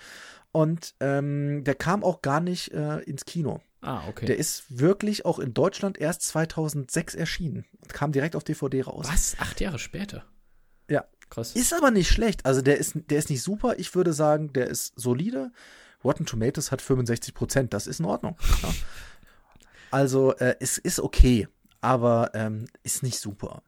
Und 0.51 0.95
ähm, 0.99 1.63
der 1.63 1.75
kam 1.75 2.03
auch 2.03 2.21
gar 2.21 2.39
nicht 2.39 2.71
äh, 2.71 2.99
ins 2.99 3.25
Kino. 3.25 3.61
Ah, 3.81 4.07
okay. 4.07 4.25
Der 4.25 4.37
ist 4.37 4.79
wirklich 4.79 5.25
auch 5.25 5.37
in 5.37 5.53
Deutschland 5.53 5.99
erst 5.99 6.23
2006 6.23 7.13
erschienen. 7.13 7.65
Und 7.81 7.93
kam 7.93 8.11
direkt 8.11 8.35
auf 8.35 8.43
DVD 8.43 8.81
raus. 8.81 9.07
was? 9.07 9.35
Acht 9.37 9.61
Jahre 9.61 9.77
später? 9.77 10.25
Ja. 10.89 11.05
Krass. 11.29 11.55
Ist 11.55 11.73
aber 11.73 11.91
nicht 11.91 12.09
schlecht. 12.09 12.45
Also 12.45 12.61
der 12.61 12.77
ist, 12.77 12.93
der 13.09 13.17
ist 13.17 13.29
nicht 13.29 13.41
super. 13.41 13.77
Ich 13.77 13.93
würde 13.95 14.13
sagen, 14.13 14.53
der 14.53 14.67
ist 14.67 14.93
solide. 14.95 15.51
Rotten 16.03 16.25
Tomatoes 16.25 16.71
hat 16.71 16.81
65 16.81 17.33
Prozent. 17.33 17.73
Das 17.73 17.87
ist 17.87 17.99
in 17.99 18.05
Ordnung. 18.05 18.37
Ja. 18.61 18.73
Also 19.91 20.35
äh, 20.35 20.55
es 20.59 20.77
ist 20.77 20.99
okay, 20.99 21.47
aber 21.85 22.31
ähm, 22.33 22.65
ist 22.83 23.03
nicht 23.03 23.17
super. 23.19 23.63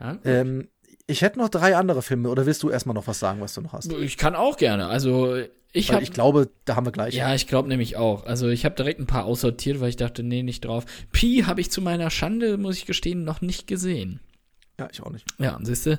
ja? 0.00 0.18
Ähm, 0.24 0.68
ich 1.06 1.20
hätte 1.22 1.38
noch 1.38 1.48
drei 1.48 1.76
andere 1.76 2.00
Filme. 2.00 2.30
Oder 2.30 2.46
willst 2.46 2.62
du 2.62 2.70
erstmal 2.70 2.94
noch 2.94 3.06
was 3.06 3.18
sagen, 3.18 3.40
was 3.40 3.54
du 3.54 3.60
noch 3.60 3.72
hast? 3.72 3.92
ich 3.92 4.16
kann 4.16 4.34
auch 4.34 4.56
gerne. 4.56 4.86
Also, 4.86 5.36
ich 5.72 5.88
Weil 5.88 5.96
habe. 5.96 6.04
ich 6.04 6.12
glaube, 6.12 6.50
da 6.64 6.76
haben 6.76 6.86
wir 6.86 6.92
gleich. 6.92 7.14
Ja, 7.14 7.34
ich 7.34 7.46
glaube 7.46 7.68
nämlich 7.68 7.96
auch. 7.96 8.24
Also 8.24 8.48
ich 8.48 8.64
habe 8.64 8.74
direkt 8.76 9.00
ein 9.00 9.06
paar 9.06 9.24
aussortiert, 9.24 9.80
weil 9.80 9.88
ich 9.88 9.96
dachte, 9.96 10.22
nee, 10.22 10.42
nicht 10.42 10.64
drauf. 10.64 10.84
Pi 11.12 11.44
habe 11.46 11.60
ich 11.60 11.70
zu 11.70 11.80
meiner 11.80 12.10
Schande, 12.10 12.56
muss 12.58 12.76
ich 12.76 12.86
gestehen, 12.86 13.24
noch 13.24 13.40
nicht 13.40 13.66
gesehen. 13.66 14.20
ja 14.78 14.88
ich 14.92 15.02
auch 15.02 15.10
nicht. 15.10 15.26
Ja, 15.38 15.58
siehst 15.62 15.86
du. 15.86 15.98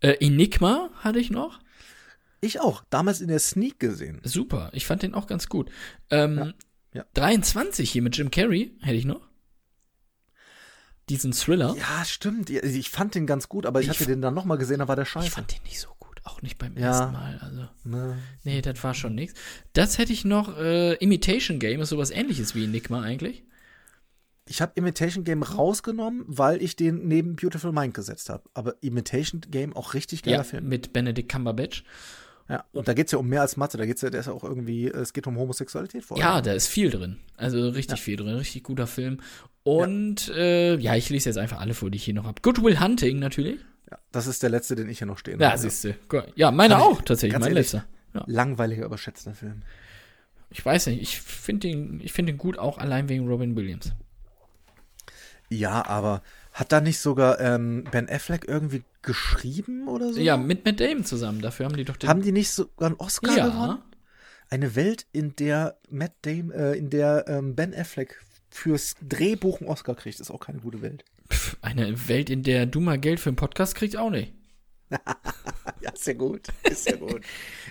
Äh, 0.00 0.16
Enigma 0.20 0.90
hatte 1.00 1.18
ich 1.18 1.30
noch. 1.30 1.58
Ich 2.42 2.60
auch. 2.60 2.84
Damals 2.90 3.22
in 3.22 3.28
der 3.28 3.38
Sneak 3.38 3.80
gesehen. 3.80 4.20
Super, 4.24 4.68
ich 4.74 4.84
fand 4.86 5.02
den 5.02 5.14
auch 5.14 5.26
ganz 5.26 5.48
gut. 5.48 5.70
Ähm, 6.10 6.36
Ja, 6.36 6.52
ja. 6.92 7.04
23 7.14 7.90
hier 7.90 8.02
mit 8.02 8.16
Jim 8.16 8.30
Carrey 8.30 8.76
hätte 8.82 8.96
ich 8.96 9.06
noch. 9.06 9.22
Diesen 11.08 11.32
Thriller. 11.32 11.74
Ja, 11.78 12.04
stimmt. 12.04 12.48
Ich 12.50 12.90
fand 12.90 13.14
den 13.14 13.26
ganz 13.26 13.48
gut, 13.48 13.66
aber 13.66 13.80
ich, 13.80 13.88
Ich 13.88 13.94
hatte 14.00 14.06
den 14.06 14.22
dann 14.22 14.34
nochmal 14.34 14.58
gesehen, 14.58 14.78
da 14.78 14.88
war 14.88 14.96
der 14.96 15.04
scheiße. 15.04 15.26
Ich 15.26 15.32
fand 15.32 15.52
den 15.54 15.62
nicht 15.64 15.78
so 15.80 15.88
gut, 15.98 16.20
auch 16.24 16.40
nicht 16.40 16.56
beim 16.58 16.76
Ja. 16.78 16.86
ersten 16.88 17.12
Mal. 17.12 17.38
Also, 17.42 17.68
Ne. 17.84 18.18
nee, 18.44 18.62
das 18.62 18.82
war 18.82 18.94
schon 18.94 19.14
nichts. 19.14 19.38
Das 19.74 19.98
hätte 19.98 20.12
ich 20.12 20.24
noch. 20.24 20.56
Äh, 20.56 20.94
Imitation 20.94 21.58
Game 21.58 21.80
ist 21.82 21.90
sowas 21.90 22.10
ähnliches 22.10 22.54
wie 22.54 22.64
Enigma 22.64 23.02
eigentlich. 23.02 23.44
Ich 24.46 24.60
habe 24.60 24.72
Imitation 24.74 25.24
Game 25.24 25.42
rausgenommen, 25.42 26.24
weil 26.26 26.62
ich 26.62 26.76
den 26.76 27.08
neben 27.08 27.34
Beautiful 27.36 27.72
Mind 27.72 27.94
gesetzt 27.94 28.28
habe. 28.28 28.44
Aber 28.52 28.74
Imitation 28.82 29.40
Game 29.50 29.74
auch 29.74 29.94
richtig 29.94 30.22
geiler 30.22 30.38
Ja, 30.38 30.44
Film. 30.44 30.68
mit 30.68 30.92
Benedict 30.92 31.30
Cumberbatch. 31.30 31.82
Ja. 32.48 32.64
Und 32.72 32.88
da 32.88 32.92
geht's 32.94 33.10
ja 33.12 33.18
um 33.18 33.26
mehr 33.28 33.40
als 33.40 33.56
Mathe. 33.56 33.78
Da 33.78 33.86
geht's 33.86 34.02
ja, 34.02 34.10
der 34.10 34.20
ist 34.20 34.26
ja 34.26 34.32
auch 34.32 34.44
irgendwie, 34.44 34.86
es 34.88 35.12
geht 35.14 35.26
um 35.26 35.38
Homosexualität 35.38 36.04
vor. 36.04 36.18
Ja, 36.18 36.34
allem. 36.34 36.44
da 36.44 36.52
ist 36.52 36.66
viel 36.68 36.90
drin. 36.90 37.16
Also 37.36 37.68
richtig 37.70 38.02
viel 38.02 38.16
drin, 38.16 38.34
richtig 38.36 38.62
guter 38.64 38.86
Film. 38.86 39.20
Und 39.62 40.26
ja. 40.28 40.34
Äh, 40.34 40.74
ja, 40.76 40.94
ich 40.94 41.08
lese 41.08 41.30
jetzt 41.30 41.38
einfach 41.38 41.58
alle 41.60 41.72
vor, 41.72 41.90
die 41.90 41.96
ich 41.96 42.04
hier 42.04 42.12
noch 42.14 42.24
habe. 42.24 42.42
Good 42.42 42.62
Will 42.62 42.80
Hunting 42.80 43.18
natürlich. 43.18 43.60
ja. 43.90 43.98
Das 44.12 44.26
ist 44.26 44.42
der 44.42 44.50
letzte, 44.50 44.74
den 44.76 44.88
ich 44.90 44.98
hier 44.98 45.06
noch 45.06 45.16
stehen 45.18 45.40
Ja, 45.40 45.48
habe. 45.50 45.58
siehst 45.58 45.84
du. 45.84 45.94
Ja, 46.36 46.50
meine 46.50 46.74
Kann 46.74 46.82
ich- 46.82 46.88
auch 46.88 47.02
tatsächlich, 47.02 47.38
mein 47.40 47.48
ehrlich, 47.48 47.72
letzter. 47.72 47.86
Ja. 48.12 48.24
Langweiliger, 48.26 48.84
überschätzter 48.84 49.32
Film. 49.34 49.62
Ich 50.50 50.64
weiß 50.64 50.86
nicht, 50.88 51.00
ich 51.00 51.18
finde 51.20 51.68
den, 51.68 52.00
ich 52.00 52.12
finde 52.12 52.32
den 52.32 52.38
gut 52.38 52.58
auch 52.58 52.76
allein 52.78 53.08
wegen 53.08 53.26
Robin 53.26 53.56
Williams. 53.56 53.92
Ja, 55.50 55.84
aber 55.86 56.22
hat 56.54 56.70
da 56.70 56.80
nicht 56.80 57.00
sogar 57.00 57.40
ähm, 57.40 57.84
Ben 57.90 58.08
Affleck 58.08 58.46
irgendwie 58.46 58.84
geschrieben 59.02 59.88
oder 59.88 60.12
so? 60.12 60.20
Ja, 60.20 60.36
mit 60.36 60.64
Matt 60.64 60.78
Damon 60.78 61.04
zusammen. 61.04 61.42
Dafür 61.42 61.66
haben 61.66 61.76
die 61.76 61.84
doch 61.84 61.96
den. 61.96 62.08
Haben 62.08 62.22
die 62.22 62.30
nicht 62.30 62.52
sogar 62.52 62.90
einen 62.90 62.96
Oscar 62.98 63.36
ja, 63.36 63.48
gewonnen? 63.48 63.78
Eine 64.48 64.76
Welt, 64.76 65.06
in 65.12 65.34
der 65.34 65.76
Matt 65.90 66.12
Damon, 66.22 66.52
äh, 66.52 66.74
in 66.74 66.90
der 66.90 67.24
ähm, 67.26 67.56
Ben 67.56 67.74
Affleck 67.74 68.22
fürs 68.50 68.94
Drehbuch 69.02 69.60
einen 69.60 69.68
Oscar 69.68 69.96
kriegt, 69.96 70.20
ist 70.20 70.30
auch 70.30 70.38
keine 70.38 70.60
gute 70.60 70.80
Welt. 70.80 71.04
Pff, 71.28 71.56
eine 71.60 72.08
Welt, 72.08 72.30
in 72.30 72.44
der 72.44 72.66
du 72.66 72.78
mal 72.78 72.98
Geld 73.00 73.18
für 73.18 73.30
einen 73.30 73.36
Podcast 73.36 73.74
kriegst, 73.74 73.96
auch 73.96 74.10
nicht. 74.10 74.32
Ja, 75.80 75.90
ist 75.90 76.06
ja 76.06 76.14
gut. 76.14 76.48
Ist 76.62 76.88
ja 76.88 76.96
gut. 76.96 77.22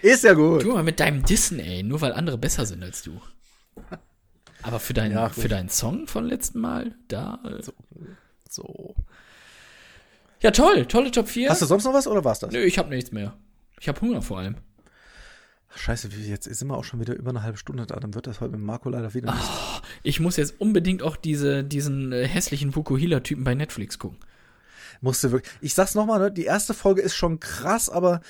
ist 0.03 0.23
ja 0.23 0.33
gut. 0.33 0.63
Du 0.63 0.73
mal 0.73 0.83
mit 0.83 0.99
deinem 0.99 1.23
Dissen, 1.23 1.59
ey, 1.59 1.81
nur 1.81 2.01
weil 2.01 2.13
andere 2.13 2.37
besser 2.37 2.65
sind 2.67 2.83
als 2.83 3.01
du. 3.01 3.19
Aber 4.61 4.79
für, 4.79 4.93
deinen 4.93 5.13
Ja, 5.13 5.29
für 5.29 5.47
deinen 5.47 5.69
Song 5.69 6.05
von 6.05 6.25
letzten 6.25 6.59
Mal, 6.59 6.95
da. 7.07 7.39
Äh, 7.43 7.63
So. 7.63 7.73
Ja, 10.41 10.51
toll, 10.51 10.85
tolle 10.85 11.11
Top 11.11 11.27
4. 11.29 11.49
Hast 11.49 11.61
du 11.61 11.65
sonst 11.65 11.85
noch 11.85 11.93
was 11.93 12.07
oder 12.07 12.23
war's 12.23 12.39
das? 12.39 12.51
Nö, 12.51 12.59
ich 12.59 12.77
habe 12.77 12.89
nichts 12.89 13.11
mehr. 13.11 13.33
Ich 13.79 13.87
habe 13.87 14.01
Hunger 14.01 14.21
vor 14.21 14.39
allem. 14.39 14.55
Ach, 15.73 15.77
scheiße, 15.77 16.11
wie- 16.15 16.29
jetzt 16.29 16.43
sind 16.53 16.67
wir 16.67 16.77
auch 16.77 16.83
schon 16.83 16.99
wieder 16.99 17.15
über 17.15 17.29
eine 17.29 17.43
halbe 17.43 17.57
Stunde 17.57 17.85
da. 17.85 17.95
Dann 17.95 18.13
wird 18.13 18.27
das 18.27 18.41
heute 18.41 18.51
mit 18.51 18.61
Marco 18.61 18.89
leider 18.89 19.13
wieder 19.13 19.33
nicht. 19.33 19.49
Ich 20.03 20.19
muss 20.19 20.37
jetzt 20.37 20.59
unbedingt 20.59 21.01
auch 21.01 21.15
diese, 21.15 21.63
diesen 21.63 22.11
äh, 22.11 22.27
hässlichen 22.27 22.71
Fukuhila-Typen 22.73 23.43
bei 23.43 23.55
Netflix 23.55 23.97
gucken. 23.99 24.19
Musste 25.01 25.31
wirklich. 25.31 25.51
Ich 25.61 25.73
sag's 25.73 25.95
nochmal, 25.95 26.19
ne, 26.19 26.31
die 26.31 26.43
erste 26.45 26.73
Folge 26.73 27.01
ist 27.01 27.15
schon 27.15 27.39
krass, 27.39 27.89
aber 27.89 28.21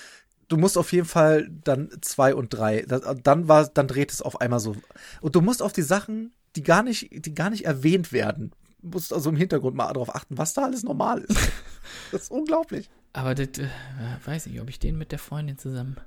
du 0.47 0.57
musst 0.57 0.77
auf 0.77 0.91
jeden 0.93 1.07
Fall 1.07 1.49
dann 1.63 1.89
zwei 2.01 2.33
und 2.35 2.49
drei. 2.53 2.81
Dann 2.83 3.47
war, 3.47 3.67
dann 3.67 3.87
dreht 3.87 4.11
es 4.11 4.21
auf 4.21 4.39
einmal 4.41 4.59
so. 4.59 4.75
Und 5.21 5.35
du 5.35 5.41
musst 5.41 5.61
auf 5.61 5.73
die 5.73 5.81
Sachen, 5.81 6.31
die 6.55 6.63
gar 6.63 6.83
nicht, 6.83 7.09
die 7.25 7.33
gar 7.33 7.49
nicht 7.49 7.65
erwähnt 7.65 8.11
werden, 8.13 8.51
musst 8.83 9.13
also 9.13 9.29
im 9.29 9.35
Hintergrund 9.35 9.75
mal 9.75 9.91
darauf 9.91 10.13
achten, 10.13 10.37
was 10.37 10.53
da 10.53 10.63
alles 10.63 10.83
normal 10.83 11.21
ist. 11.21 11.37
das 12.11 12.23
ist 12.23 12.31
unglaublich. 12.31 12.89
Aber 13.13 13.35
das, 13.35 13.59
äh, 13.59 13.69
weiß 14.25 14.47
nicht, 14.47 14.59
ob 14.61 14.69
ich 14.69 14.79
den 14.79 14.97
mit 14.97 15.11
der 15.11 15.19
Freundin 15.19 15.57
zusammen. 15.57 15.97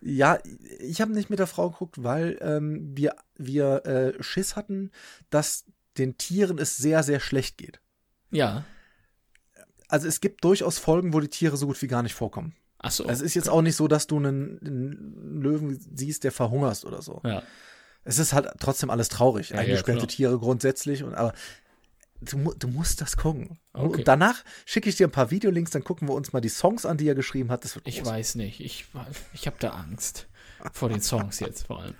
Ja, 0.00 0.38
ich 0.80 1.00
habe 1.00 1.12
nicht 1.12 1.30
mit 1.30 1.38
der 1.38 1.46
Frau 1.46 1.70
geguckt, 1.70 2.02
weil 2.02 2.38
ähm, 2.40 2.96
wir, 2.96 3.14
wir 3.36 3.86
äh, 3.86 4.22
Schiss 4.22 4.56
hatten, 4.56 4.90
dass 5.30 5.64
den 5.96 6.16
Tieren 6.18 6.58
es 6.58 6.76
sehr, 6.76 7.02
sehr 7.02 7.20
schlecht 7.20 7.58
geht. 7.58 7.80
Ja. 8.30 8.64
Also 9.88 10.08
es 10.08 10.20
gibt 10.20 10.42
durchaus 10.42 10.78
Folgen, 10.78 11.12
wo 11.12 11.20
die 11.20 11.28
Tiere 11.28 11.56
so 11.56 11.66
gut 11.66 11.80
wie 11.82 11.86
gar 11.86 12.02
nicht 12.02 12.14
vorkommen. 12.14 12.54
Ach 12.78 12.90
so. 12.90 13.04
Also 13.04 13.22
es 13.22 13.30
ist 13.30 13.34
jetzt 13.34 13.48
auch 13.48 13.62
nicht 13.62 13.76
so, 13.76 13.86
dass 13.86 14.08
du 14.08 14.16
einen, 14.16 14.58
einen 14.60 15.40
Löwen 15.40 15.78
siehst, 15.94 16.24
der 16.24 16.32
verhungerst 16.32 16.84
oder 16.84 17.02
so. 17.02 17.20
ja. 17.24 17.42
Es 18.04 18.18
ist 18.18 18.32
halt 18.32 18.48
trotzdem 18.58 18.90
alles 18.90 19.08
traurig. 19.08 19.50
Ja, 19.50 19.56
ja, 19.56 19.62
Eingesperrte 19.62 19.98
klar. 20.00 20.08
Tiere 20.08 20.38
grundsätzlich. 20.38 21.04
Und, 21.04 21.14
aber 21.14 21.32
du, 22.20 22.52
du 22.58 22.68
musst 22.68 23.00
das 23.00 23.16
gucken. 23.16 23.58
Okay. 23.72 23.98
Und 23.98 24.08
danach 24.08 24.42
schicke 24.66 24.88
ich 24.88 24.96
dir 24.96 25.06
ein 25.06 25.12
paar 25.12 25.30
Videolinks, 25.30 25.70
dann 25.70 25.84
gucken 25.84 26.08
wir 26.08 26.14
uns 26.14 26.32
mal 26.32 26.40
die 26.40 26.48
Songs 26.48 26.84
an, 26.86 26.96
die 26.96 27.08
er 27.08 27.14
geschrieben 27.14 27.50
hat. 27.50 27.64
Das 27.64 27.74
wird 27.76 27.86
Ich 27.86 27.98
groß. 27.98 28.08
weiß 28.08 28.34
nicht. 28.36 28.60
Ich, 28.60 28.86
ich 29.34 29.46
habe 29.46 29.56
da 29.60 29.70
Angst. 29.70 30.26
Vor 30.72 30.88
den 30.88 31.00
Songs 31.00 31.40
jetzt 31.40 31.66
vor 31.66 31.80
allem. 31.82 31.94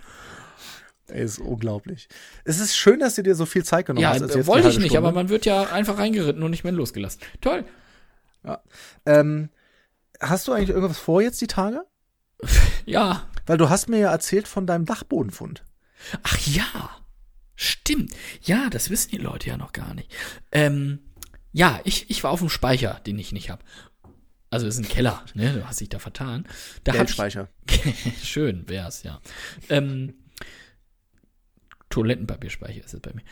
Ey, 1.08 1.24
ist 1.24 1.38
unglaublich. 1.40 2.08
Es 2.44 2.58
ist 2.60 2.76
schön, 2.76 3.00
dass 3.00 3.16
du 3.16 3.22
dir 3.22 3.34
so 3.34 3.44
viel 3.44 3.64
Zeit 3.64 3.86
genommen 3.86 4.02
Ja, 4.02 4.10
hast. 4.10 4.20
jetzt 4.20 4.46
wollte 4.46 4.68
ich 4.68 4.78
nicht, 4.78 4.92
Stunde. 4.92 4.98
aber 5.08 5.12
man 5.12 5.28
wird 5.28 5.44
ja 5.44 5.64
einfach 5.64 5.98
reingeritten 5.98 6.42
und 6.42 6.50
nicht 6.52 6.62
mehr 6.64 6.72
losgelassen. 6.72 7.20
Toll. 7.40 7.64
Ähm, 9.06 9.50
hast 10.20 10.48
du 10.48 10.52
eigentlich 10.52 10.70
irgendwas 10.70 10.98
vor 10.98 11.22
jetzt 11.22 11.40
die 11.40 11.46
Tage? 11.46 11.84
Ja. 12.86 13.28
Weil 13.46 13.58
du 13.58 13.68
hast 13.70 13.88
mir 13.88 13.98
ja 14.00 14.10
erzählt 14.10 14.48
von 14.48 14.66
deinem 14.66 14.84
Dachbodenfund. 14.86 15.62
Ach 16.22 16.38
ja. 16.46 16.90
Stimmt. 17.54 18.12
Ja, 18.42 18.70
das 18.70 18.90
wissen 18.90 19.10
die 19.10 19.18
Leute 19.18 19.48
ja 19.48 19.56
noch 19.56 19.72
gar 19.72 19.94
nicht. 19.94 20.10
Ähm, 20.50 21.00
ja, 21.52 21.80
ich, 21.84 22.10
ich 22.10 22.24
war 22.24 22.30
auf 22.30 22.40
dem 22.40 22.48
Speicher, 22.48 23.00
den 23.06 23.18
ich 23.18 23.32
nicht 23.32 23.50
hab. 23.50 23.64
Also 24.50 24.66
es 24.66 24.74
ist 24.74 24.84
ein 24.84 24.88
Keller, 24.88 25.24
ne? 25.34 25.52
Du 25.54 25.66
hast 25.66 25.80
dich 25.80 25.88
da 25.88 25.98
vertan. 25.98 26.44
Da 26.84 26.92
hab 26.92 26.96
ich, 26.96 27.16
Geldspeicher. 27.16 27.48
Schön 28.22 28.68
wär's, 28.68 29.02
ja. 29.02 29.20
Ähm, 29.68 30.14
Toilettenpapierspeicher 31.88 32.84
ist 32.84 32.94
es 32.94 33.00
bei 33.00 33.12
mir. 33.14 33.22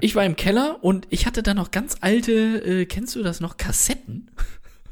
Ich 0.00 0.14
war 0.14 0.24
im 0.24 0.36
Keller 0.36 0.82
und 0.82 1.06
ich 1.10 1.26
hatte 1.26 1.42
da 1.42 1.54
noch 1.54 1.70
ganz 1.70 1.96
alte, 2.00 2.32
äh, 2.32 2.86
kennst 2.86 3.14
du 3.14 3.22
das 3.22 3.40
noch, 3.40 3.56
Kassetten? 3.56 4.30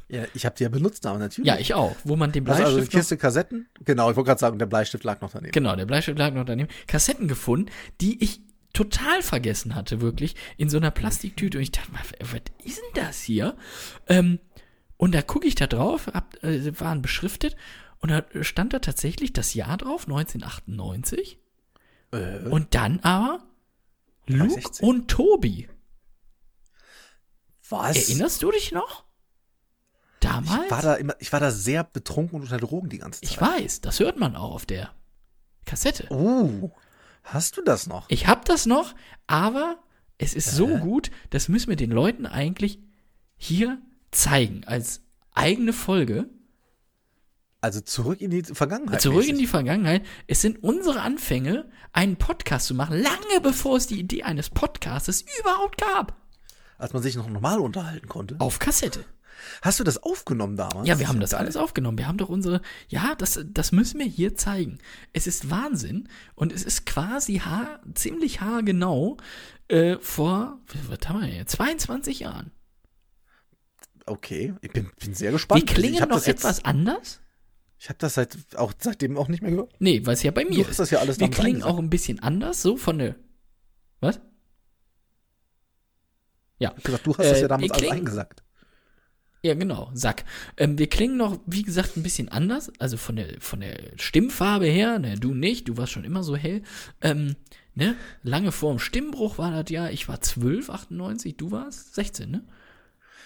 Ja, 0.09 0.25
ich 0.35 0.47
habe 0.47 0.55
die 0.57 0.63
ja 0.63 0.69
benutzt, 0.69 1.05
aber 1.05 1.19
natürlich. 1.19 1.49
Ja, 1.49 1.59
ich 1.59 1.75
auch, 1.75 1.97
wo 2.05 2.15
man 2.15 2.31
den 2.31 2.47
also, 2.47 2.63
Bleistift 2.63 2.67
also 2.67 2.85
noch, 2.85 3.01
Kiste 3.01 3.17
Kassetten. 3.17 3.69
Genau, 3.85 4.11
ich 4.11 4.17
wollte 4.17 4.29
gerade 4.29 4.41
sagen, 4.41 4.59
der 4.59 4.67
Bleistift 4.67 5.03
lag 5.03 5.21
noch 5.21 5.33
daneben. 5.33 5.53
genau, 5.53 5.75
der 5.75 5.87
Bleistift 5.87 6.19
lag 6.19 6.33
noch 6.33 6.45
daneben, 6.45 6.69
Kassetten 6.87 7.27
gefunden, 7.27 7.71
die 8.01 8.23
ich 8.23 8.41
total 8.73 9.23
vergessen 9.23 9.75
hatte, 9.75 10.01
wirklich, 10.01 10.37
in 10.59 10.69
so 10.69 10.77
einer 10.77 10.91
Plastiktüte. 10.91 11.59
Und 11.59 11.63
ich 11.63 11.73
dachte, 11.73 11.91
was, 11.93 12.33
was 12.33 12.43
ist 12.63 12.79
denn 12.79 13.05
das 13.05 13.21
hier? 13.21 13.57
Ähm, 14.07 14.39
und 14.97 15.15
da 15.15 15.23
gucke 15.23 15.47
ich 15.47 15.55
da 15.55 15.67
drauf, 15.67 16.09
hab, 16.09 16.43
äh, 16.45 16.79
waren 16.79 17.03
beschriftet 17.03 17.57
und 18.01 18.11
da 18.11 18.25
stand 18.43 18.75
da 18.75 18.79
tatsächlich 18.79 19.33
das 19.33 19.55
Jahr 19.55 19.77
drauf, 19.77 20.07
1998. 20.07 21.39
Äh, 22.13 22.49
Und 22.49 22.75
dann 22.75 23.01
aber 23.01 23.43
Luke 24.27 24.49
316. 24.49 24.89
und 24.89 25.09
Tobi. 25.09 25.69
was? 27.69 27.97
Erinnerst 27.97 28.43
du 28.43 28.53
dich 28.53 28.73
noch? 28.73 29.06
Damals? 30.21 30.65
ich 30.65 30.71
war 30.71 30.83
da 30.83 30.95
immer, 30.95 31.15
ich 31.19 31.33
war 31.33 31.41
da 31.41 31.51
sehr 31.51 31.85
betrunken 31.85 32.37
und 32.37 32.43
unter 32.43 32.59
Drogen 32.59 32.89
die 32.89 32.99
ganze 32.99 33.21
Zeit. 33.21 33.31
Ich 33.31 33.41
weiß, 33.41 33.81
das 33.81 34.01
hört 34.01 34.19
man 34.19 34.37
auch 34.37 34.53
auf 34.53 34.67
der 34.67 34.91
Kassette. 35.65 36.09
Uh, 36.11 36.71
hast 37.25 37.57
du 37.57 37.63
das 37.63 37.87
noch? 37.87 38.07
Ich 38.09 38.27
hab 38.27 38.45
das 38.45 38.67
noch, 38.67 38.95
aber 39.27 39.79
es 40.19 40.35
ist 40.35 40.51
so 40.53 40.67
gut, 40.79 41.11
das 41.31 41.49
müssen 41.49 41.69
wir 41.69 41.77
den 41.77 41.91
Leuten 41.91 42.27
eigentlich 42.27 42.79
hier 43.37 43.79
zeigen 44.11 44.65
als 44.65 45.03
eigene 45.35 45.73
Folge. 45.73 46.31
Also 47.61 47.81
zurück 47.81 48.21
in 48.21 48.31
die 48.31 48.43
Vergangenheit. 48.43 49.03
Zurück 49.03 49.25
in 49.25 49.33
mäßig. 49.33 49.39
die 49.39 49.47
Vergangenheit. 49.47 50.07
Es 50.27 50.41
sind 50.41 50.63
unsere 50.63 51.01
Anfänge, 51.01 51.71
einen 51.93 52.17
Podcast 52.17 52.67
zu 52.67 52.75
machen, 52.75 53.03
lange 53.03 53.41
bevor 53.43 53.77
es 53.77 53.87
die 53.87 53.99
Idee 53.99 54.23
eines 54.23 54.51
Podcastes 54.51 55.25
überhaupt 55.41 55.79
gab. 55.79 56.17
Als 56.79 56.93
man 56.93 57.03
sich 57.03 57.17
noch 57.17 57.29
normal 57.29 57.61
unterhalten 57.61 58.09
konnte. 58.09 58.37
Auf 58.39 58.59
Kassette. 58.59 59.05
Hast 59.63 59.81
du 59.81 59.85
das 59.85 60.03
aufgenommen 60.03 60.57
damals? 60.57 60.89
Ja, 60.89 60.99
wir 60.99 61.09
haben 61.09 61.17
ist 61.17 61.23
das 61.23 61.31
geil. 61.31 61.41
alles 61.41 61.57
aufgenommen. 61.57 61.99
Wir 61.99 62.09
haben 62.09 62.19
doch 62.19 62.29
unsere, 62.29 62.61
ja, 62.89 63.15
das, 63.17 63.41
das 63.47 63.73
müssen 63.73 63.99
wir 63.99 64.07
hier 64.07 64.35
zeigen. 64.35 64.79
Es 65.13 65.27
ist 65.27 65.51
Wahnsinn 65.51 66.09
und 66.35 66.53
es 66.53 66.65
ist 66.65 66.87
quasi 66.87 67.39
haar, 67.39 67.81
ziemlich 67.95 68.41
haargenau 68.41 69.17
äh, 69.69 69.97
vor, 69.99 70.61
was 70.89 71.09
haben 71.09 71.23
wir 71.23 71.29
jetzt, 71.29 71.53
22 71.53 72.21
Jahren. 72.21 72.51
Okay, 74.07 74.55
ich 74.63 74.71
bin, 74.71 74.91
bin 75.01 75.15
sehr 75.15 75.33
gespannt. 75.33 75.63
Wir 75.63 75.67
klingen 75.75 75.95
ich 75.95 76.01
hab 76.03 76.09
noch 76.11 76.17
das 76.17 76.29
etwas 76.29 76.65
anders. 76.65 77.21
Ich 77.79 77.89
habe 77.89 77.99
das 77.99 78.15
seit, 78.15 78.37
auch 78.57 78.73
seitdem 78.79 79.19
auch 79.19 79.29
nicht 79.29 79.43
mehr 79.43 79.51
gehört. 79.51 79.75
Nee, 79.81 80.05
weil 80.07 80.15
es 80.15 80.23
ja 80.23 80.31
bei 80.31 80.45
mir 80.45 80.63
Du 80.63 80.69
hast 80.69 80.79
das 80.79 80.91
ja 80.91 81.01
alles 81.01 81.19
Wir 81.19 81.31
klingen 81.31 81.63
auch 81.63 81.79
ein 81.79 81.91
bisschen 81.91 82.21
anders, 82.21 82.63
so 82.63 82.77
von 82.77 82.99
der, 82.99 83.17
was? 84.01 84.21
Ja, 86.59 86.73
Ich 86.79 86.85
gesagt, 86.85 87.07
du 87.07 87.11
hast 87.11 87.27
das 87.27 87.39
Äh, 87.39 87.43
ja 87.43 87.49
damals 87.49 87.71
alles 87.73 87.91
eingesagt. 87.91 88.43
Ja, 89.43 89.55
genau, 89.55 89.91
Sack. 89.95 90.25
Ähm, 90.57 90.79
wir 90.79 90.89
klingen 90.89 91.17
noch, 91.17 91.39
wie 91.47 91.63
gesagt, 91.63 91.97
ein 91.97 92.03
bisschen 92.03 92.29
anders. 92.29 92.73
Also 92.79 92.97
von 92.97 93.17
der, 93.17 93.41
von 93.41 93.61
der 93.61 93.79
Stimmfarbe 93.97 94.67
her, 94.67 94.99
ne, 94.99 95.17
du 95.17 95.35
nicht, 95.35 95.69
du 95.69 95.77
warst 95.77 95.93
schon 95.93 96.05
immer 96.05 96.23
so 96.25 96.37
hell. 96.37 96.63
Ähm, 97.01 97.37
ne, 97.75 97.95
lange 98.23 98.51
vor 98.51 98.73
dem 98.73 98.79
Stimmbruch 98.79 99.39
war 99.39 99.51
das 99.63 99.71
ja, 99.71 99.89
ich 99.89 100.09
war 100.09 100.21
12, 100.21 100.71
98, 100.71 101.37
du 101.37 101.51
warst 101.51 101.95
16, 101.95 102.31
ne? 102.31 102.45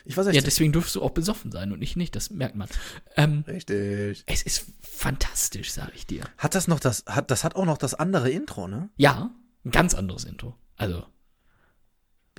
Ich 0.07 0.17
war 0.17 0.25
Ja, 0.25 0.33
16. 0.33 0.45
deswegen 0.45 0.73
durfst 0.73 0.95
du 0.97 1.03
auch 1.03 1.11
besoffen 1.11 1.53
sein 1.53 1.73
und 1.73 1.83
ich 1.83 1.95
nicht, 1.95 2.17
das 2.17 2.31
merkt 2.31 2.57
man. 2.57 2.69
Ähm, 3.17 3.45
Richtig. 3.47 4.23
es 4.27 4.43
ist 4.43 4.67
fantastisch, 4.81 5.73
sag 5.73 5.91
ich 5.95 6.07
dir. 6.07 6.25
Hat 6.39 6.55
das 6.55 6.69
noch 6.69 6.81
das, 6.81 7.05
hat, 7.07 7.31
das 7.31 7.45
hat 7.45 7.55
auch 7.55 7.67
noch 7.67 7.79
das 7.79 7.95
andere 7.95 8.31
Intro, 8.31 8.67
ne? 8.67 8.89
Ja, 8.97 9.31
ein 9.65 9.71
ganz 9.71 9.95
anderes 9.95 10.25
Intro. 10.25 10.57
Also, 10.77 11.05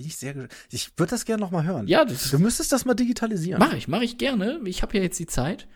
Bin 0.02 0.08
ich 0.08 0.18
sehr. 0.18 0.48
Ich 0.72 0.92
würde 0.98 1.12
das 1.12 1.26
gerne 1.26 1.42
noch 1.42 1.52
mal 1.52 1.64
hören. 1.64 1.88
ja, 1.88 2.04
das 2.06 2.32
Du 2.32 2.40
müsstest 2.40 2.72
das 2.72 2.86
mal 2.86 2.94
digitalisieren. 2.96 3.60
Mache 3.60 3.78
ich, 3.78 3.88
mache 3.88 4.04
ich 4.04 4.18
gerne. 4.18 4.60
Ich 4.66 4.82
habe 4.82 4.98
ja 4.98 5.04
jetzt 5.04 5.20
die 5.20 5.28
Zeit. 5.28 5.68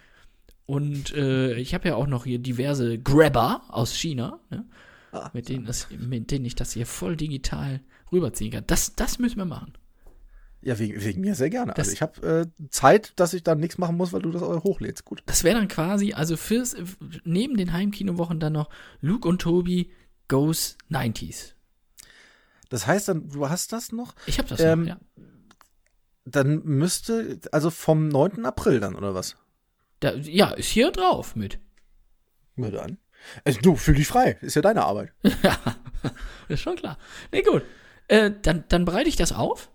Und 0.66 1.14
äh, 1.14 1.54
ich 1.56 1.74
habe 1.76 1.88
ja 1.90 1.96
auch 1.96 2.08
noch 2.08 2.26
hier 2.26 2.40
diverse 2.40 2.98
Grabber 2.98 3.62
aus 3.70 3.94
China, 3.96 4.40
ne? 4.50 4.66
Ah, 5.12 5.30
mit, 5.34 5.48
denen 5.48 5.66
das, 5.66 5.88
mit 5.92 6.32
denen 6.32 6.44
ich 6.46 6.56
das 6.56 6.74
hier 6.74 6.86
voll 6.88 7.16
digital 7.16 7.82
rüberziehen 8.12 8.52
kann. 8.52 8.64
Das, 8.68 8.96
das 8.96 9.20
müssen 9.20 9.38
wir 9.38 9.46
machen. 9.46 9.74
Ja, 10.62 10.80
wegen, 10.80 11.00
wegen 11.06 11.22
mir 11.22 11.36
sehr 11.36 11.52
gerne. 11.52 11.74
Das- 11.76 11.90
also 11.90 11.94
ich 11.94 12.02
habe 12.02 12.48
äh, 12.60 12.68
Zeit, 12.72 13.14
dass 13.18 13.36
ich 13.36 13.44
dann 13.44 13.60
nichts 13.60 13.78
machen 13.78 13.96
muss, 13.96 14.12
weil 14.12 14.24
du 14.24 14.32
das 14.32 14.42
auch 14.42 14.64
hochlädst. 14.64 15.06
Gut. 15.06 15.22
Das 15.28 15.44
wäre 15.44 15.58
dann 15.60 15.68
quasi, 15.68 16.14
also 16.14 16.36
fürs, 16.36 16.76
neben 17.24 17.56
den 17.58 17.72
Heimkinowochen 17.72 18.40
dann 18.40 18.54
noch 18.54 18.70
Luke 19.02 19.28
und 19.28 19.40
Tobi 19.44 19.92
Goes 20.28 20.78
90s. 20.90 21.54
Das 22.70 22.88
heißt 22.88 23.08
dann, 23.08 23.30
du 23.30 23.50
hast 23.50 23.72
das 23.74 23.92
noch? 23.92 24.16
Ich 24.26 24.38
habe 24.38 24.50
das 24.50 24.60
Ähm, 24.60 24.82
noch, 24.82 24.88
ja. 24.88 25.00
Dann 26.26 26.64
müsste, 26.64 27.40
also 27.52 27.70
vom 27.70 28.08
9. 28.08 28.46
April 28.46 28.80
dann, 28.80 28.96
oder 28.96 29.14
was? 29.14 29.36
Da, 30.00 30.14
ja, 30.16 30.52
ist 30.52 30.70
hier 30.70 30.92
drauf 30.92 31.36
mit. 31.36 31.60
Ja, 32.58 32.72
dann. 32.72 32.98
Also, 33.44 33.60
du, 33.62 33.76
fühl 33.76 33.96
dich 33.96 34.08
frei. 34.08 34.38
Ist 34.42 34.56
ja 34.56 34.62
deine 34.62 34.84
Arbeit. 34.84 35.14
Ja, 35.44 35.58
ist 36.48 36.62
schon 36.62 36.76
klar. 36.76 36.98
Nee, 37.32 37.42
gut. 37.44 37.64
Äh, 38.08 38.32
dann, 38.42 38.64
dann 38.70 38.86
bereite 38.86 39.10
ich 39.10 39.16
das 39.16 39.32
auf 39.32 39.72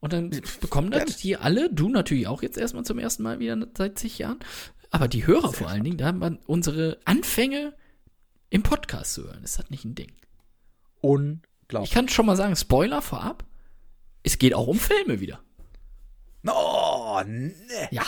und 0.00 0.12
dann 0.12 0.30
bekommen 0.60 0.90
das 0.90 1.16
die 1.18 1.36
alle, 1.36 1.72
du 1.72 1.88
natürlich 1.88 2.26
auch 2.26 2.42
jetzt 2.42 2.58
erstmal 2.58 2.84
zum 2.84 2.98
ersten 2.98 3.22
Mal 3.22 3.38
wieder 3.38 3.56
seit 3.76 3.98
zig 3.98 4.18
Jahren, 4.18 4.40
aber 4.90 5.08
die 5.08 5.26
Hörer 5.26 5.52
vor 5.52 5.68
allen 5.68 5.84
Dingen, 5.84 5.96
da 5.96 6.06
haben 6.06 6.18
wir 6.18 6.38
unsere 6.46 6.98
Anfänge 7.06 7.74
im 8.50 8.62
Podcast 8.62 9.14
zu 9.14 9.24
hören. 9.24 9.42
Ist 9.42 9.58
das 9.58 9.70
nicht 9.70 9.84
ein 9.86 9.94
Ding? 9.94 10.12
Ich 11.72 11.74
Unglaublich. 11.74 11.90
kann 11.94 12.08
schon 12.08 12.26
mal 12.26 12.36
sagen, 12.36 12.54
Spoiler 12.56 13.00
vorab, 13.02 13.44
es 14.22 14.38
geht 14.38 14.54
auch 14.54 14.66
um 14.66 14.78
Filme 14.78 15.20
wieder. 15.20 15.40
Oh, 16.46 17.20
ne. 17.26 17.52
Ja. 17.90 18.02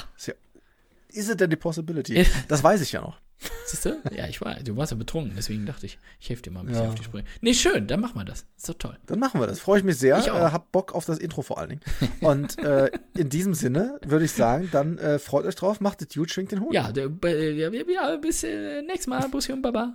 Is 1.09 1.29
it 1.29 1.41
any 1.41 1.57
possibility? 1.57 2.27
Das 2.49 2.63
weiß 2.63 2.81
ich 2.83 2.93
ja 2.93 3.01
noch. 3.01 3.19
Siehst 3.67 3.85
du? 3.85 4.01
Ja, 4.15 4.27
ich 4.27 4.41
war, 4.41 4.55
du 4.57 4.77
warst 4.77 4.93
ja 4.93 4.97
betrunken, 4.99 5.35
deswegen 5.37 5.67
dachte 5.67 5.87
ich, 5.87 5.99
ich 6.21 6.29
helfe 6.31 6.43
dir 6.43 6.51
mal 6.51 6.61
ein 6.61 6.67
bisschen 6.67 6.83
Ja. 6.85 6.89
auf 6.89 6.95
die 6.95 7.05
Sprünge. 7.05 7.27
Nee, 7.41 7.53
schön, 7.55 7.87
dann 7.87 8.01
machen 8.01 8.17
wir 8.19 8.25
das. 8.25 8.47
Ist 8.57 8.69
doch 8.69 8.75
toll. 8.75 8.99
Dann 9.07 9.19
machen 9.19 9.41
wir 9.41 9.47
das. 9.47 9.61
Freue 9.61 9.79
ich 9.79 9.85
mich 9.85 9.97
sehr. 9.99 10.19
Ich 10.19 10.31
auch. 10.31 10.37
Äh, 10.49 10.53
hab 10.53 10.73
Bock 10.73 10.95
auf 10.95 11.05
das 11.05 11.19
Intro 11.19 11.43
vor 11.43 11.59
allen 11.59 11.71
Dingen. 11.71 11.81
Und 12.21 12.59
äh, 12.59 12.91
in 13.17 13.29
diesem 13.29 13.55
Sinne 13.55 13.99
würde 14.05 14.25
ich 14.25 14.33
sagen, 14.33 14.69
dann 14.73 14.99
äh, 14.99 15.19
freut 15.19 15.45
euch 15.47 15.57
drauf, 15.57 15.81
macht 15.81 16.01
es 16.03 16.15
gut, 16.15 16.31
schwingt 16.31 16.53
den 16.53 16.61
Hut. 16.61 16.73
Ja, 16.75 16.91
äh, 16.91 17.51
ja, 17.53 17.71
ja, 17.71 18.17
bis 18.17 18.45
äh, 18.45 18.83
nächstes 18.83 19.07
Mal. 19.09 19.29
Bussi 19.29 19.53
und 19.53 19.63
Baba. 19.63 19.95